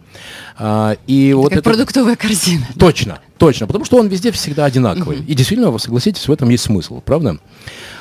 А, 0.57 0.97
и 1.07 1.33
вот 1.33 1.49
как 1.49 1.59
это... 1.59 1.69
продуктовая 1.69 2.15
корзина. 2.15 2.67
Точно, 2.77 3.19
точно, 3.37 3.67
потому 3.67 3.85
что 3.85 3.97
он 3.97 4.07
везде 4.07 4.31
всегда 4.31 4.65
одинаковый. 4.65 5.19
И 5.19 5.33
действительно, 5.33 5.71
вы 5.71 5.79
согласитесь, 5.79 6.27
в 6.27 6.31
этом 6.31 6.49
есть 6.49 6.63
смысл, 6.63 7.01
правда? 7.01 7.37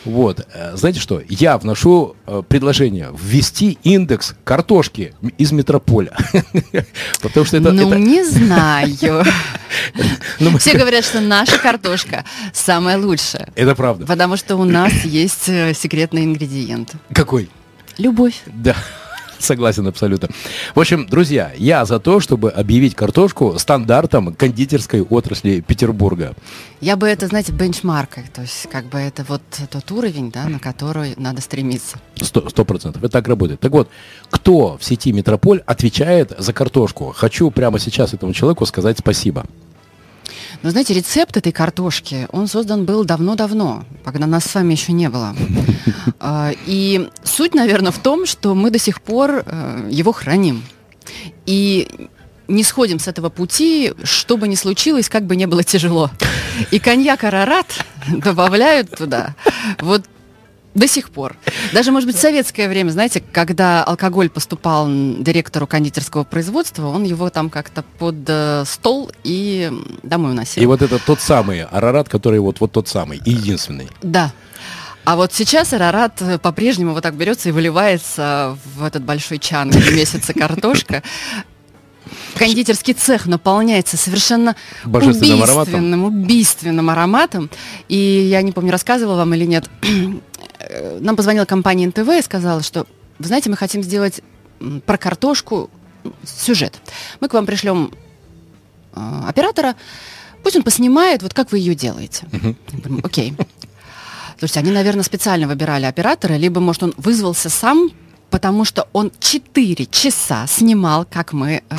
Вот, 0.04 0.46
э, 0.52 0.76
знаете 0.76 0.98
что, 0.98 1.22
я 1.28 1.58
вношу 1.58 2.16
э, 2.26 2.42
предложение 2.48 3.12
ввести 3.16 3.78
индекс 3.84 4.34
картошки 4.42 5.14
из 5.38 5.52
метрополя. 5.52 6.16
Потому 7.22 7.46
что 7.46 7.56
это... 7.56 7.70
ну, 7.72 7.94
не 7.94 8.24
знаю. 8.24 8.88
ну, 10.40 10.58
Все 10.58 10.76
говорят, 10.76 11.04
что 11.04 11.20
наша 11.20 11.58
картошка 11.58 12.24
самая 12.52 12.98
лучшая. 12.98 13.48
Это 13.54 13.74
правда. 13.76 14.06
Потому 14.06 14.36
что 14.36 14.56
у 14.56 14.64
нас 14.64 14.92
есть 15.04 15.48
э, 15.48 15.72
секретный 15.72 16.24
ингредиент. 16.24 16.94
Какой? 17.12 17.48
Любовь. 17.98 18.42
Да, 18.46 18.76
согласен 19.52 19.86
абсолютно. 19.86 20.28
В 20.74 20.80
общем, 20.80 21.06
друзья, 21.06 21.52
я 21.56 21.84
за 21.84 21.98
то, 21.98 22.20
чтобы 22.20 22.50
объявить 22.50 22.94
картошку 22.94 23.58
стандартом 23.58 24.34
кондитерской 24.34 25.02
отрасли 25.02 25.60
Петербурга. 25.60 26.34
Я 26.80 26.96
бы 26.96 27.06
это, 27.06 27.26
знаете, 27.26 27.52
бенчмаркой. 27.52 28.24
То 28.32 28.42
есть, 28.42 28.68
как 28.70 28.86
бы 28.86 28.98
это 28.98 29.24
вот 29.28 29.42
тот 29.70 29.90
уровень, 29.90 30.30
да, 30.30 30.48
на 30.48 30.58
который 30.58 31.14
надо 31.16 31.40
стремиться. 31.40 31.98
Сто 32.20 32.64
процентов. 32.64 33.02
Это 33.02 33.12
так 33.12 33.28
работает. 33.28 33.60
Так 33.60 33.72
вот, 33.72 33.88
кто 34.30 34.76
в 34.78 34.84
сети 34.84 35.12
Метрополь 35.12 35.62
отвечает 35.66 36.32
за 36.38 36.52
картошку? 36.52 37.12
Хочу 37.16 37.50
прямо 37.50 37.78
сейчас 37.78 38.14
этому 38.14 38.32
человеку 38.32 38.66
сказать 38.66 38.98
спасибо. 38.98 39.44
Но 40.62 40.70
знаете, 40.70 40.94
рецепт 40.94 41.36
этой 41.36 41.52
картошки, 41.52 42.28
он 42.32 42.46
создан 42.46 42.84
был 42.84 43.04
давно-давно, 43.04 43.84
когда 44.04 44.26
нас 44.26 44.44
с 44.44 44.54
вами 44.54 44.72
еще 44.72 44.92
не 44.92 45.08
было. 45.08 45.34
А, 46.24 46.52
И 46.66 47.08
суть, 47.24 47.54
наверное, 47.54 47.90
в 47.92 47.98
том, 47.98 48.26
что 48.26 48.54
мы 48.54 48.70
до 48.70 48.78
сих 48.78 49.02
пор 49.02 49.42
э, 49.44 49.88
его 49.90 50.12
храним. 50.12 50.62
И 51.46 51.88
не 52.48 52.62
сходим 52.62 52.98
с 52.98 53.08
этого 53.08 53.28
пути, 53.28 53.92
что 54.02 54.36
бы 54.36 54.46
ни 54.46 54.54
случилось, 54.54 55.08
как 55.08 55.24
бы 55.24 55.36
не 55.36 55.46
было 55.46 55.64
тяжело. 55.64 56.10
И 56.70 56.78
коньяк 56.78 57.24
Арарат 57.24 57.66
добавляют 58.08 58.90
туда. 58.96 59.34
Вот 59.80 60.04
до 60.74 60.88
сих 60.88 61.10
пор. 61.10 61.36
Даже, 61.72 61.92
может 61.92 62.06
быть, 62.06 62.16
в 62.16 62.20
советское 62.20 62.68
время, 62.68 62.90
знаете, 62.90 63.22
когда 63.32 63.84
алкоголь 63.84 64.30
поступал 64.30 64.86
директору 64.88 65.66
кондитерского 65.66 66.24
производства, 66.24 66.86
он 66.86 67.04
его 67.04 67.30
там 67.30 67.50
как-то 67.50 67.84
под 67.98 68.16
э, 68.26 68.64
стол 68.66 69.10
и 69.24 69.70
домой 70.02 70.32
уносил. 70.32 70.62
И 70.62 70.66
вот 70.66 70.82
это 70.82 70.98
тот 70.98 71.20
самый 71.20 71.64
Арарат, 71.64 72.08
который 72.08 72.40
вот, 72.40 72.60
вот 72.60 72.72
тот 72.72 72.88
самый, 72.88 73.20
и 73.24 73.30
единственный. 73.30 73.88
Да. 74.02 74.32
А 75.04 75.16
вот 75.16 75.32
сейчас 75.32 75.72
Арарат 75.72 76.22
э, 76.22 76.38
по-прежнему 76.38 76.92
вот 76.92 77.02
так 77.02 77.14
берется 77.14 77.48
и 77.48 77.52
выливается 77.52 78.56
в 78.76 78.84
этот 78.84 79.02
большой 79.02 79.38
чан, 79.38 79.70
где 79.70 79.90
месяца 79.90 80.32
картошка. 80.32 81.02
Кондитерский 82.34 82.94
цех 82.94 83.26
наполняется 83.26 83.96
совершенно 83.96 84.56
убийственным, 84.84 86.04
убийственным 86.04 86.90
ароматом. 86.90 87.50
И 87.88 87.96
я 87.96 88.42
не 88.42 88.52
помню, 88.52 88.70
рассказывала 88.70 89.16
вам 89.16 89.34
или 89.34 89.44
нет. 89.44 89.68
Нам 91.00 91.16
позвонила 91.16 91.44
компания 91.44 91.86
НТВ 91.86 92.08
и 92.08 92.22
сказала, 92.22 92.62
что, 92.62 92.86
вы 93.18 93.26
знаете, 93.26 93.50
мы 93.50 93.56
хотим 93.56 93.82
сделать 93.82 94.20
про 94.86 94.96
картошку 94.96 95.70
сюжет. 96.24 96.80
Мы 97.20 97.28
к 97.28 97.34
вам 97.34 97.46
пришлем 97.46 97.92
э, 98.94 99.20
оператора, 99.28 99.76
пусть 100.42 100.56
он 100.56 100.62
поснимает, 100.62 101.22
вот 101.22 101.34
как 101.34 101.52
вы 101.52 101.58
ее 101.58 101.74
делаете. 101.74 102.26
Окей. 103.02 103.34
Слушайте, 104.38 104.60
они, 104.60 104.70
наверное, 104.72 105.04
специально 105.04 105.46
выбирали 105.46 105.84
оператора, 105.84 106.34
либо, 106.34 106.60
может, 106.60 106.82
он 106.82 106.94
вызвался 106.96 107.48
сам, 107.48 107.90
потому 108.32 108.64
что 108.64 108.88
он 108.94 109.12
4 109.20 109.86
часа 109.86 110.46
снимал, 110.48 111.06
как 111.08 111.34
мы 111.34 111.62
э, 111.68 111.76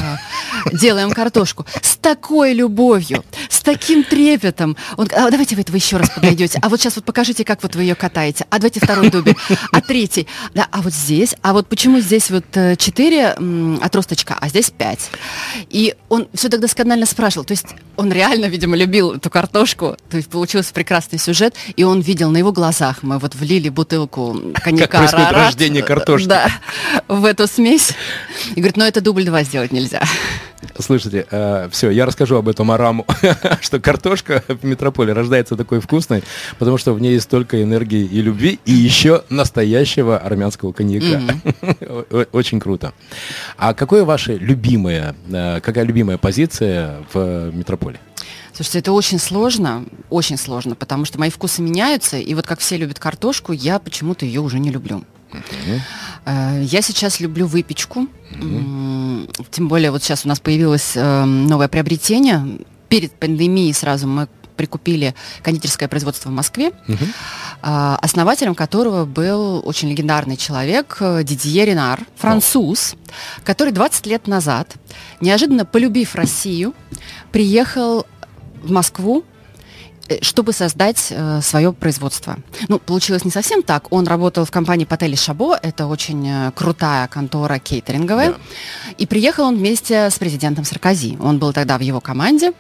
делаем 0.72 1.12
картошку. 1.12 1.66
С 1.82 1.97
такой 1.97 2.54
любовью, 2.54 3.26
с 3.49 3.62
таким 3.62 4.04
трепетом. 4.04 4.78
Он 4.95 5.08
а 5.12 5.32
давайте 5.32 5.56
вы 5.56 5.62
этого 5.62 5.76
еще 5.76 5.97
раз 5.97 6.12
подойдете. 6.12 6.60
А 6.62 6.70
вот 6.70 6.80
сейчас 6.80 6.95
вот 6.95 7.06
покажите, 7.06 7.43
как 7.43 7.64
вот 7.64 7.76
вы 7.76 7.82
ее 7.82 7.95
катаете. 7.95 8.45
А 8.51 8.60
давайте 8.60 8.80
второй 8.80 9.10
дубель. 9.10 9.36
А 9.72 9.82
третий. 9.82 10.28
Да, 10.54 10.68
а 10.72 10.82
вот 10.82 10.93
здесь. 10.93 11.36
А 11.41 11.54
вот 11.54 11.68
почему 11.68 11.99
здесь 11.99 12.30
вот 12.30 12.45
4 12.54 13.36
отросточка, 13.82 14.38
а 14.39 14.47
здесь 14.47 14.70
5. 14.70 14.99
И 15.72 15.95
он 16.10 16.28
все 16.36 16.49
тогда 16.49 16.68
досконально 16.68 17.08
спрашивал. 17.08 17.45
То 17.45 17.54
есть 17.54 17.68
он 17.95 18.12
реально, 18.12 18.45
видимо, 18.45 18.78
любил 18.78 19.14
эту 19.14 19.30
картошку. 19.32 19.97
То 20.10 20.18
есть 20.18 20.30
получился 20.30 20.72
прекрасный 20.72 21.18
сюжет. 21.18 21.56
И 21.76 21.84
он 21.84 22.01
видел 22.01 22.30
на 22.30 22.38
его 22.38 22.51
глазах. 22.51 23.01
Мы 23.01 23.18
вот 23.18 23.34
влили 23.34 23.70
бутылку 23.70 24.39
коньяка 24.54 24.88
Как 24.88 24.99
происходит 24.99 25.32
рождение 25.32 25.82
картошки. 25.82 26.28
Да, 26.28 26.42
в 27.07 27.25
эту 27.25 27.47
смесь. 27.47 27.93
И 28.55 28.55
говорит, 28.55 28.77
ну 28.77 28.85
это 28.85 29.01
дубль 29.01 29.25
два 29.25 29.43
сделать 29.43 29.71
нельзя. 29.71 30.01
Слушайте, 30.79 31.27
все, 31.71 31.89
я 31.89 32.05
расскажу 32.05 32.37
об 32.37 32.47
этом 32.47 32.71
Араму, 32.71 33.05
что 33.61 33.79
картошка 33.79 34.43
в 34.47 34.65
метрополе 34.65 35.13
рождается 35.13 35.55
такой 35.55 35.79
вкусной, 35.81 36.23
потому 36.57 36.77
что 36.77 36.93
в 36.93 37.01
ней 37.01 37.13
есть 37.13 37.25
столько 37.25 37.61
энергии 37.61 38.05
и 38.05 38.21
любви, 38.21 38.59
и 38.65 38.71
еще 38.71 39.23
настоящего 39.29 40.17
армянского 40.17 40.71
коньяка. 40.71 41.21
Очень 42.31 42.59
круто. 42.59 42.93
А 43.57 43.73
какое 43.73 44.03
ваше 44.03 44.35
любимое, 44.37 45.15
э, 45.31 45.59
какая 45.61 45.83
любимая 45.83 46.17
позиция 46.17 47.03
в 47.13 47.51
метрополе? 47.53 47.99
Слушайте, 48.53 48.79
это 48.79 48.91
очень 48.91 49.17
сложно, 49.17 49.83
очень 50.11 50.37
сложно, 50.37 50.75
потому 50.75 51.05
что 51.05 51.19
мои 51.19 51.31
вкусы 51.31 51.63
меняются, 51.63 52.17
и 52.17 52.33
вот 52.35 52.45
как 52.45 52.59
все 52.59 52.77
любят 52.77 52.99
картошку, 52.99 53.51
я 53.51 53.79
почему-то 53.79 54.25
ее 54.25 54.41
уже 54.41 54.59
не 54.59 54.69
люблю. 54.69 55.03
Э, 56.25 56.61
Я 56.63 56.81
сейчас 56.81 57.19
люблю 57.19 57.47
выпечку, 57.47 58.07
М, 58.31 59.27
тем 59.51 59.67
более 59.67 59.91
вот 59.91 60.01
сейчас 60.03 60.25
у 60.25 60.27
нас 60.27 60.39
появилось 60.39 60.93
э, 60.95 61.23
новое 61.25 61.67
приобретение. 61.67 62.59
Перед 62.89 63.11
пандемией 63.13 63.73
сразу 63.73 64.07
мы 64.07 64.27
прикупили 64.55 65.15
кондитерское 65.41 65.88
производство 65.89 66.29
в 66.29 66.31
Москве, 66.31 66.71
а, 67.63 67.97
основателем 68.01 68.53
которого 68.53 69.03
был 69.05 69.61
очень 69.65 69.89
легендарный 69.89 70.38
человек 70.38 70.97
Дидье 71.23 71.65
Ренар, 71.65 72.01
француз, 72.15 72.95
который 73.43 73.73
20 73.73 74.05
лет 74.05 74.27
назад, 74.27 74.75
неожиданно 75.21 75.65
полюбив 75.65 76.13
Россию, 76.13 76.75
приехал 77.31 78.05
в 78.61 78.69
Москву 78.71 79.23
чтобы 80.22 80.54
создать 80.54 81.08
э, 81.10 81.41
свое 81.41 81.72
производство. 81.74 82.38
Ну, 82.68 82.80
получилось 82.80 83.26
не 83.26 83.32
совсем 83.32 83.64
так. 83.64 83.91
Он 83.91 84.06
работал 84.06 84.45
в 84.45 84.51
компании 84.51 84.86
Паттели 84.86 85.16
Шабо, 85.16 85.58
это 85.62 85.88
очень 85.88 86.28
э, 86.28 86.51
крутая 86.56 87.08
контора 87.08 87.60
кейтеринговая. 87.60 88.32
Да. 88.32 88.38
И 88.97 89.06
приехал 89.06 89.45
он 89.45 89.58
вместе 89.58 90.10
с 90.10 90.20
президентом 90.20 90.66
Саркози. 90.66 91.18
Он 91.22 91.39
был 91.39 91.54
тогда 91.54 91.78
в 91.78 91.82
его 91.82 92.01
команде. 92.01 92.54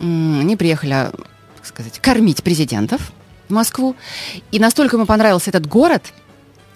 Они 0.00 0.56
приехали, 0.56 1.10
так 1.56 1.66
сказать, 1.66 1.98
кормить 1.98 2.44
президентов 2.44 3.00
в 3.48 3.52
Москву. 3.52 3.96
И 4.52 4.60
настолько 4.60 4.96
ему 4.96 5.06
понравился 5.06 5.50
этот 5.50 5.66
город, 5.66 6.04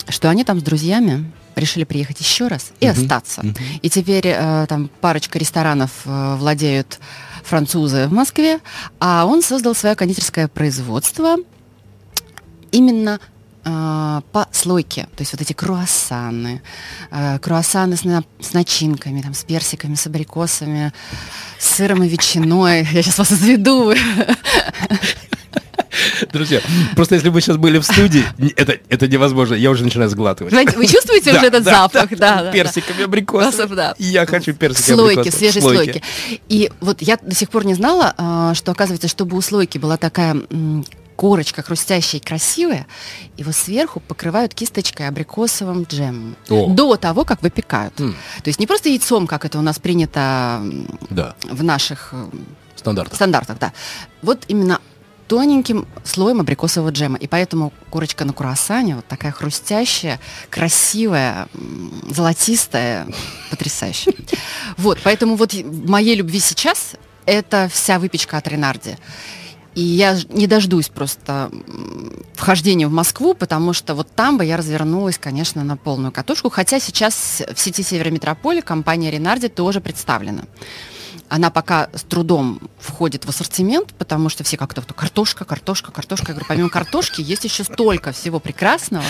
что 0.08 0.28
они 0.28 0.42
там 0.42 0.58
с 0.58 0.62
друзьями 0.62 1.30
решили 1.54 1.84
приехать 1.84 2.18
еще 2.20 2.48
раз 2.48 2.72
и 2.80 2.86
остаться. 2.86 3.44
И 3.82 3.90
теперь 3.90 4.26
э, 4.26 4.66
там 4.68 4.90
парочка 5.00 5.38
ресторанов 5.38 5.90
э, 6.04 6.36
владеют 6.36 6.98
французы 7.44 8.06
в 8.08 8.12
Москве, 8.12 8.60
а 9.00 9.24
он 9.26 9.42
создал 9.42 9.74
свое 9.74 9.94
кондитерское 9.94 10.48
производство 10.48 11.36
именно 12.70 13.20
э, 13.64 14.20
по 14.32 14.48
слойке, 14.50 15.02
то 15.16 15.20
есть 15.22 15.32
вот 15.32 15.40
эти 15.42 15.52
круассаны, 15.52 16.62
э, 17.10 17.38
круассаны 17.38 17.96
с, 17.96 18.04
на- 18.04 18.24
с 18.40 18.52
начинками, 18.54 19.20
там, 19.22 19.34
с 19.34 19.44
персиками, 19.44 19.94
с 19.94 20.06
абрикосами, 20.06 20.92
с 21.58 21.76
сыром 21.76 22.02
и 22.02 22.08
ветчиной. 22.08 22.86
Я 22.92 23.02
сейчас 23.02 23.18
вас 23.18 23.32
изведу. 23.32 23.94
Друзья, 26.32 26.60
просто 26.96 27.14
если 27.14 27.28
бы 27.28 27.40
сейчас 27.40 27.56
были 27.58 27.78
в 27.78 27.84
студии, 27.84 28.24
это, 28.56 28.78
это 28.88 29.06
невозможно, 29.08 29.54
я 29.54 29.70
уже 29.70 29.84
начинаю 29.84 30.08
сглатывать. 30.08 30.52
Знаете, 30.52 30.76
Вы 30.76 30.86
чувствуете 30.86 31.32
уже 31.32 31.46
этот 31.46 31.64
запах? 31.64 32.08
да, 32.16 32.50
персиками. 32.50 33.04
Абрикосов, 33.04 33.74
да. 33.74 33.94
Я 33.98 34.26
хочу 34.26 34.54
персики, 34.54 34.92
Слойки, 34.92 35.30
свежие 35.30 35.62
слойки. 35.62 36.02
И 36.48 36.70
вот 36.80 37.02
я 37.02 37.18
до 37.20 37.34
сих 37.34 37.50
пор 37.50 37.66
не 37.66 37.74
знала, 37.74 38.14
а, 38.16 38.54
что 38.54 38.72
оказывается, 38.72 39.08
чтобы 39.08 39.36
у 39.36 39.40
слойки 39.42 39.78
была 39.78 39.96
такая 39.96 40.36
корочка 41.16 41.62
хрустящая 41.62 42.20
и 42.20 42.24
красивая, 42.24 42.86
его 43.36 43.52
сверху 43.52 44.00
покрывают 44.00 44.54
кисточкой 44.54 45.06
абрикосовым 45.08 45.84
джемом. 45.84 46.36
О. 46.48 46.68
До 46.68 46.96
того, 46.96 47.24
как 47.24 47.42
выпекают. 47.42 48.00
М. 48.00 48.12
То 48.42 48.48
есть 48.48 48.58
не 48.58 48.66
просто 48.66 48.88
яйцом, 48.88 49.26
как 49.26 49.44
это 49.44 49.58
у 49.58 49.62
нас 49.62 49.78
принято 49.78 50.62
Да, 51.10 51.36
в 51.48 51.62
наших 51.62 52.08
э, 52.12 52.26
стандарт. 52.76 53.14
стандартах, 53.14 53.58
да. 53.58 53.72
Вот 54.22 54.44
именно 54.48 54.80
тоненьким 55.32 55.86
слоем 56.04 56.40
абрикосового 56.40 56.90
джема. 56.90 57.16
И 57.16 57.26
поэтому 57.26 57.72
курочка 57.88 58.26
на 58.26 58.34
круассане 58.34 58.96
вот 58.96 59.06
такая 59.06 59.32
хрустящая, 59.32 60.20
красивая, 60.50 61.48
золотистая, 62.06 63.06
потрясающая. 63.48 64.12
Вот, 64.76 64.98
поэтому 65.02 65.36
вот 65.36 65.54
моей 65.88 66.16
любви 66.16 66.38
сейчас 66.38 66.96
это 67.24 67.70
вся 67.72 67.98
выпечка 67.98 68.36
от 68.36 68.46
Ренарди. 68.46 68.98
И 69.74 69.80
я 69.80 70.18
не 70.28 70.46
дождусь 70.46 70.90
просто 70.90 71.50
вхождения 72.34 72.86
в 72.86 72.92
Москву, 72.92 73.32
потому 73.32 73.72
что 73.72 73.94
вот 73.94 74.08
там 74.14 74.36
бы 74.36 74.44
я 74.44 74.58
развернулась, 74.58 75.16
конечно, 75.16 75.64
на 75.64 75.78
полную 75.78 76.12
катушку. 76.12 76.50
Хотя 76.50 76.78
сейчас 76.78 77.42
в 77.54 77.58
сети 77.58 77.82
Северометрополя 77.82 78.60
компания 78.60 79.10
Ренарди 79.10 79.48
тоже 79.48 79.80
представлена. 79.80 80.42
Она 81.32 81.48
пока 81.48 81.88
с 81.94 82.02
трудом 82.02 82.60
входит 82.78 83.24
в 83.24 83.30
ассортимент, 83.30 83.94
потому 83.94 84.28
что 84.28 84.44
все 84.44 84.58
как-то 84.58 84.82
картошка, 84.82 85.46
картошка, 85.46 85.90
картошка. 85.90 86.26
Я 86.28 86.34
говорю, 86.34 86.46
помимо 86.46 86.68
картошки 86.68 87.22
есть 87.22 87.44
еще 87.44 87.64
столько 87.64 88.12
всего 88.12 88.38
прекрасного. 88.38 89.02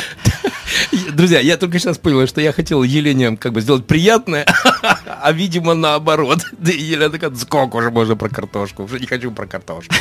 Друзья, 1.14 1.40
я 1.40 1.56
только 1.56 1.80
сейчас 1.80 1.98
понял, 1.98 2.28
что 2.28 2.40
я 2.40 2.52
хотел 2.52 2.84
Елене 2.84 3.36
как 3.36 3.52
бы 3.52 3.60
сделать 3.60 3.88
приятное, 3.88 4.46
а 5.20 5.32
видимо 5.32 5.74
наоборот. 5.74 6.46
Елена 6.62 7.10
такая, 7.10 7.34
сколько 7.34 7.74
уже 7.74 7.90
можно 7.90 8.14
про 8.14 8.28
картошку, 8.28 8.84
уже 8.84 9.00
не 9.00 9.06
хочу 9.06 9.32
про 9.32 9.46
картошку. 9.46 9.92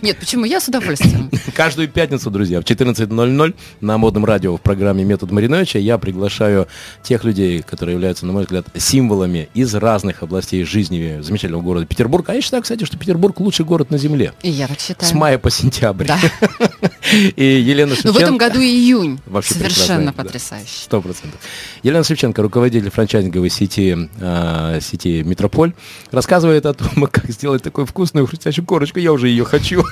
Нет, 0.00 0.16
почему? 0.18 0.44
Я 0.44 0.60
с 0.60 0.68
удовольствием. 0.68 1.28
Каждую 1.56 1.88
пятницу, 1.88 2.30
друзья, 2.30 2.60
в 2.60 2.64
14.00 2.64 3.54
на 3.80 3.98
модном 3.98 4.24
радио 4.24 4.56
в 4.56 4.60
программе 4.60 5.02
«Метод 5.02 5.32
Мариновича» 5.32 5.80
я 5.80 5.98
приглашаю 5.98 6.68
тех 7.02 7.24
людей, 7.24 7.62
которые 7.62 7.94
являются, 7.94 8.26
на 8.26 8.32
мой 8.32 8.44
взгляд, 8.44 8.66
символами 8.76 9.48
из 9.54 9.74
разных 9.74 10.22
областей 10.22 10.62
жизни 10.62 11.20
замечательного 11.48 11.62
города 11.62 11.86
Петербург. 11.86 12.28
А 12.28 12.34
я 12.34 12.40
считаю, 12.40 12.62
кстати, 12.62 12.84
что 12.84 12.96
Петербург 12.96 13.38
лучший 13.40 13.64
город 13.64 13.90
на 13.90 13.98
Земле. 13.98 14.32
И 14.42 14.50
я 14.50 14.68
так 14.68 14.78
считаю. 14.80 15.10
С 15.10 15.14
мая 15.14 15.38
по 15.38 15.50
сентябрь. 15.50 16.06
Да. 16.06 16.18
И 17.36 17.44
Елена 17.44 17.90
Но 17.90 17.94
Шевченко... 17.94 18.18
в 18.18 18.22
этом 18.22 18.36
году 18.36 18.60
июнь. 18.60 19.18
Вообще 19.26 19.54
Совершенно 19.54 20.12
да. 20.12 20.22
потрясающе. 20.22 20.84
Сто 20.84 21.00
процентов. 21.00 21.40
Елена 21.82 22.04
Шевченко, 22.04 22.42
руководитель 22.42 22.90
франчайзинговой 22.90 23.50
сети, 23.50 23.96
э, 24.20 24.78
сети 24.82 25.22
Метрополь, 25.22 25.72
рассказывает 26.10 26.66
о 26.66 26.74
том, 26.74 27.06
как 27.10 27.30
сделать 27.30 27.62
такую 27.62 27.86
вкусную 27.86 28.26
хрустящую 28.26 28.66
корочку. 28.66 28.98
Я 28.98 29.12
уже 29.12 29.28
ее 29.28 29.44
хочу. 29.44 29.84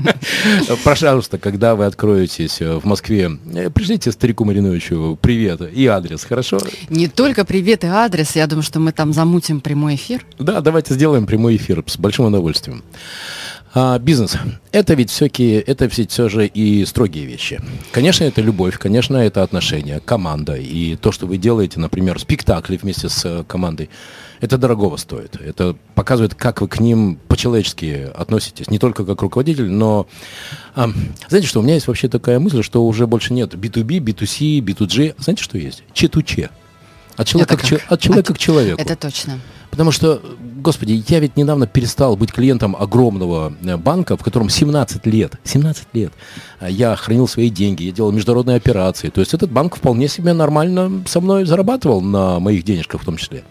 Пожалуйста, 0.84 1.38
когда 1.38 1.74
вы 1.74 1.84
откроетесь 1.84 2.60
в 2.60 2.84
Москве, 2.84 3.30
э, 3.54 3.70
пришлите 3.70 4.10
старику 4.12 4.44
Мариновичу 4.44 5.18
привет 5.20 5.60
и 5.60 5.86
адрес, 5.86 6.24
хорошо? 6.24 6.58
Не 6.88 7.08
только 7.08 7.44
привет 7.44 7.84
и 7.84 7.88
адрес, 7.88 8.36
я 8.36 8.46
думаю, 8.46 8.62
что 8.62 8.80
мы 8.80 8.92
там 8.92 9.12
замутим 9.12 9.60
прямой 9.60 9.96
эфир. 9.96 10.24
Да, 10.38 10.60
давайте 10.70 10.94
сделаем 10.94 11.26
прямой 11.26 11.56
эфир 11.56 11.82
с 11.84 11.98
большим 11.98 12.26
удовольствием. 12.26 12.84
А, 13.74 13.98
бизнес. 13.98 14.36
Это 14.70 14.94
ведь 14.94 15.10
все-таки, 15.10 15.54
это 15.54 15.86
ведь 15.86 16.12
все 16.12 16.28
же 16.28 16.46
и 16.46 16.84
строгие 16.84 17.24
вещи. 17.24 17.60
Конечно, 17.90 18.22
это 18.22 18.40
любовь, 18.40 18.78
конечно, 18.78 19.16
это 19.16 19.42
отношения, 19.42 19.98
команда. 19.98 20.54
И 20.54 20.94
то, 20.94 21.10
что 21.10 21.26
вы 21.26 21.38
делаете, 21.38 21.80
например, 21.80 22.20
спектакли 22.20 22.76
вместе 22.76 23.08
с 23.08 23.24
э, 23.24 23.42
командой, 23.48 23.90
это 24.40 24.58
дорогого 24.58 24.96
стоит. 24.96 25.34
Это 25.40 25.74
показывает, 25.96 26.36
как 26.36 26.60
вы 26.60 26.68
к 26.68 26.78
ним 26.78 27.18
по-человечески 27.26 28.08
относитесь. 28.14 28.70
Не 28.70 28.78
только 28.78 29.04
как 29.04 29.22
руководитель, 29.22 29.68
но... 29.68 30.06
А, 30.76 30.88
знаете 31.28 31.48
что, 31.48 31.58
у 31.58 31.62
меня 31.64 31.74
есть 31.74 31.88
вообще 31.88 32.08
такая 32.08 32.38
мысль, 32.38 32.62
что 32.62 32.86
уже 32.86 33.08
больше 33.08 33.34
нет 33.34 33.54
B2B, 33.54 33.98
B2C, 33.98 34.60
B2G. 34.60 35.16
Знаете, 35.18 35.42
что 35.42 35.58
есть? 35.58 35.82
Ч2Ч. 35.94 36.48
От 37.16 37.26
человека, 37.26 37.56
к, 37.56 37.92
от 37.92 38.00
человека 38.00 38.32
от, 38.32 38.38
к 38.38 38.40
человеку. 38.40 38.80
Это 38.80 38.94
точно. 38.94 39.40
Потому 39.70 39.92
что, 39.92 40.20
господи, 40.56 41.02
я 41.08 41.20
ведь 41.20 41.36
недавно 41.36 41.66
перестал 41.66 42.16
быть 42.16 42.32
клиентом 42.32 42.76
огромного 42.78 43.52
э, 43.62 43.76
банка, 43.76 44.16
в 44.16 44.22
котором 44.22 44.48
17 44.50 45.06
лет, 45.06 45.34
17 45.44 45.86
лет 45.92 46.12
я 46.68 46.94
хранил 46.96 47.26
свои 47.28 47.50
деньги, 47.50 47.84
я 47.84 47.92
делал 47.92 48.12
международные 48.12 48.56
операции. 48.56 49.08
То 49.08 49.20
есть 49.20 49.32
этот 49.34 49.50
банк 49.50 49.76
вполне 49.76 50.08
себе 50.08 50.32
нормально 50.32 51.02
со 51.06 51.20
мной 51.20 51.44
зарабатывал 51.44 52.00
на 52.00 52.38
моих 52.40 52.64
денежках 52.64 53.02
в 53.02 53.04
том 53.04 53.16
числе. 53.16 53.44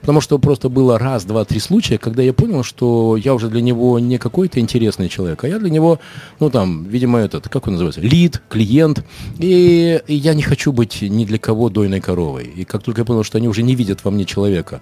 Потому 0.00 0.20
что 0.20 0.38
просто 0.38 0.68
было 0.68 0.98
раз, 0.98 1.24
два, 1.24 1.44
три 1.44 1.60
случая, 1.60 1.98
когда 1.98 2.22
я 2.22 2.32
понял, 2.32 2.62
что 2.62 3.16
я 3.16 3.34
уже 3.34 3.48
для 3.48 3.60
него 3.60 3.98
не 3.98 4.18
какой-то 4.18 4.60
интересный 4.60 5.08
человек, 5.08 5.44
а 5.44 5.48
я 5.48 5.58
для 5.58 5.70
него, 5.70 5.98
ну 6.40 6.50
там, 6.50 6.84
видимо, 6.84 7.18
этот, 7.18 7.48
как 7.48 7.66
он 7.66 7.74
называется, 7.74 8.00
лид, 8.00 8.42
клиент. 8.48 9.04
И, 9.38 10.00
и 10.06 10.14
я 10.14 10.34
не 10.34 10.42
хочу 10.42 10.72
быть 10.72 11.02
ни 11.02 11.24
для 11.24 11.38
кого 11.38 11.68
дойной 11.68 12.00
коровой. 12.00 12.44
И 12.44 12.64
как 12.64 12.82
только 12.82 13.02
я 13.02 13.04
понял, 13.04 13.24
что 13.24 13.38
они 13.38 13.48
уже 13.48 13.62
не 13.62 13.74
видят 13.74 14.04
во 14.04 14.10
мне 14.10 14.24
человека, 14.24 14.80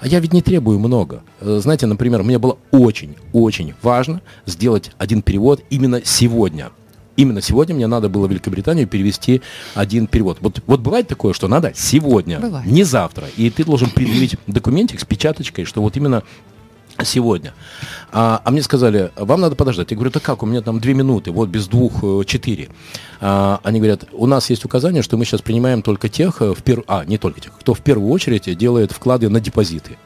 а 0.00 0.06
я 0.06 0.20
ведь 0.20 0.32
не 0.32 0.42
требую 0.42 0.78
много. 0.78 1.22
Э, 1.40 1.60
знаете, 1.62 1.86
например, 1.86 2.22
мне 2.22 2.38
было 2.38 2.58
очень-очень 2.70 3.74
важно 3.82 4.20
сделать 4.46 4.92
один 4.98 5.22
перевод 5.22 5.62
именно 5.70 6.00
сегодня 6.04 6.70
именно 7.18 7.42
сегодня 7.42 7.74
мне 7.74 7.86
надо 7.86 8.08
было 8.08 8.26
в 8.26 8.30
Великобританию 8.30 8.86
перевести 8.86 9.42
один 9.74 10.06
перевод. 10.06 10.38
Вот, 10.40 10.62
вот 10.66 10.80
бывает 10.80 11.08
такое, 11.08 11.34
что 11.34 11.48
надо 11.48 11.72
сегодня, 11.74 12.40
бывает. 12.40 12.66
не 12.66 12.84
завтра. 12.84 13.26
И 13.36 13.50
ты 13.50 13.64
должен 13.64 13.90
предъявить 13.90 14.36
документик 14.46 15.00
с 15.00 15.04
печаточкой, 15.04 15.64
что 15.64 15.82
вот 15.82 15.96
именно 15.96 16.22
сегодня. 17.04 17.54
А, 18.12 18.40
а 18.44 18.50
мне 18.50 18.62
сказали, 18.62 19.10
вам 19.16 19.40
надо 19.40 19.56
подождать. 19.56 19.90
Я 19.90 19.96
говорю, 19.96 20.12
да 20.12 20.20
как, 20.20 20.42
у 20.42 20.46
меня 20.46 20.62
там 20.62 20.80
две 20.80 20.94
минуты, 20.94 21.30
вот 21.30 21.48
без 21.48 21.66
двух 21.68 22.02
э, 22.02 22.22
четыре. 22.24 22.68
А, 23.20 23.60
они 23.62 23.78
говорят, 23.78 24.04
у 24.12 24.26
нас 24.26 24.50
есть 24.50 24.64
указание, 24.64 25.02
что 25.02 25.16
мы 25.16 25.24
сейчас 25.24 25.42
принимаем 25.42 25.82
только 25.82 26.08
тех, 26.08 26.40
э, 26.40 26.54
в 26.54 26.62
пер... 26.62 26.84
а, 26.86 27.04
не 27.04 27.18
только 27.18 27.40
тех, 27.40 27.52
кто 27.58 27.74
в 27.74 27.80
первую 27.80 28.10
очередь 28.10 28.56
делает 28.56 28.92
вклады 28.92 29.28
на 29.28 29.40
депозиты. 29.40 29.96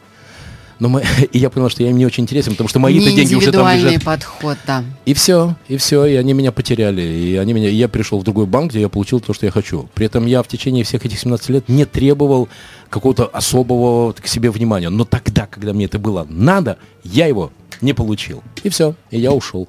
Но 0.83 0.89
мы, 0.89 1.05
и 1.33 1.39
я 1.39 1.49
понял, 1.49 1.69
что 1.69 1.85
я 1.85 1.91
им 1.91 1.97
не 1.97 2.05
очень 2.05 2.25
интересен, 2.25 2.53
потому 2.53 2.69
что 2.69 2.81
мои-то 2.81 3.13
деньги 3.13 3.37
уже 3.37 3.53
там 3.53 3.73
лежат. 3.73 4.03
подход, 4.03 4.59
да. 4.67 4.83
И 5.07 5.15
все, 5.15 5.55
и 5.69 5.77
все, 5.77 6.05
и 6.07 6.17
они 6.17 6.33
меня 6.33 6.51
потеряли. 6.51 7.03
И, 7.03 7.37
они 7.37 7.53
меня, 7.53 7.69
и 7.69 7.75
я 7.77 7.89
пришел 7.89 8.19
в 8.19 8.25
другой 8.25 8.47
банк, 8.47 8.73
где 8.73 8.81
я 8.81 8.89
получил 8.89 9.21
то, 9.21 9.33
что 9.33 9.47
я 9.47 9.53
хочу. 9.53 9.89
При 9.95 10.07
этом 10.07 10.27
я 10.27 10.43
в 10.43 10.49
течение 10.49 10.83
всех 10.83 11.07
этих 11.07 11.21
17 11.21 11.51
лет 11.51 11.69
не 11.69 11.85
требовал 11.85 12.49
какого-то 12.91 13.27
особого 13.27 14.13
к 14.13 14.27
себе 14.27 14.51
внимания. 14.51 14.89
Но 14.89 15.05
тогда, 15.05 15.47
когда 15.47 15.73
мне 15.73 15.85
это 15.85 16.01
было 16.01 16.27
надо, 16.29 16.79
я 17.05 17.27
его 17.27 17.53
не 17.81 17.93
получил. 17.93 18.43
И 18.65 18.69
все, 18.69 18.97
и 19.13 19.21
я 19.21 19.31
ушел. 19.31 19.69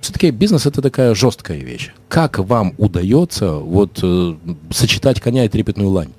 Все-таки 0.00 0.30
бизнес 0.30 0.66
это 0.66 0.80
такая 0.80 1.16
жесткая 1.16 1.58
вещь. 1.58 1.90
Как 2.08 2.38
вам 2.38 2.74
удается 2.78 3.54
вот 3.54 3.98
э, 4.04 4.36
сочетать 4.70 5.20
коня 5.20 5.46
и 5.46 5.48
трепетную 5.48 5.90
лань? 5.90 6.12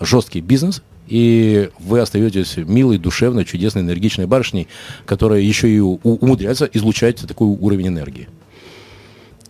Жесткий 0.00 0.40
бизнес 0.40 0.82
и 1.08 1.70
вы 1.78 2.00
остаетесь 2.00 2.56
милой, 2.56 2.98
душевной, 2.98 3.44
чудесной, 3.44 3.82
энергичной 3.82 4.26
барышней, 4.26 4.68
которая 5.06 5.40
еще 5.40 5.68
и 5.68 5.80
умудряется 5.80 6.68
излучать 6.72 7.26
такой 7.26 7.48
уровень 7.48 7.88
энергии. 7.88 8.28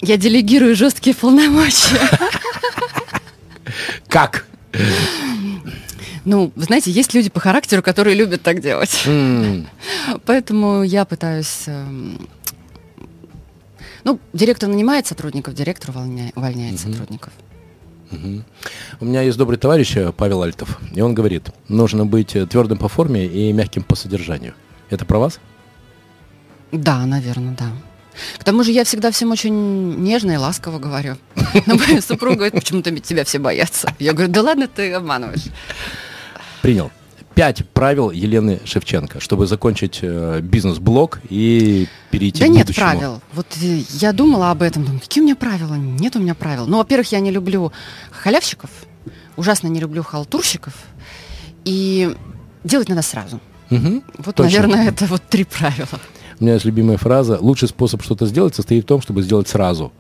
Я 0.00 0.16
делегирую 0.16 0.76
жесткие 0.76 1.14
полномочия. 1.14 1.98
Как? 4.08 4.46
Ну, 6.24 6.52
вы 6.54 6.64
знаете, 6.64 6.90
есть 6.90 7.14
люди 7.14 7.30
по 7.30 7.40
характеру, 7.40 7.82
которые 7.82 8.14
любят 8.14 8.42
так 8.42 8.60
делать. 8.60 9.02
Mm. 9.06 9.66
Поэтому 10.26 10.82
я 10.82 11.04
пытаюсь... 11.04 11.64
Эм, 11.66 12.28
ну, 14.04 14.20
директор 14.32 14.68
нанимает 14.68 15.06
сотрудников, 15.06 15.54
директор 15.54 15.90
увольняет, 15.90 16.36
увольняет 16.36 16.74
mm-hmm. 16.74 16.92
сотрудников. 16.92 17.32
Угу. 18.10 18.42
У 19.00 19.04
меня 19.04 19.22
есть 19.22 19.36
добрый 19.36 19.58
товарищ 19.58 19.96
э, 19.96 20.12
Павел 20.12 20.42
Альтов, 20.42 20.78
и 20.94 21.00
он 21.00 21.14
говорит, 21.14 21.50
нужно 21.68 22.06
быть 22.06 22.34
э, 22.36 22.46
твердым 22.46 22.78
по 22.78 22.88
форме 22.88 23.26
и 23.26 23.52
мягким 23.52 23.82
по 23.82 23.96
содержанию. 23.96 24.54
Это 24.90 25.04
про 25.04 25.18
вас? 25.18 25.40
Да, 26.72 27.04
наверное, 27.06 27.54
да. 27.58 27.70
К 28.38 28.44
тому 28.44 28.64
же 28.64 28.72
я 28.72 28.84
всегда 28.84 29.10
всем 29.10 29.30
очень 29.30 30.02
нежно 30.02 30.32
и 30.32 30.36
ласково 30.36 30.78
говорю. 30.78 31.16
Но 31.66 31.76
моя 31.76 32.00
супруга 32.00 32.36
говорит, 32.36 32.54
почему-то 32.54 32.90
тебя 32.98 33.24
все 33.24 33.38
боятся. 33.38 33.94
Я 33.98 34.12
говорю, 34.12 34.32
да 34.32 34.42
ладно, 34.42 34.68
ты 34.68 34.92
обманываешь. 34.92 35.44
Принял 36.62 36.90
пять 37.38 37.64
правил 37.68 38.10
Елены 38.10 38.58
Шевченко, 38.64 39.20
чтобы 39.20 39.46
закончить 39.46 40.00
э, 40.02 40.40
бизнес-блог 40.42 41.20
и 41.30 41.86
перейти 42.10 42.40
да 42.40 42.46
к 42.46 42.48
нет 42.48 42.66
будущему. 42.66 42.84
правил. 42.84 43.20
Вот 43.32 43.46
э, 43.62 43.82
я 44.00 44.12
думала 44.12 44.50
об 44.50 44.60
этом, 44.60 44.82
думаю, 44.82 44.98
какие 44.98 45.22
у 45.22 45.24
меня 45.24 45.36
правила? 45.36 45.74
Нет 45.74 46.16
у 46.16 46.18
меня 46.18 46.34
правил. 46.34 46.66
Ну, 46.66 46.78
во-первых, 46.78 47.12
я 47.12 47.20
не 47.20 47.30
люблю 47.30 47.70
халявщиков, 48.10 48.70
ужасно 49.36 49.68
не 49.68 49.78
люблю 49.78 50.02
халтурщиков, 50.02 50.72
и 51.64 52.12
делать 52.64 52.88
надо 52.88 53.02
сразу. 53.02 53.38
Угу, 53.70 54.02
вот, 54.18 54.34
точно. 54.34 54.62
наверное, 54.62 54.88
это 54.88 55.06
вот 55.06 55.22
три 55.22 55.44
правила. 55.44 56.00
У 56.40 56.42
меня 56.42 56.54
есть 56.54 56.64
любимая 56.64 56.96
фраза. 56.96 57.38
Лучший 57.40 57.68
способ 57.68 58.02
что-то 58.02 58.26
сделать 58.26 58.56
состоит 58.56 58.82
в 58.82 58.88
том, 58.88 59.00
чтобы 59.00 59.22
сделать 59.22 59.46
сразу. 59.46 59.92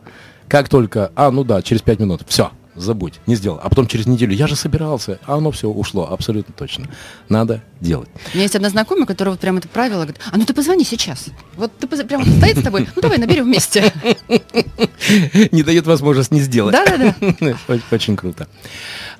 Как 0.48 0.68
только, 0.68 1.12
а, 1.14 1.30
ну 1.30 1.44
да, 1.44 1.62
через 1.62 1.82
пять 1.82 2.00
минут, 2.00 2.22
все, 2.26 2.50
забудь, 2.78 3.20
не 3.26 3.34
сделал. 3.34 3.60
А 3.62 3.68
потом 3.68 3.86
через 3.86 4.06
неделю, 4.06 4.34
я 4.34 4.46
же 4.46 4.56
собирался, 4.56 5.18
а 5.26 5.36
оно 5.36 5.50
все 5.50 5.68
ушло, 5.68 6.08
абсолютно 6.10 6.54
точно. 6.54 6.86
Надо 7.28 7.62
делать. 7.80 8.08
У 8.32 8.36
меня 8.36 8.44
есть 8.44 8.56
одна 8.56 8.70
знакомая, 8.70 9.06
которая 9.06 9.32
вот 9.32 9.40
прям 9.40 9.58
это 9.58 9.68
правило 9.68 10.02
говорит, 10.02 10.20
а 10.30 10.36
ну 10.36 10.44
ты 10.44 10.54
позвони 10.54 10.84
сейчас. 10.84 11.26
Вот 11.56 11.72
ты 11.78 11.86
прям 11.86 12.24
стоит 12.24 12.58
с 12.58 12.62
тобой, 12.62 12.88
ну 12.94 13.02
давай 13.02 13.18
наберем 13.18 13.44
вместе. 13.44 13.92
Не 15.52 15.62
дает 15.62 15.86
возможность 15.86 16.30
не 16.30 16.40
сделать. 16.40 16.72
Да-да-да. 16.72 17.56
Очень 17.90 18.16
круто. 18.16 18.48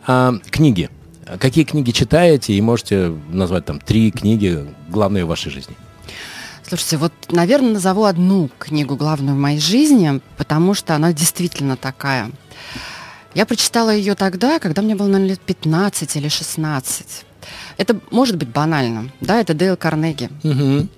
А, 0.06 0.34
книги. 0.50 0.90
Какие 1.38 1.64
книги 1.64 1.90
читаете 1.90 2.54
и 2.54 2.60
можете 2.60 3.14
назвать 3.28 3.66
там 3.66 3.80
три 3.80 4.10
книги 4.10 4.66
главные 4.88 5.24
в 5.24 5.28
вашей 5.28 5.50
жизни? 5.50 5.76
Слушайте, 6.68 6.98
вот, 6.98 7.12
наверное, 7.30 7.72
назову 7.72 8.04
одну 8.04 8.50
книгу 8.58 8.96
главную 8.96 9.34
в 9.34 9.38
моей 9.38 9.58
жизни, 9.58 10.20
потому 10.36 10.74
что 10.74 10.94
она 10.94 11.14
действительно 11.14 11.76
такая 11.76 12.30
я 13.34 13.46
прочитала 13.46 13.90
ее 13.94 14.14
тогда, 14.14 14.58
когда 14.58 14.82
мне 14.82 14.94
было, 14.94 15.06
наверное, 15.06 15.30
лет 15.30 15.40
15 15.40 16.16
или 16.16 16.28
16. 16.28 17.24
Это 17.76 18.00
может 18.10 18.36
быть 18.36 18.48
банально, 18.48 19.10
да, 19.20 19.40
это 19.40 19.54
Дейл 19.54 19.76
Карнеги. 19.76 20.30
Угу. 20.42 20.88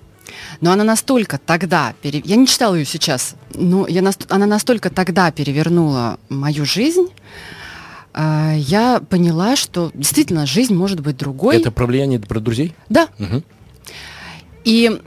Но 0.61 0.71
она 0.71 0.83
настолько 0.83 1.37
тогда, 1.37 1.93
пере... 2.01 2.21
я 2.23 2.35
не 2.35 2.47
читала 2.47 2.75
ее 2.75 2.85
сейчас, 2.85 3.35
но 3.53 3.87
я 3.87 4.01
наст... 4.01 4.25
она 4.31 4.45
настолько 4.45 4.89
тогда 4.89 5.31
перевернула 5.31 6.19
мою 6.29 6.65
жизнь, 6.65 7.07
э, 8.13 8.53
я 8.57 9.01
поняла, 9.09 9.55
что 9.55 9.91
действительно 9.93 10.45
жизнь 10.45 10.73
может 10.73 11.01
быть 11.01 11.17
другой. 11.17 11.57
Это 11.57 11.71
про 11.71 11.85
влияние 11.85 12.19
про 12.19 12.39
друзей? 12.39 12.73
Да. 12.89 13.09
Угу. 13.19 13.43
И 14.63 15.01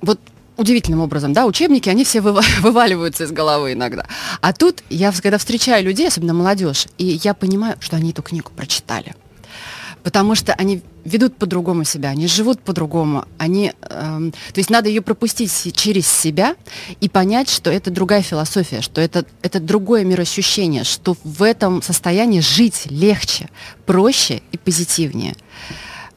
вот 0.00 0.20
удивительным 0.56 1.00
образом, 1.00 1.32
да, 1.32 1.46
учебники, 1.46 1.88
они 1.88 2.04
все 2.04 2.20
вываливаются 2.60 3.24
из 3.24 3.32
головы 3.32 3.72
иногда. 3.72 4.06
А 4.40 4.52
тут 4.52 4.82
я, 4.90 5.12
когда 5.12 5.38
встречаю 5.38 5.84
людей, 5.84 6.08
особенно 6.08 6.34
молодежь, 6.34 6.86
и 6.98 7.20
я 7.22 7.34
понимаю, 7.34 7.76
что 7.80 7.96
они 7.96 8.10
эту 8.10 8.22
книгу 8.22 8.50
прочитали. 8.54 9.14
Потому 10.02 10.34
что 10.34 10.52
они 10.52 10.82
ведут 11.04 11.36
по-другому 11.36 11.84
себя, 11.84 12.10
они 12.10 12.26
живут 12.26 12.60
по-другому, 12.60 13.24
они, 13.38 13.72
эм, 13.88 14.32
то 14.32 14.58
есть 14.58 14.68
надо 14.68 14.90
ее 14.90 15.00
пропустить 15.00 15.74
через 15.74 16.06
себя 16.06 16.56
и 17.00 17.08
понять, 17.08 17.48
что 17.48 17.70
это 17.70 17.90
другая 17.90 18.20
философия, 18.20 18.82
что 18.82 19.00
это, 19.00 19.24
это 19.40 19.60
другое 19.60 20.04
мироощущение, 20.04 20.84
что 20.84 21.16
в 21.24 21.42
этом 21.42 21.80
состоянии 21.80 22.40
жить 22.40 22.82
легче, 22.90 23.48
проще 23.86 24.42
и 24.52 24.58
позитивнее. 24.58 25.36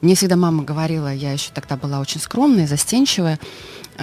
Мне 0.00 0.14
всегда 0.14 0.36
мама 0.36 0.62
говорила, 0.62 1.12
я 1.12 1.32
еще 1.32 1.50
тогда 1.52 1.76
была 1.76 2.00
очень 2.00 2.20
скромная, 2.20 2.66
застенчивая, 2.66 3.40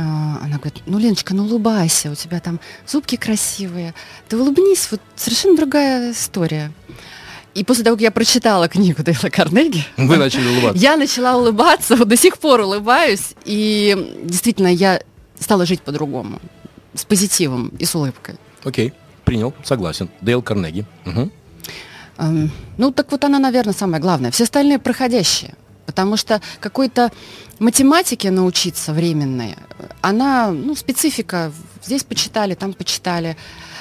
она 0.02 0.58
говорит, 0.58 0.84
ну, 0.86 1.00
Леночка, 1.00 1.34
ну 1.34 1.44
улыбайся, 1.44 2.12
у 2.12 2.16
тебя 2.16 2.40
там 2.40 2.60
зубки 2.88 3.16
красивые, 3.16 3.94
ты 4.28 4.38
улыбнись, 4.38 4.90
вот 4.92 5.02
совершенно 5.16 5.56
другая 5.56 6.12
история. 6.12 6.72
И 7.54 7.64
после 7.64 7.86
того, 7.86 7.96
как 7.96 8.02
я 8.02 8.12
прочитала 8.12 8.68
книгу 8.68 9.02
Дейла 9.02 9.30
Карнеги, 9.30 9.86
вы 9.96 10.18
начали 10.18 10.48
улыбаться. 10.48 10.82
Я 10.82 10.98
начала 10.98 11.38
улыбаться, 11.38 11.96
вот 11.96 12.10
до 12.10 12.18
сих 12.18 12.38
пор 12.38 12.60
улыбаюсь, 12.60 13.34
и 13.46 14.22
действительно 14.24 14.68
я 14.68 15.02
стала 15.40 15.66
жить 15.66 15.82
по-другому, 15.82 16.40
с 16.94 17.06
позитивом 17.06 17.70
и 17.80 17.86
с 17.86 17.96
улыбкой. 17.96 18.36
Окей, 18.66 18.94
принял, 19.24 19.54
согласен. 19.64 20.10
Дейл 20.20 20.42
Карнеги. 20.42 20.86
Угу. 21.06 21.32
Эм, 22.18 22.52
ну, 22.78 22.92
так 22.92 23.12
вот 23.12 23.24
она, 23.24 23.40
наверное, 23.40 23.74
самое 23.74 24.02
главное. 24.02 24.32
Все 24.32 24.44
остальные 24.44 24.80
проходящие. 24.80 25.56
Потому 25.86 26.18
что 26.18 26.42
какой-то 26.60 27.12
математике 27.60 28.32
научиться 28.32 28.94
временной, 28.94 29.56
она, 30.02 30.52
ну, 30.52 30.76
специфика, 30.76 31.52
здесь 31.86 32.04
почитали, 32.04 32.56
там 32.56 32.74
почитали, 32.74 33.38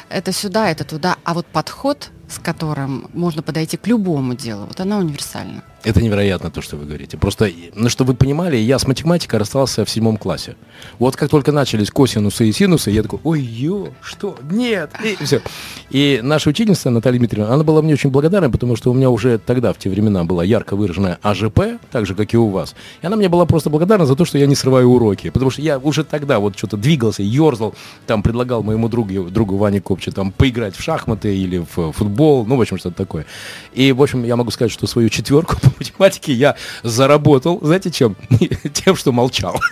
это 0.09 0.32
сюда, 0.32 0.70
это 0.70 0.84
туда, 0.84 1.16
а 1.24 1.34
вот 1.34 1.46
подход, 1.46 2.11
с 2.28 2.38
которым 2.38 3.09
можно 3.12 3.42
подойти 3.42 3.76
к 3.76 3.86
любому 3.86 4.34
делу, 4.34 4.66
вот 4.66 4.80
она 4.80 4.98
универсальна. 4.98 5.62
Это 5.84 6.00
невероятно, 6.00 6.50
то, 6.50 6.62
что 6.62 6.76
вы 6.76 6.86
говорите. 6.86 7.18
Просто, 7.18 7.50
ну, 7.74 7.90
чтобы 7.90 8.12
вы 8.12 8.16
понимали, 8.16 8.57
я 8.57 8.78
с 8.78 8.86
математикой 8.86 9.38
расстался 9.38 9.84
в 9.84 9.90
седьмом 9.90 10.16
классе. 10.16 10.57
Вот 10.98 11.14
как 11.14 11.28
только 11.28 11.52
начались 11.52 11.90
косинусы 11.90 12.48
и 12.48 12.52
синусы, 12.52 12.90
я 12.90 13.02
такой, 13.02 13.20
ой, 13.22 13.42
ё, 13.42 13.88
что? 14.00 14.34
Нет! 14.50 14.90
И 15.05 15.22
все. 15.22 15.42
И 15.90 16.20
наша 16.22 16.48
учительница 16.48 16.88
Наталья 16.88 17.18
Дмитриевна, 17.18 17.52
она 17.52 17.64
была 17.64 17.82
мне 17.82 17.92
очень 17.92 18.09
благодарна, 18.09 18.50
потому 18.50 18.76
что 18.76 18.90
у 18.90 18.94
меня 18.94 19.11
уже 19.11 19.36
тогда, 19.36 19.74
в 19.74 19.78
те 19.78 19.90
времена, 19.90 20.24
была 20.24 20.42
ярко 20.42 20.74
выраженная 20.74 21.18
АЖП, 21.20 21.78
так 21.90 22.07
же, 22.07 22.14
как 22.14 22.32
и 22.32 22.38
у 22.38 22.48
вас. 22.48 22.74
И 23.02 23.07
она 23.07 23.16
мне 23.16 23.28
была 23.28 23.44
просто 23.44 23.68
благодарна 23.68 24.07
за 24.07 24.16
то, 24.16 24.24
что 24.24 24.38
я 24.38 24.46
не 24.46 24.55
срываю 24.55 24.88
уроки. 24.88 25.28
Потому 25.28 25.50
что 25.50 25.61
я 25.61 25.78
уже 25.78 26.02
тогда 26.02 26.38
вот 26.38 26.57
что-то 26.57 26.78
двигался, 26.78 27.22
ерзал, 27.22 27.74
там 28.07 28.22
предлагал 28.22 28.62
моему 28.62 28.88
другу, 28.88 29.30
другу 29.30 29.57
Ване 29.57 29.80
Копче 29.80 30.11
там 30.11 30.32
поиграть 30.32 30.76
в 30.76 30.82
шахматы 30.82 31.36
или 31.36 31.59
в 31.59 31.92
футбол, 31.92 32.45
ну, 32.47 32.57
в 32.57 32.61
общем, 32.61 32.78
что-то 32.78 32.97
такое. 32.97 33.26
И, 33.72 33.92
в 33.92 34.03
общем, 34.03 34.24
я 34.24 34.36
могу 34.36 34.51
сказать, 34.51 34.72
что 34.72 34.86
свою 34.86 35.09
четверку 35.09 35.57
математике 35.78 36.32
я 36.32 36.57
заработал, 36.82 37.59
знаете, 37.62 37.90
чем? 37.90 38.16
Тем, 38.72 38.97
что 38.97 39.12
молчал. 39.12 39.61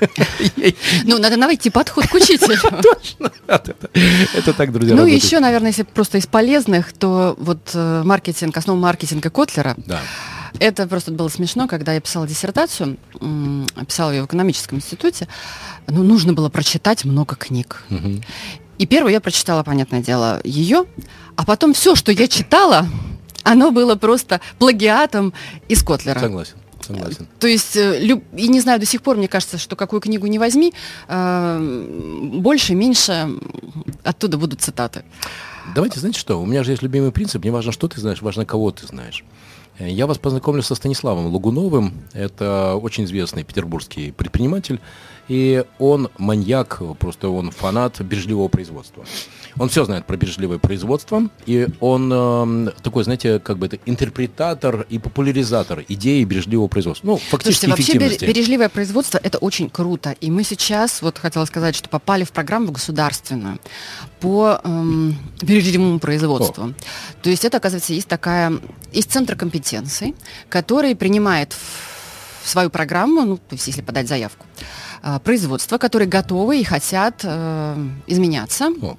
Ну, 1.05 1.19
надо 1.19 1.37
найти 1.37 1.71
подход 1.71 2.07
к 2.07 2.15
учителю. 2.15 2.57
Точно. 2.83 3.31
Это 3.47 4.53
так, 4.53 4.73
друзья. 4.73 4.95
Ну, 4.95 5.07
еще, 5.07 5.41
наверное, 5.41 5.69
если 5.69 5.83
просто 5.83 6.19
из 6.19 6.27
полезных, 6.27 6.93
то 6.93 7.35
вот 7.39 7.71
э, 7.75 8.03
маркетинг, 8.05 8.57
основа 8.57 8.79
маркетинга 8.79 9.31
Котлера. 9.31 9.77
Это 10.59 10.87
просто 10.87 11.13
было 11.13 11.29
смешно, 11.29 11.67
когда 11.67 11.95
я 11.95 12.01
писала 12.01 12.27
диссертацию, 12.27 12.97
писала 13.87 14.11
ее 14.11 14.23
в 14.23 14.27
экономическом 14.27 14.79
институте, 14.79 15.29
ну, 15.87 16.03
нужно 16.03 16.33
было 16.33 16.49
прочитать 16.49 17.05
много 17.05 17.37
книг. 17.37 17.85
И 18.79 18.87
первую 18.87 19.13
я 19.13 19.21
прочитала, 19.21 19.63
понятное 19.63 20.03
дело, 20.03 20.41
ее, 20.45 20.87
а 21.37 21.45
потом 21.45 21.73
все, 21.73 21.95
что 21.95 22.11
я 22.11 22.27
читала, 22.27 22.87
оно 23.45 23.71
было 23.71 23.95
просто 23.95 24.41
плагиатом 24.59 25.33
из 25.69 25.83
Котлера. 25.83 26.19
Согласен. 26.19 26.57
Согласен. 26.81 27.29
То 27.39 27.47
есть, 27.47 27.77
э, 27.77 28.03
и 28.03 28.49
не 28.49 28.61
знаю, 28.61 28.81
до 28.81 28.87
сих 28.87 29.03
пор, 29.03 29.17
мне 29.17 29.29
кажется, 29.29 29.57
что 29.57 29.77
какую 29.77 30.01
книгу 30.01 30.27
не 30.27 30.39
возьми, 30.39 30.75
э, 31.07 32.29
больше, 32.35 32.75
меньше 32.75 33.29
оттуда 34.03 34.37
будут 34.37 34.63
цитаты. 34.63 35.05
Давайте, 35.75 36.01
знаете 36.01 36.19
что, 36.19 36.43
у 36.43 36.47
меня 36.47 36.65
же 36.65 36.73
есть 36.73 36.83
любимый 36.83 37.13
принцип, 37.13 37.45
не 37.45 37.51
важно, 37.51 37.71
что 37.71 37.87
ты 37.87 38.01
знаешь, 38.01 38.21
важно, 38.21 38.45
кого 38.45 38.73
ты 38.73 38.87
знаешь. 38.87 39.25
Я 39.79 40.07
вас 40.07 40.19
познакомлю 40.19 40.63
со 40.63 40.75
Станиславом 40.75 41.27
Лугуновым. 41.27 41.95
Это 42.13 42.75
очень 42.75 43.05
известный 43.05 43.43
петербургский 43.43 44.13
предприниматель. 44.13 44.81
И 45.29 45.65
он 45.79 46.11
маньяк, 46.19 46.81
просто 46.99 47.29
он 47.29 47.51
фанат 47.51 48.01
бережливого 48.01 48.49
производства. 48.49 49.05
Он 49.59 49.69
все 49.69 49.85
знает 49.85 50.07
про 50.07 50.17
бережливое 50.17 50.59
производство, 50.59 51.29
и 51.47 51.67
он 51.81 52.11
э, 52.13 52.71
такой, 52.83 53.05
знаете, 53.05 53.39
как 53.39 53.59
бы 53.59 53.67
это 53.67 53.79
интерпретатор 53.85 54.87
и 54.89 54.99
популяризатор 54.99 55.85
идеи 55.89 56.25
бережливого 56.25 56.69
производства. 56.69 57.07
Ну, 57.07 57.17
фактически 57.19 57.67
Слушайте, 57.67 57.99
вообще 57.99 58.27
бережливое 58.27 58.69
производство 58.69 59.21
это 59.23 59.39
очень 59.39 59.69
круто. 59.69 60.17
И 60.21 60.31
мы 60.31 60.43
сейчас, 60.43 61.03
вот 61.03 61.19
хотела 61.19 61.45
сказать, 61.45 61.77
что 61.77 61.89
попали 61.89 62.25
в 62.25 62.33
программу 62.33 62.73
государственную 62.73 63.59
по 64.21 64.61
эм, 64.65 65.17
бережливому 65.43 65.99
производству. 65.99 66.65
О. 66.65 66.75
То 67.23 67.31
есть 67.31 67.45
это, 67.45 67.59
оказывается, 67.59 67.93
есть 67.93 68.09
такая, 68.09 68.59
есть 68.93 69.13
центр 69.13 69.37
компетенций, 69.37 70.15
который 70.49 70.97
принимает 70.97 71.53
в 71.53 71.92
свою 72.45 72.71
программу, 72.71 73.25
ну, 73.25 73.37
то 73.37 73.53
есть 73.53 73.67
если 73.67 73.83
подать 73.83 74.09
заявку, 74.09 74.47
а, 75.03 75.19
производства, 75.19 75.79
которые 75.79 76.09
готовы 76.09 76.61
и 76.61 76.65
хотят 76.65 77.21
э, 77.25 77.89
изменяться, 78.07 78.71
О. 78.81 78.97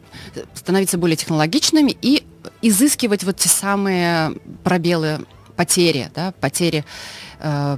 становиться 0.53 0.97
более 0.97 1.15
технологичными 1.15 1.95
и 2.01 2.23
изыскивать 2.61 3.23
вот 3.23 3.37
те 3.37 3.49
самые 3.49 4.33
пробелы, 4.63 5.19
потери, 5.55 6.11
да, 6.13 6.33
потери 6.41 6.83
э, 7.39 7.77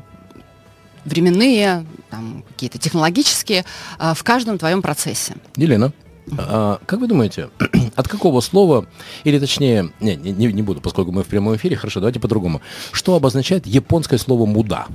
временные, 1.06 1.86
там, 2.10 2.44
какие-то 2.50 2.80
технологические 2.80 3.66
э, 4.00 4.14
в 4.16 4.24
каждом 4.24 4.58
твоем 4.58 4.82
процессе. 4.82 5.36
Елена, 5.56 5.94
а, 6.38 6.80
как 6.86 7.00
вы 7.00 7.08
думаете, 7.08 7.50
от 7.96 8.08
какого 8.08 8.42
слова, 8.42 8.88
или 9.24 9.40
точнее, 9.40 9.92
не, 10.00 10.16
не, 10.16 10.32
не 10.32 10.62
буду, 10.62 10.82
поскольку 10.82 11.12
мы 11.12 11.24
в 11.24 11.28
прямом 11.28 11.56
эфире, 11.56 11.76
хорошо, 11.76 12.00
давайте 12.00 12.20
по-другому. 12.20 12.62
Что 12.92 13.16
обозначает 13.16 13.66
японское 13.68 14.18
слово 14.18 14.46
«муда»? 14.46 14.88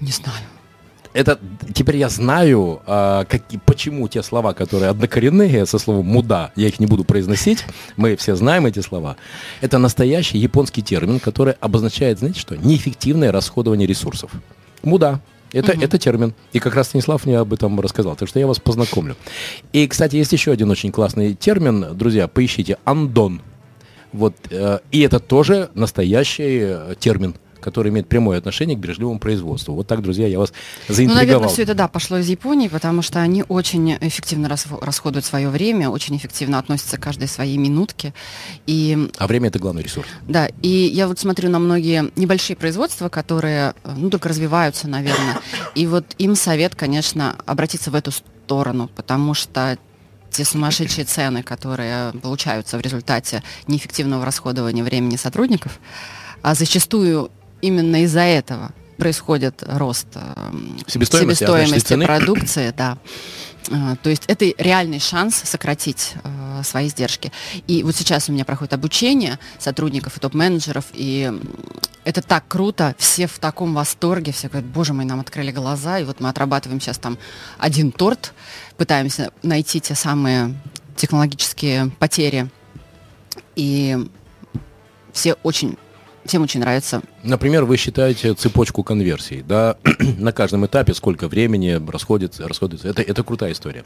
Не 0.00 0.12
знаю 0.12 0.44
это 1.16 1.38
теперь 1.72 1.96
я 1.96 2.08
знаю, 2.08 2.82
а, 2.86 3.24
как, 3.24 3.42
почему 3.64 4.06
те 4.06 4.22
слова, 4.22 4.52
которые 4.52 4.90
однокоренные 4.90 5.64
со 5.64 5.78
словом 5.78 6.06
муда, 6.06 6.52
я 6.56 6.68
их 6.68 6.78
не 6.78 6.86
буду 6.86 7.04
произносить, 7.04 7.64
мы 7.96 8.16
все 8.16 8.36
знаем 8.36 8.66
эти 8.66 8.80
слова. 8.80 9.16
Это 9.62 9.78
настоящий 9.78 10.38
японский 10.38 10.82
термин, 10.82 11.18
который 11.18 11.54
обозначает, 11.60 12.18
знаете 12.18 12.40
что, 12.40 12.56
неэффективное 12.56 13.32
расходование 13.32 13.86
ресурсов. 13.86 14.30
Муда. 14.82 15.20
Это, 15.52 15.72
угу. 15.72 15.80
это 15.80 15.96
термин. 15.96 16.34
И 16.52 16.58
как 16.58 16.74
раз 16.74 16.88
Станислав 16.88 17.24
мне 17.24 17.38
об 17.38 17.52
этом 17.52 17.80
рассказал. 17.80 18.14
Так 18.16 18.28
что 18.28 18.38
я 18.38 18.46
вас 18.46 18.58
познакомлю. 18.58 19.16
И, 19.72 19.86
кстати, 19.86 20.16
есть 20.16 20.32
еще 20.32 20.52
один 20.52 20.70
очень 20.70 20.92
классный 20.92 21.34
термин. 21.34 21.96
Друзья, 21.96 22.28
поищите. 22.28 22.76
Андон. 22.84 23.40
Вот, 24.12 24.34
э, 24.50 24.80
и 24.90 25.00
это 25.00 25.18
тоже 25.18 25.70
настоящий 25.74 26.58
э, 26.62 26.94
термин 26.98 27.36
который 27.60 27.90
имеет 27.90 28.08
прямое 28.08 28.38
отношение 28.38 28.76
к 28.76 28.80
бережливому 28.80 29.18
производству. 29.18 29.74
Вот 29.74 29.86
так, 29.86 30.02
друзья, 30.02 30.26
я 30.26 30.38
вас 30.38 30.52
заинтриговал. 30.88 31.14
Ну, 31.14 31.14
наверное, 31.14 31.48
все 31.48 31.62
это, 31.62 31.74
да, 31.74 31.88
пошло 31.88 32.18
из 32.18 32.28
Японии, 32.28 32.68
потому 32.68 33.02
что 33.02 33.20
они 33.20 33.44
очень 33.48 33.96
эффективно 34.00 34.48
расходуют 34.48 35.24
свое 35.24 35.48
время, 35.48 35.90
очень 35.90 36.16
эффективно 36.16 36.58
относятся 36.58 36.96
к 36.96 37.00
каждой 37.00 37.28
своей 37.28 37.56
минутке. 37.56 38.14
И... 38.66 39.10
А 39.18 39.26
время– 39.26 39.48
это 39.48 39.58
главный 39.58 39.82
ресурс. 39.82 40.08
Да, 40.28 40.48
и 40.62 40.68
я 40.68 41.08
вот 41.08 41.18
смотрю 41.18 41.50
на 41.50 41.58
многие 41.58 42.10
небольшие 42.16 42.56
производства, 42.56 43.08
которые, 43.08 43.74
ну, 43.84 44.10
только 44.10 44.28
развиваются, 44.28 44.88
наверное. 44.88 45.38
И 45.74 45.86
вот 45.86 46.04
им 46.18 46.34
совет, 46.36 46.74
конечно, 46.74 47.36
обратиться 47.46 47.90
в 47.90 47.94
эту 47.94 48.12
сторону, 48.12 48.88
потому 48.94 49.34
что 49.34 49.78
те 50.30 50.44
сумасшедшие 50.44 51.04
цены, 51.04 51.42
которые 51.42 52.12
получаются 52.12 52.76
в 52.76 52.80
результате 52.80 53.42
неэффективного 53.66 54.24
расходования 54.24 54.84
времени 54.84 55.16
сотрудников, 55.16 55.80
а 56.42 56.54
зачастую 56.54 57.30
именно 57.60 58.02
из-за 58.04 58.20
этого 58.20 58.72
происходит 58.96 59.62
рост 59.66 60.08
э, 60.14 60.20
себестоимости, 60.86 61.44
себестоимости 61.44 61.92
а 61.94 62.06
продукции, 62.06 62.74
да. 62.76 62.98
Э, 63.70 63.96
то 64.02 64.10
есть 64.10 64.24
это 64.26 64.46
реальный 64.58 65.00
шанс 65.00 65.36
сократить 65.44 66.14
э, 66.24 66.62
свои 66.64 66.88
издержки. 66.88 67.32
И 67.66 67.82
вот 67.82 67.94
сейчас 67.94 68.28
у 68.28 68.32
меня 68.32 68.44
проходит 68.44 68.72
обучение 68.72 69.38
сотрудников 69.58 70.16
и 70.16 70.20
топ-менеджеров, 70.20 70.86
и 70.92 71.32
это 72.04 72.22
так 72.22 72.46
круто, 72.48 72.94
все 72.98 73.26
в 73.26 73.38
таком 73.38 73.74
восторге, 73.74 74.32
все 74.32 74.48
говорят, 74.48 74.70
боже 74.70 74.92
мой, 74.92 75.04
нам 75.04 75.20
открыли 75.20 75.50
глаза, 75.50 75.98
и 75.98 76.04
вот 76.04 76.20
мы 76.20 76.28
отрабатываем 76.28 76.80
сейчас 76.80 76.98
там 76.98 77.18
один 77.58 77.92
торт, 77.92 78.32
пытаемся 78.76 79.30
найти 79.42 79.80
те 79.80 79.94
самые 79.94 80.54
технологические 80.96 81.90
потери, 81.98 82.48
и 83.56 83.98
все 85.12 85.34
очень 85.42 85.76
всем 86.26 86.42
очень 86.42 86.60
нравится. 86.60 87.02
Например, 87.22 87.64
вы 87.64 87.76
считаете 87.76 88.34
цепочку 88.34 88.82
конверсий, 88.82 89.42
да, 89.42 89.76
на 90.18 90.32
каждом 90.32 90.66
этапе 90.66 90.94
сколько 90.94 91.28
времени 91.28 91.80
расходится, 91.90 92.46
расходится. 92.46 92.88
Это, 92.88 93.02
это 93.02 93.22
крутая 93.22 93.52
история. 93.52 93.84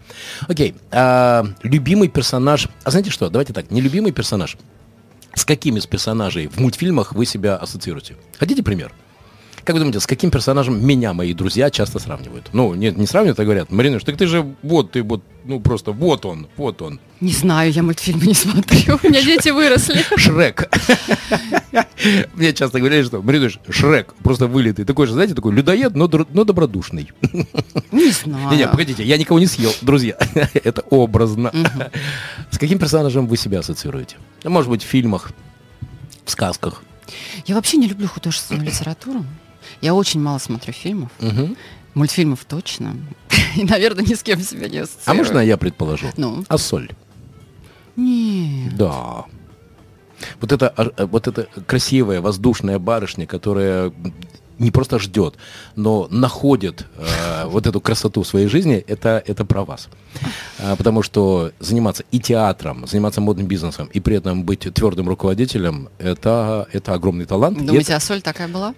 Окей, 0.49 0.75
а, 0.91 1.45
любимый 1.63 2.09
персонаж, 2.09 2.69
а 2.85 2.91
знаете 2.91 3.11
что, 3.11 3.29
давайте 3.31 3.53
так, 3.53 3.71
нелюбимый 3.71 4.13
персонаж. 4.13 4.57
С 5.35 5.45
какими 5.45 5.79
из 5.79 5.87
персонажей 5.87 6.49
в 6.49 6.59
мультфильмах 6.59 7.13
вы 7.13 7.25
себя 7.25 7.57
ассоциируете? 7.57 8.17
Хотите 8.39 8.63
пример? 8.63 8.93
Как 9.71 9.75
вы 9.75 9.79
думаете, 9.83 10.01
с 10.01 10.07
каким 10.09 10.33
персонажем 10.33 10.85
меня 10.85 11.13
мои 11.15 11.33
друзья 11.33 11.71
часто 11.71 12.01
сравнивают? 12.01 12.51
Ну, 12.53 12.75
нет, 12.75 12.97
не 12.97 13.07
сравнивают, 13.07 13.39
а 13.39 13.45
говорят, 13.45 13.71
Маринуш, 13.71 14.03
так 14.03 14.17
ты 14.17 14.27
же 14.27 14.45
вот, 14.63 14.91
ты 14.91 15.05
вот, 15.05 15.23
ну 15.45 15.61
просто 15.61 15.93
вот 15.93 16.27
он, 16.27 16.49
вот 16.57 16.83
он. 16.83 16.99
Не 17.21 17.31
знаю, 17.31 17.71
я 17.71 17.85
мультфильмы 17.85 18.27
не 18.27 18.35
смотрю, 18.35 18.99
у 19.01 19.07
меня 19.07 19.23
дети 19.23 19.51
выросли. 19.51 20.05
Шрек. 20.17 20.69
Мне 22.35 22.53
часто 22.53 22.81
говорили, 22.81 23.05
что, 23.05 23.23
Маринуш, 23.23 23.61
Шрек, 23.69 24.13
просто 24.25 24.49
вылитый. 24.49 24.85
Такой 24.85 25.07
же, 25.07 25.13
знаете, 25.13 25.37
такой 25.37 25.53
людоед, 25.53 25.95
но, 25.95 26.11
но 26.33 26.43
добродушный. 26.43 27.13
Не 27.93 28.11
знаю. 28.11 28.59
Не, 28.59 28.67
погодите, 28.67 29.05
я 29.05 29.19
никого 29.19 29.39
не 29.39 29.47
съел, 29.47 29.73
друзья. 29.83 30.17
Это 30.53 30.83
образно. 30.91 31.53
С 32.51 32.59
каким 32.59 32.81
персонажем 32.81 33.29
вы 33.29 33.37
себя 33.37 33.61
ассоциируете? 33.61 34.17
Может 34.43 34.69
быть, 34.69 34.83
в 34.83 34.87
фильмах, 34.87 35.31
в 36.25 36.31
сказках? 36.33 36.83
Я 37.47 37.55
вообще 37.55 37.77
не 37.77 37.87
люблю 37.87 38.09
художественную 38.09 38.67
литературу. 38.67 39.25
Я 39.81 39.95
очень 39.95 40.21
мало 40.21 40.39
смотрю 40.39 40.73
фильмов. 40.73 41.11
Угу. 41.21 41.57
Мультфильмов 41.95 42.45
точно. 42.45 42.97
И, 43.57 43.65
наверное, 43.65 44.05
ни 44.05 44.15
с 44.15 44.23
кем 44.23 44.41
себя 44.41 44.69
не 44.69 44.79
ассоциирую. 44.79 45.05
А 45.07 45.15
можно 45.15 45.39
я 45.39 45.57
предположу? 45.57 46.07
Ну? 46.17 46.45
А 46.49 46.59
соль? 46.59 46.91
Нет. 47.97 48.77
Да. 48.77 49.25
Вот 50.41 50.53
это, 50.53 50.69
а, 50.69 51.07
вот 51.07 51.27
эта 51.27 51.45
красивая 51.67 52.21
воздушная 52.21 52.79
барышня, 52.79 53.27
которая 53.27 53.93
не 54.61 54.71
просто 54.71 54.99
ждет, 54.99 55.35
но 55.75 56.07
находит 56.11 56.87
э, 56.97 57.47
вот 57.47 57.67
эту 57.67 57.81
красоту 57.81 58.23
в 58.23 58.27
своей 58.27 58.47
жизни, 58.47 58.85
это, 58.87 59.23
это 59.27 59.45
про 59.45 59.65
вас. 59.65 59.89
А, 60.59 60.77
потому 60.77 61.03
что 61.03 61.51
заниматься 61.61 62.05
и 62.13 62.21
театром, 62.21 62.87
заниматься 62.87 63.21
модным 63.21 63.47
бизнесом, 63.47 63.89
и 63.93 64.01
при 64.01 64.17
этом 64.17 64.45
быть 64.45 64.61
твердым 64.73 65.09
руководителем, 65.09 65.89
это, 65.99 66.69
это 66.73 66.93
огромный 66.93 67.25
талант. 67.25 67.59
Думаете, 67.59 67.93
это- 67.93 67.97
а 67.97 68.01
соль 68.01 68.21
такая 68.21 68.49
была? 68.49 68.75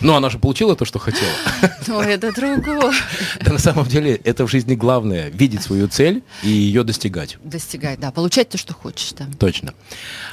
ну, 0.00 0.14
она 0.14 0.30
же 0.30 0.38
получила 0.38 0.76
то, 0.76 0.84
что 0.84 0.98
хотела. 0.98 1.30
Ну, 1.88 2.00
это 2.00 2.32
другое. 2.34 2.92
Да 3.40 3.52
на 3.52 3.58
самом 3.58 3.86
деле 3.86 4.14
это 4.24 4.44
в 4.46 4.50
жизни 4.50 4.74
главное, 4.74 5.28
видеть 5.30 5.62
свою 5.62 5.86
цель 5.88 6.22
и 6.42 6.48
ее 6.48 6.82
достигать. 6.82 7.38
Достигать, 7.44 8.00
да, 8.00 8.10
получать 8.10 8.48
то, 8.48 8.58
что 8.58 8.74
хочешь, 8.74 9.12
да. 9.16 9.26
Точно. 9.38 9.72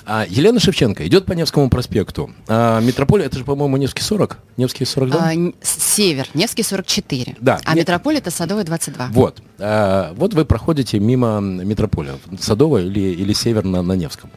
А, 0.05 0.25
Елена 0.27 0.59
Шевченко 0.59 1.05
идет 1.07 1.25
по 1.25 1.33
Невскому 1.33 1.69
проспекту. 1.69 2.31
А, 2.47 2.79
Метрополия, 2.81 3.25
это 3.27 3.37
же, 3.37 3.43
по-моему, 3.45 3.77
Невский 3.77 4.01
40? 4.01 4.39
Невский 4.57 4.82
42? 4.85 5.19
А, 5.21 5.33
север, 5.61 6.27
Невский 6.33 6.63
44. 6.63 7.35
Да, 7.39 7.59
А 7.63 7.73
не- 7.73 7.81
метрополь 7.81 8.17
это 8.17 8.31
Садовая 8.31 8.63
22. 8.63 9.07
Вот. 9.11 9.41
А, 9.59 10.13
вот 10.15 10.33
вы 10.33 10.45
проходите 10.45 10.99
мимо 10.99 11.39
Метрополя, 11.39 12.17
Садовая 12.39 12.83
или, 12.83 12.99
или 12.99 13.33
Север 13.33 13.63
на, 13.63 13.81
на 13.81 13.93
Невском. 13.93 14.29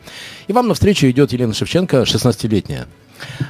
И 0.49 0.53
вам 0.53 0.69
навстречу 0.69 1.07
идет 1.11 1.33
Елена 1.33 1.55
Шевченко, 1.55 2.03
16-летняя. 2.03 2.87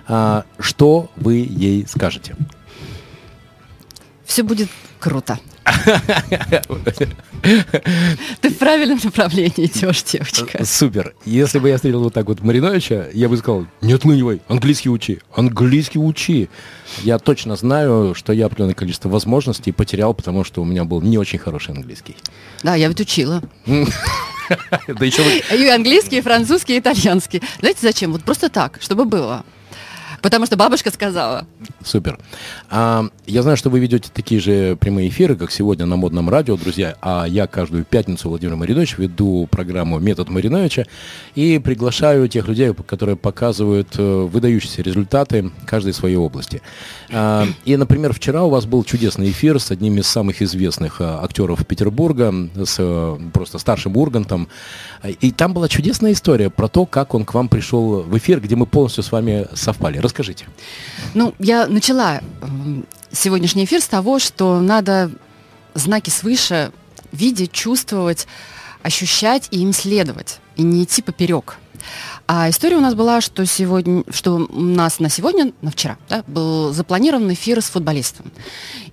А, 0.07 0.44
что 0.59 1.11
вы 1.16 1.47
ей 1.49 1.86
скажете? 1.88 2.36
Все 4.24 4.42
будет 4.42 4.68
круто. 5.01 5.38
Ты 8.40 8.51
в 8.51 8.59
правильном 8.59 8.99
направлении 9.03 9.66
идешь, 9.66 10.03
девочка. 10.05 10.64
Супер. 10.64 11.14
Если 11.24 11.59
бы 11.59 11.68
я 11.68 11.76
встретил 11.76 12.03
вот 12.03 12.14
так 12.14 12.26
вот 12.26 12.40
Мариновича, 12.40 13.07
я 13.12 13.28
бы 13.28 13.36
сказал, 13.36 13.66
не 13.80 13.92
отлынивай, 13.92 14.40
английский 14.49 14.88
учи, 14.90 15.20
английский 15.34 15.99
учи. 15.99 16.49
Я 17.03 17.18
точно 17.18 17.57
знаю, 17.57 18.14
что 18.14 18.32
я 18.32 18.47
определенное 18.47 18.74
количество 18.74 19.09
возможностей 19.09 19.72
потерял, 19.72 20.14
потому 20.14 20.44
что 20.44 20.62
у 20.62 20.64
меня 20.64 20.84
был 20.84 21.01
не 21.03 21.18
очень 21.18 21.38
хороший 21.38 21.74
английский. 21.74 22.16
Да, 22.62 22.74
я 22.74 22.88
ведь 22.88 23.01
учила. 23.01 23.42
Да 24.86 25.05
еще 25.05 25.22
вы- 25.22 25.42
И 25.59 25.66
английский, 25.68 26.18
и 26.18 26.20
французский, 26.20 26.76
и 26.76 26.78
итальянский. 26.78 27.42
Знаете 27.59 27.80
зачем? 27.82 28.12
Вот 28.12 28.22
просто 28.22 28.49
так, 28.49 28.78
чтобы 28.80 29.05
было. 29.05 29.44
Потому 30.27 30.45
что 30.45 30.57
бабушка 30.57 30.91
сказала. 30.91 31.47
Супер. 31.85 32.18
А, 32.68 33.05
я 33.27 33.43
знаю, 33.43 33.57
что 33.57 33.70
вы 33.70 33.79
ведете 33.79 34.11
такие 34.12 34.41
же 34.41 34.74
прямые 34.74 35.09
эфиры, 35.09 35.37
как 35.37 35.53
сегодня 35.53 35.87
на 35.87 35.95
модном 35.95 36.29
радио, 36.29 36.57
друзья. 36.57 36.97
А 37.01 37.27
я 37.27 37.47
каждую 37.47 37.85
пятницу, 37.85 38.29
Владимир 38.29 38.57
Маринович, 38.57 38.99
веду 38.99 39.47
программу 39.49 40.01
«Метод 40.01 40.29
Мариновича» 40.29 40.87
и 41.37 41.61
приглашаю 41.61 42.27
тех 42.27 42.49
людей, 42.49 42.74
которые 42.74 43.14
показывают 43.14 43.95
э, 43.99 44.03
выдающиеся 44.03 44.83
результаты 44.83 45.53
каждой 45.64 45.93
своей 45.93 46.16
области. 46.16 46.61
А, 47.12 47.47
и, 47.64 47.77
например, 47.77 48.12
вчера 48.12 48.43
у 48.43 48.51
вас 48.51 48.66
был 48.66 48.83
чудесный 48.83 49.31
эфир 49.31 49.61
с 49.61 49.70
одним 49.70 49.99
из 49.99 50.09
самых 50.09 50.43
известных 50.43 51.01
а, 51.01 51.22
актеров 51.22 51.64
Петербурга, 51.64 52.35
с 52.57 52.74
э, 52.81 53.18
просто 53.33 53.59
старшим 53.59 53.97
Ургантом. 53.97 54.49
И 55.20 55.31
там 55.31 55.55
была 55.55 55.68
чудесная 55.68 56.14
история 56.14 56.51
про 56.51 56.66
то, 56.66 56.85
как 56.85 57.14
он 57.14 57.24
к 57.24 57.33
вам 57.33 57.49
пришел 57.49 58.03
в 58.03 58.18
эфир, 58.18 58.41
где 58.41 58.57
мы 58.57 58.66
полностью 58.66 59.05
с 59.05 59.12
вами 59.12 59.47
совпали. 59.55 59.99
Расскажите. 60.16 60.46
Ну, 61.12 61.34
я 61.38 61.66
начала 61.66 62.22
м, 62.40 62.86
сегодняшний 63.12 63.66
эфир 63.66 63.82
с 63.82 63.86
того, 63.86 64.18
что 64.18 64.60
надо 64.60 65.10
знаки 65.74 66.08
свыше 66.08 66.72
видеть, 67.12 67.52
чувствовать, 67.52 68.26
ощущать 68.82 69.48
и 69.50 69.58
им 69.58 69.74
следовать, 69.74 70.38
и 70.56 70.62
не 70.62 70.84
идти 70.84 71.02
поперек. 71.02 71.58
А 72.26 72.51
история 72.51 72.76
у 72.76 72.80
нас 72.80 72.95
была, 72.95 73.20
что 73.20 73.47
сегодня, 73.47 74.03
что 74.11 74.47
у 74.49 74.61
нас 74.61 74.99
на 74.99 75.09
сегодня, 75.09 75.53
на 75.62 75.70
вчера, 75.70 75.97
да, 76.09 76.24
был 76.26 76.72
запланирован 76.72 77.32
эфир 77.32 77.62
с 77.62 77.66
футболистом. 77.66 78.32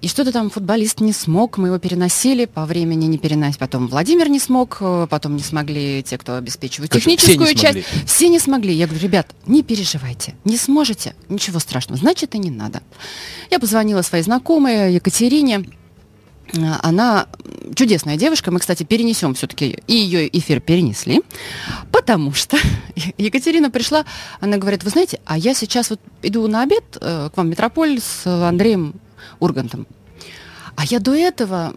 И 0.02 0.08
что-то 0.08 0.32
там 0.32 0.50
футболист 0.50 1.00
не 1.00 1.14
смог, 1.14 1.58
мы 1.58 1.70
его 1.70 1.80
переносили, 1.80 2.46
по 2.46 2.66
времени 2.66 3.06
не 3.06 3.18
переносить. 3.18 3.58
Потом 3.58 3.88
Владимир 3.88 4.30
не 4.30 4.40
смог, 4.40 4.82
потом 5.10 5.36
не 5.36 5.44
смогли 5.44 6.04
те, 6.04 6.18
кто 6.18 6.36
обеспечивает 6.36 6.92
все 6.92 7.00
техническую 7.00 7.48
смогли. 7.48 7.84
часть. 7.84 7.88
Все 8.06 8.30
не 8.30 8.40
смогли. 8.40 8.74
Я 8.74 8.86
говорю, 8.86 9.04
ребят, 9.04 9.28
не 9.48 9.64
переживайте, 9.64 10.36
не 10.44 10.58
сможете, 10.58 11.16
ничего 11.30 11.60
страшного, 11.60 12.00
значит 12.00 12.36
и 12.36 12.38
не 12.38 12.52
надо. 12.52 12.84
Я 13.50 13.60
позвонила 13.60 14.02
своей 14.02 14.24
знакомой 14.24 14.94
Екатерине. 14.94 15.66
Э, 16.52 16.76
Она 16.82 17.28
чудесная 17.76 18.18
девушка. 18.18 18.52
Мы, 18.52 18.60
кстати, 18.60 18.84
перенесем 18.84 19.34
все-таки 19.34 19.80
и 19.88 19.94
ее 19.94 20.28
эфир 20.38 20.60
перенесли, 20.60 21.22
потому 21.92 22.34
что 22.34 22.58
Екатерина 23.18 23.72
пришла, 23.72 24.06
она 24.40 24.58
говорит, 24.58 24.84
вы 24.84 24.90
знаете, 24.90 25.20
а 25.26 25.38
я 25.38 25.54
сейчас 25.54 25.90
вот 25.90 26.00
иду 26.22 26.48
на 26.48 26.64
обед 26.64 26.84
э, 27.00 27.30
к 27.34 27.38
вам 27.38 27.48
в 27.48 27.50
Метрополь 27.50 28.00
с 28.00 28.26
Андреем 28.26 28.96
Ургантом. 29.40 29.88
А 30.76 30.86
я 30.86 31.00
до 31.00 31.14
этого 31.14 31.74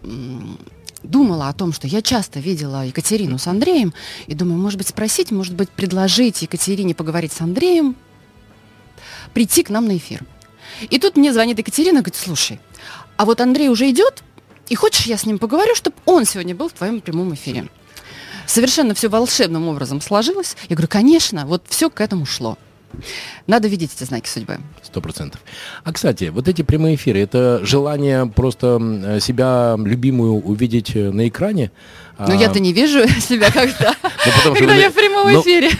думала 1.03 1.49
о 1.49 1.53
том, 1.53 1.71
что 1.71 1.87
я 1.87 2.01
часто 2.01 2.39
видела 2.39 2.85
Екатерину 2.85 3.37
с 3.37 3.47
Андреем, 3.47 3.93
и 4.25 4.33
думаю, 4.33 4.59
может 4.59 4.77
быть, 4.77 4.87
спросить, 4.87 5.31
может 5.31 5.53
быть, 5.53 5.69
предложить 5.69 6.41
Екатерине 6.41 6.95
поговорить 6.95 7.31
с 7.31 7.41
Андреем, 7.41 7.95
прийти 9.33 9.63
к 9.63 9.69
нам 9.69 9.85
на 9.85 9.97
эфир. 9.97 10.21
И 10.89 10.99
тут 10.99 11.15
мне 11.15 11.31
звонит 11.31 11.57
Екатерина, 11.59 11.99
говорит, 11.99 12.15
слушай, 12.15 12.59
а 13.15 13.25
вот 13.25 13.39
Андрей 13.39 13.69
уже 13.69 13.89
идет, 13.89 14.23
и 14.69 14.75
хочешь, 14.75 15.05
я 15.05 15.17
с 15.17 15.25
ним 15.25 15.39
поговорю, 15.39 15.75
чтобы 15.75 15.95
он 16.05 16.25
сегодня 16.25 16.55
был 16.55 16.69
в 16.69 16.73
твоем 16.73 17.01
прямом 17.01 17.33
эфире. 17.33 17.67
Совершенно 18.45 18.93
все 18.93 19.09
волшебным 19.09 19.67
образом 19.67 20.01
сложилось. 20.01 20.55
Я 20.69 20.75
говорю, 20.75 20.87
конечно, 20.87 21.45
вот 21.45 21.63
все 21.67 21.89
к 21.89 21.99
этому 21.99 22.25
шло. 22.25 22.57
Надо 23.45 23.67
видеть 23.67 23.91
эти 23.95 24.03
знаки 24.05 24.29
судьбы. 24.29 24.59
Сто 24.81 25.01
процентов. 25.01 25.41
А, 25.83 25.91
кстати, 25.91 26.25
вот 26.25 26.47
эти 26.47 26.61
прямые 26.61 26.95
эфиры, 26.95 27.19
это 27.19 27.59
желание 27.63 28.25
просто 28.25 29.19
себя 29.21 29.75
любимую 29.77 30.41
увидеть 30.41 30.95
э, 30.95 31.11
на 31.11 31.27
экране? 31.27 31.71
Но 32.17 32.33
я-то 32.33 32.59
не 32.59 32.73
вижу 32.73 33.07
себя 33.19 33.51
когда, 33.51 33.95
Ну, 34.45 34.53
когда 34.53 34.73
вы- 34.73 34.79
я 34.79 34.89
в 34.89 34.93
прямом 34.93 35.31
ну, 35.31 35.41
эфире. 35.41 35.71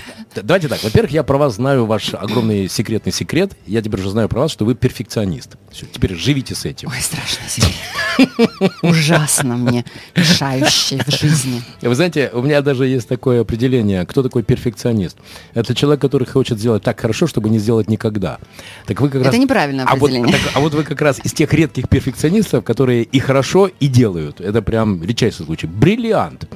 Давайте 0.44 0.68
так. 0.68 0.84
Во-первых, 0.84 1.12
я 1.12 1.24
про 1.24 1.38
вас 1.38 1.56
знаю 1.56 1.86
ваш 1.86 2.14
огромный 2.14 2.68
секретный 2.70 3.12
секрет. 3.12 3.52
Я 3.66 3.82
теперь 3.82 4.00
уже 4.02 4.10
знаю 4.10 4.30
про 4.30 4.42
вас, 4.42 4.52
что 4.52 4.66
вы 4.66 4.76
перфекционист. 4.76 5.56
Всё, 5.72 5.86
теперь 5.92 6.16
живите 6.16 6.56
с 6.56 6.66
этим. 6.66 6.90
Ой, 6.90 7.02
страшный 7.02 7.48
секрет. 7.50 8.72
Ужасно 8.82 9.58
мне, 9.58 9.86
мешающий 10.16 11.00
в 11.06 11.12
жизни. 11.12 11.62
Вы 11.82 11.96
знаете, 11.96 12.30
у 12.34 12.42
меня 12.42 12.62
даже 12.62 12.88
есть 12.88 13.08
такое 13.08 13.42
определение, 13.42 14.06
кто 14.06 14.24
такой 14.24 14.44
перфекционист. 14.44 15.18
Это 15.54 15.76
человек, 15.76 16.02
который 16.02 16.26
хочет 16.28 16.60
сделать 16.60 16.84
так 16.84 17.00
хорошо, 17.00 17.28
чтобы 17.28 17.50
не 17.50 17.60
сделать 17.60 17.90
никогда. 17.90 18.40
Так 18.86 19.02
вы 19.02 19.10
как 19.10 19.22
Это 19.22 19.32
раз... 19.32 19.40
неправильное 19.40 19.86
а 19.86 19.96
вот, 19.96 20.10
определение. 20.12 20.32
так- 20.38 20.52
а 20.56 20.60
вот 20.60 20.74
вы 20.74 20.84
как 20.84 21.02
раз 21.02 21.20
из 21.24 21.34
тех 21.34 21.54
редких 21.54 21.90
перфекционистов, 21.90 22.64
которые 22.64 23.04
и 23.04 23.20
хорошо, 23.20 23.70
и 23.80 23.88
делают. 23.88 24.42
Это 24.42 24.62
прям 24.62 25.04
редчайший 25.04 25.46
случай. 25.46 25.68
Бриллиант. 25.68 26.48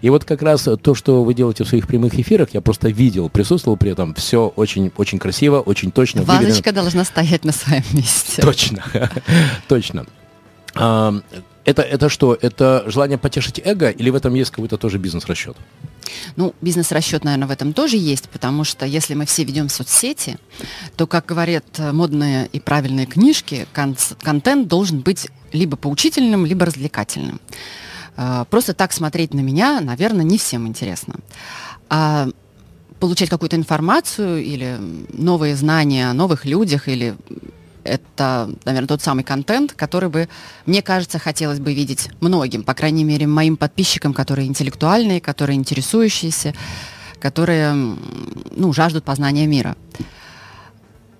И 0.00 0.10
вот 0.10 0.24
как 0.24 0.42
раз 0.42 0.68
то, 0.82 0.94
что 0.94 1.24
вы 1.24 1.34
делаете 1.34 1.64
в 1.64 1.68
своих 1.68 1.86
прямых 1.86 2.14
эфирах, 2.18 2.50
я 2.52 2.60
просто 2.60 2.88
видел, 2.88 3.21
присутствовал 3.28 3.76
при 3.76 3.90
этом. 3.92 4.14
Все 4.14 4.52
очень, 4.56 4.90
очень 4.96 5.18
красиво, 5.18 5.60
очень 5.60 5.90
точно. 5.92 6.22
выверено. 6.22 6.48
Вазочка 6.48 6.72
должна 6.72 7.04
стоять 7.04 7.44
на 7.44 7.52
своем 7.52 7.84
месте. 7.92 8.42
Точно, 8.42 8.82
точно. 9.68 10.06
А, 10.74 11.14
Это, 11.64 11.82
это 11.82 12.08
что? 12.08 12.36
Это 12.40 12.84
желание 12.86 13.18
потешить 13.18 13.60
эго 13.64 13.88
или 13.90 14.10
в 14.10 14.14
этом 14.16 14.34
есть 14.34 14.50
какой-то 14.50 14.76
тоже 14.78 14.98
бизнес-расчет? 14.98 15.56
Ну, 16.36 16.54
бизнес-расчет, 16.60 17.24
наверное, 17.24 17.46
в 17.46 17.50
этом 17.52 17.72
тоже 17.72 17.96
есть, 17.96 18.28
потому 18.28 18.64
что 18.64 18.84
если 18.84 19.14
мы 19.14 19.26
все 19.26 19.44
ведем 19.44 19.68
соцсети, 19.68 20.38
то, 20.96 21.06
как 21.06 21.24
говорят 21.26 21.64
модные 21.78 22.48
и 22.52 22.58
правильные 22.60 23.06
книжки, 23.06 23.66
контент 23.72 24.66
должен 24.68 25.00
быть 25.00 25.28
либо 25.52 25.76
поучительным, 25.76 26.46
либо 26.46 26.66
развлекательным. 26.66 27.40
Э, 28.16 28.44
Просто 28.50 28.74
так 28.74 28.92
смотреть 28.92 29.32
на 29.32 29.40
меня, 29.40 29.80
наверное, 29.80 30.24
не 30.24 30.38
всем 30.38 30.66
интересно. 30.66 31.14
А 31.88 32.28
получать 33.02 33.30
какую-то 33.30 33.56
информацию 33.56 34.44
или 34.44 34.78
новые 35.12 35.56
знания 35.56 36.08
о 36.08 36.12
новых 36.12 36.44
людях 36.44 36.86
или 36.86 37.16
это, 37.82 38.48
наверное, 38.64 38.86
тот 38.86 39.02
самый 39.02 39.24
контент, 39.24 39.72
который 39.72 40.08
бы, 40.08 40.28
мне 40.66 40.82
кажется, 40.82 41.18
хотелось 41.18 41.58
бы 41.58 41.74
видеть 41.74 42.10
многим, 42.20 42.62
по 42.62 42.74
крайней 42.74 43.02
мере, 43.02 43.26
моим 43.26 43.56
подписчикам, 43.56 44.14
которые 44.14 44.46
интеллектуальные, 44.46 45.20
которые 45.20 45.56
интересующиеся, 45.56 46.54
которые, 47.18 47.74
ну, 47.74 48.72
жаждут 48.72 49.02
познания 49.02 49.48
мира. 49.48 49.76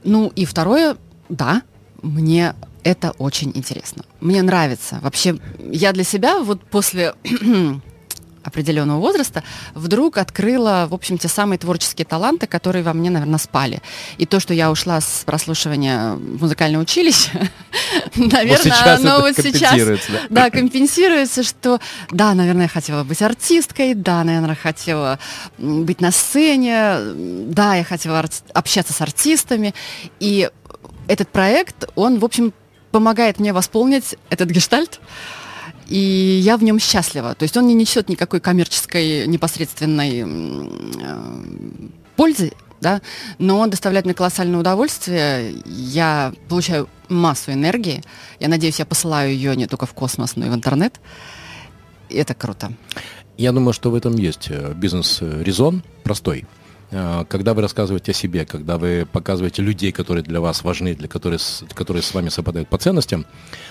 Ну 0.05 0.30
и 0.37 0.45
второе, 0.45 0.97
да, 1.28 1.62
мне 2.01 2.55
это 2.85 3.11
очень 3.18 3.51
интересно. 3.57 4.05
Мне 4.20 4.43
нравится. 4.43 5.01
Вообще, 5.03 5.41
я 5.59 5.93
для 5.93 6.05
себя 6.05 6.39
вот 6.39 6.62
после 6.62 7.14
определенного 8.45 8.99
возраста 8.99 9.43
вдруг 9.74 10.18
открыла, 10.18 10.86
в 10.88 10.95
общем, 10.95 11.18
те 11.18 11.28
самые 11.28 11.59
творческие 11.59 12.05
таланты, 12.05 12.47
которые 12.47 12.82
во 12.82 12.93
мне, 12.93 13.11
наверное, 13.11 13.38
спали. 13.38 13.82
И 14.18 14.26
то, 14.26 14.40
что 14.40 14.55
я 14.55 14.70
ушла 14.70 15.01
с 15.01 15.22
прослушивания 15.24 16.14
в 16.14 16.43
музыкальное 16.43 16.80
училище, 16.80 17.51
наверное, 18.16 18.95
оно 18.95 19.20
вот 19.20 19.36
сейчас 19.36 19.70
компенсируется, 19.70 20.12
да? 20.30 20.51
компенсируется, 20.51 21.43
что 21.43 21.80
да, 22.11 22.34
наверное, 22.34 22.64
я 22.64 22.68
хотела 22.68 23.05
быть 23.05 23.22
артисткой, 23.22 23.95
да, 23.95 24.24
наверное, 24.24 24.55
хотела 24.55 25.18
быть 25.59 26.01
на 26.01 26.11
сцене, 26.11 26.97
да, 27.49 27.74
я 27.74 27.84
хотела 27.84 28.24
общаться 28.55 28.93
с 28.93 29.01
артистами. 29.01 29.74
И 30.20 30.51
этот 31.09 31.28
проект, 31.28 31.84
он, 31.95 32.18
в 32.18 32.24
общем, 32.24 32.53
помогает 32.90 33.40
мне 33.40 33.53
восполнить 33.53 34.16
этот 34.30 34.51
гештальт, 34.51 35.01
и 35.93 36.40
я 36.43 36.57
в 36.57 36.62
нем 36.64 36.78
счастлива. 36.78 37.34
То 37.34 37.43
есть 37.43 37.55
он 37.57 37.66
не 37.66 37.74
несет 37.74 38.09
никакой 38.09 38.40
коммерческой 38.40 39.26
непосредственной 39.26 40.24
э, 40.24 41.43
пользы, 42.16 42.53
да, 42.80 43.03
но 43.38 43.59
он 43.59 43.68
доставляет 43.68 44.07
мне 44.07 44.14
колоссальное 44.14 44.59
удовольствие. 44.59 45.55
Я 45.66 46.32
получаю 46.49 46.88
массу 47.11 47.53
энергии. 47.53 48.03
Я 48.40 48.49
надеюсь, 48.49 48.78
я 48.78 48.86
посылаю 48.86 49.32
ее 49.32 49.55
не 49.55 49.66
только 49.66 49.84
в 49.84 49.93
космос, 49.93 50.34
но 50.36 50.47
и 50.47 50.49
в 50.49 50.55
интернет. 50.55 50.99
И 52.09 52.16
это 52.16 52.32
круто. 52.32 52.72
Я 53.36 53.53
думаю, 53.53 53.74
что 53.74 53.90
в 53.90 53.95
этом 53.95 54.14
есть 54.16 54.49
э, 54.49 54.72
бизнес-резон 54.74 55.82
простой. 56.05 56.47
Э, 56.93 57.24
когда 57.28 57.55
вы 57.55 57.62
рассказываете 57.62 58.12
о 58.12 58.14
себе, 58.14 58.45
когда 58.45 58.78
вы 58.78 59.07
показываете 59.11 59.62
людей, 59.62 59.93
которые 59.93 60.22
для 60.22 60.40
вас 60.40 60.62
важны, 60.62 60.95
для 60.95 61.09
которых, 61.09 61.40
которые 61.74 62.03
с 62.03 62.14
вами 62.14 62.28
совпадают 62.28 62.68
по 62.68 62.78
ценностям, 62.78 63.24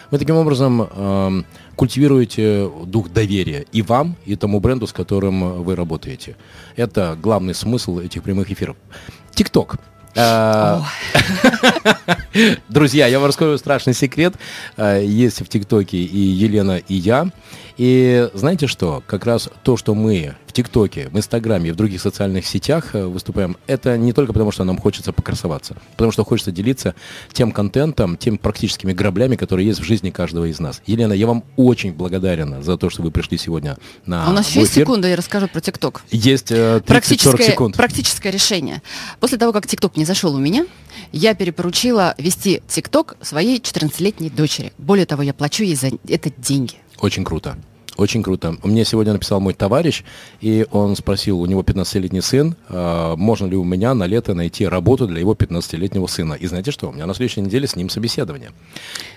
вы 0.09 0.17
таким 0.17 0.36
образом 0.36 0.82
э, 0.89 1.43
культивируете 1.76 2.69
дух 2.86 3.09
доверия 3.09 3.65
и 3.72 3.82
вам, 3.82 4.15
и 4.26 4.36
тому 4.36 4.59
бренду, 4.59 4.88
с 4.88 4.93
которым 4.93 5.63
вы 5.63 5.76
работаете. 5.76 6.36
Это 6.76 7.17
главный 7.22 7.53
смысл 7.53 7.99
этих 7.99 8.24
прямых 8.24 8.51
эфиров. 8.51 8.76
ТикТок. 9.36 9.78
Э, 10.15 10.82
друзья, 12.69 13.07
я 13.07 13.19
вам 13.19 13.28
расскажу 13.28 13.57
страшный 13.57 13.93
секрет. 13.93 14.34
Э, 14.78 15.01
есть 15.03 15.41
в 15.41 15.47
ТикТоке 15.47 15.97
и 15.97 16.19
Елена, 16.19 16.78
и 16.78 16.95
я. 16.95 17.30
И 17.78 18.30
знаете 18.34 18.67
что? 18.67 19.03
Как 19.07 19.26
раз 19.26 19.49
то, 19.63 19.78
что 19.78 19.95
мы 19.95 20.36
в 20.52 20.54
ТикТоке, 20.54 21.08
в 21.08 21.18
Инстаграме 21.18 21.72
в 21.72 21.78
других 21.78 22.02
социальных 22.02 22.45
сетях 22.45 22.93
э, 22.93 23.06
выступаем, 23.06 23.56
это 23.68 23.97
не 23.97 24.12
только 24.12 24.34
потому, 24.34 24.52
что 24.52 24.66
нам 24.66 24.78
хочется 24.78 25.14
покрасоваться, 25.14 25.78
потому 25.93 26.12
что 26.12 26.26
хочется 26.26 26.52
делиться 26.52 26.93
тем 27.32 27.54
контентом, 27.54 28.18
тем 28.18 28.38
практическими 28.38 28.91
граблями, 28.91 29.38
которые 29.38 29.66
есть 29.66 29.80
в 29.80 29.84
жизни 29.84 30.10
каждого 30.10 30.45
из 30.45 30.60
нас. 30.60 30.82
Елена, 30.86 31.14
я 31.14 31.26
вам 31.26 31.45
очень 31.56 31.93
благодарен 31.93 32.62
за 32.62 32.76
то, 32.76 32.89
что 32.89 33.02
вы 33.02 33.12
пришли 33.12 33.38
сегодня 33.38 33.78
на 34.06 34.28
а 34.28 34.30
У 34.30 34.34
нас 34.34 34.49
еще 34.49 34.60
есть 34.60 34.74
секунда, 34.74 35.08
я 35.08 35.16
расскажу 35.16 35.47
про 35.47 35.62
ТикТок. 35.62 36.04
Есть 36.12 36.52
30-40 36.52 37.43
секунд. 37.43 37.78
Практическое 37.78 38.30
решение. 38.30 38.82
После 39.22 39.38
того, 39.38 39.54
как 39.54 39.68
ТикТок 39.68 39.95
не 39.95 40.04
зашел 40.04 40.36
у 40.36 40.39
меня, 40.39 40.66
я 41.14 41.34
перепоручила 41.34 42.14
вести 42.18 42.62
ТикТок 42.68 43.16
своей 43.22 43.60
14-летней 43.60 44.30
дочери. 44.30 44.74
Более 44.78 45.06
того, 45.06 45.24
я 45.24 45.34
плачу 45.34 45.64
ей 45.64 45.76
за 45.76 45.91
это 46.10 46.30
деньги. 46.38 46.76
Очень 46.99 47.24
круто. 47.24 47.56
Очень 47.98 48.24
круто. 48.24 48.56
Мне 48.64 48.86
сегодня 48.86 49.14
написал 49.14 49.39
мой 49.39 49.54
товарищ, 49.54 50.04
и 50.39 50.66
он 50.72 50.96
спросил, 50.96 51.39
у 51.39 51.46
него 51.46 51.62
15-летний 51.62 52.22
сын, 52.22 52.56
э, 52.70 53.14
можно 53.18 53.48
ли 53.48 53.56
у 53.56 53.64
меня 53.64 53.94
на 53.94 54.06
лето 54.06 54.34
найти 54.34 54.66
работу 54.66 55.08
для 55.08 55.20
его 55.20 55.34
15-летнего 55.34 56.08
сына. 56.08 56.34
И 56.34 56.48
знаете 56.48 56.72
что, 56.72 56.89
у 56.89 56.94
меня 56.94 57.06
на 57.06 57.14
следующей 57.14 57.42
неделе 57.42 57.68
с 57.68 57.76
ним 57.76 57.89
собеседование. 57.89 58.52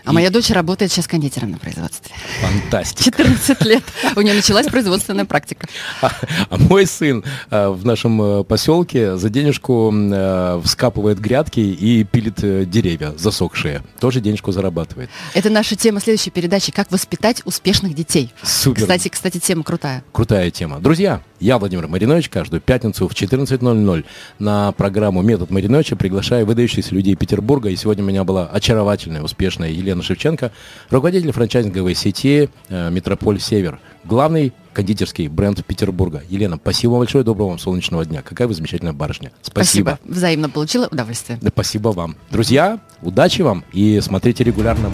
А 0.05 0.11
и... 0.11 0.15
моя 0.15 0.31
дочь 0.31 0.51
работает 0.51 0.91
сейчас 0.91 1.07
кондитером 1.07 1.53
на 1.53 1.59
производстве. 1.59 2.15
Фантастика. 2.41 3.05
14 3.05 3.65
лет. 3.65 3.85
У 4.17 4.21
нее 4.21 4.35
началась 4.35 4.67
производственная 4.67 5.25
практика. 5.25 5.67
А, 6.03 6.11
а 6.51 6.59
мой 6.59 6.87
сын 6.87 7.25
э, 7.51 7.69
в 7.69 7.85
нашем 7.87 8.21
э, 8.21 8.45
поселке 8.45 9.17
за 9.17 9.31
денежку 9.31 9.93
э, 9.95 10.61
вскапывает 10.65 11.21
грядки 11.21 11.61
и 11.61 12.05
пилит 12.05 12.43
э, 12.43 12.65
деревья 12.65 13.15
засохшие. 13.17 13.83
Тоже 14.01 14.21
денежку 14.21 14.53
зарабатывает. 14.53 15.11
Это 15.35 15.49
наша 15.49 15.77
тема 15.77 16.01
следующей 16.01 16.31
передачи 16.31 16.73
«Как 16.73 16.91
воспитать 16.91 17.43
успешных 17.45 17.95
детей». 17.95 18.33
Супер. 18.65 18.81
Кстати, 18.81 19.09
кстати, 19.09 19.39
тема 19.39 19.63
крутая. 19.63 20.03
Крутая 20.13 20.51
тема. 20.51 20.81
Друзья, 20.81 21.21
я, 21.39 21.59
Владимир 21.59 21.87
Маринович, 21.87 22.31
каждую 22.31 22.63
пятницу 22.63 23.07
в 23.07 23.13
14.00 23.13 24.05
на 24.39 24.73
программу 24.73 25.21
«Метод 25.21 25.51
Мариновича» 25.51 25.97
приглашаю 25.97 26.47
выдающихся 26.47 26.95
людей 26.95 27.15
Петербурга. 27.15 27.69
И 27.69 27.77
сегодня 27.77 28.03
у 28.03 28.07
меня 28.07 28.25
была 28.25 28.47
очаровательная, 28.47 29.21
успешная 29.21 29.69
Елена 29.69 30.03
Шевченко, 30.03 30.51
руководитель 30.89 31.31
франчайзинговой 31.33 31.95
сети 31.95 32.49
э, 32.71 32.91
«Метрополь 32.91 33.39
Север», 33.39 33.81
главный 34.05 34.55
кондитерский 34.73 35.29
бренд 35.29 35.63
Петербурга. 35.67 36.23
Елена, 36.31 36.57
спасибо 36.57 36.97
большое, 36.97 37.23
доброго 37.23 37.51
вам 37.51 37.59
солнечного 37.59 38.07
дня. 38.07 38.23
Какая 38.23 38.49
вы 38.49 38.55
замечательная 38.55 38.95
барышня. 38.95 39.31
Спасибо. 39.43 39.99
спасибо. 39.99 40.15
Взаимно 40.17 40.49
получила 40.49 40.87
удовольствие. 40.87 41.39
Да, 41.43 41.51
спасибо 41.51 41.89
вам. 41.89 42.17
Друзья, 42.31 42.81
удачи 43.03 43.43
вам 43.43 43.63
и 43.75 44.01
смотрите 44.01 44.43
регулярно. 44.43 44.91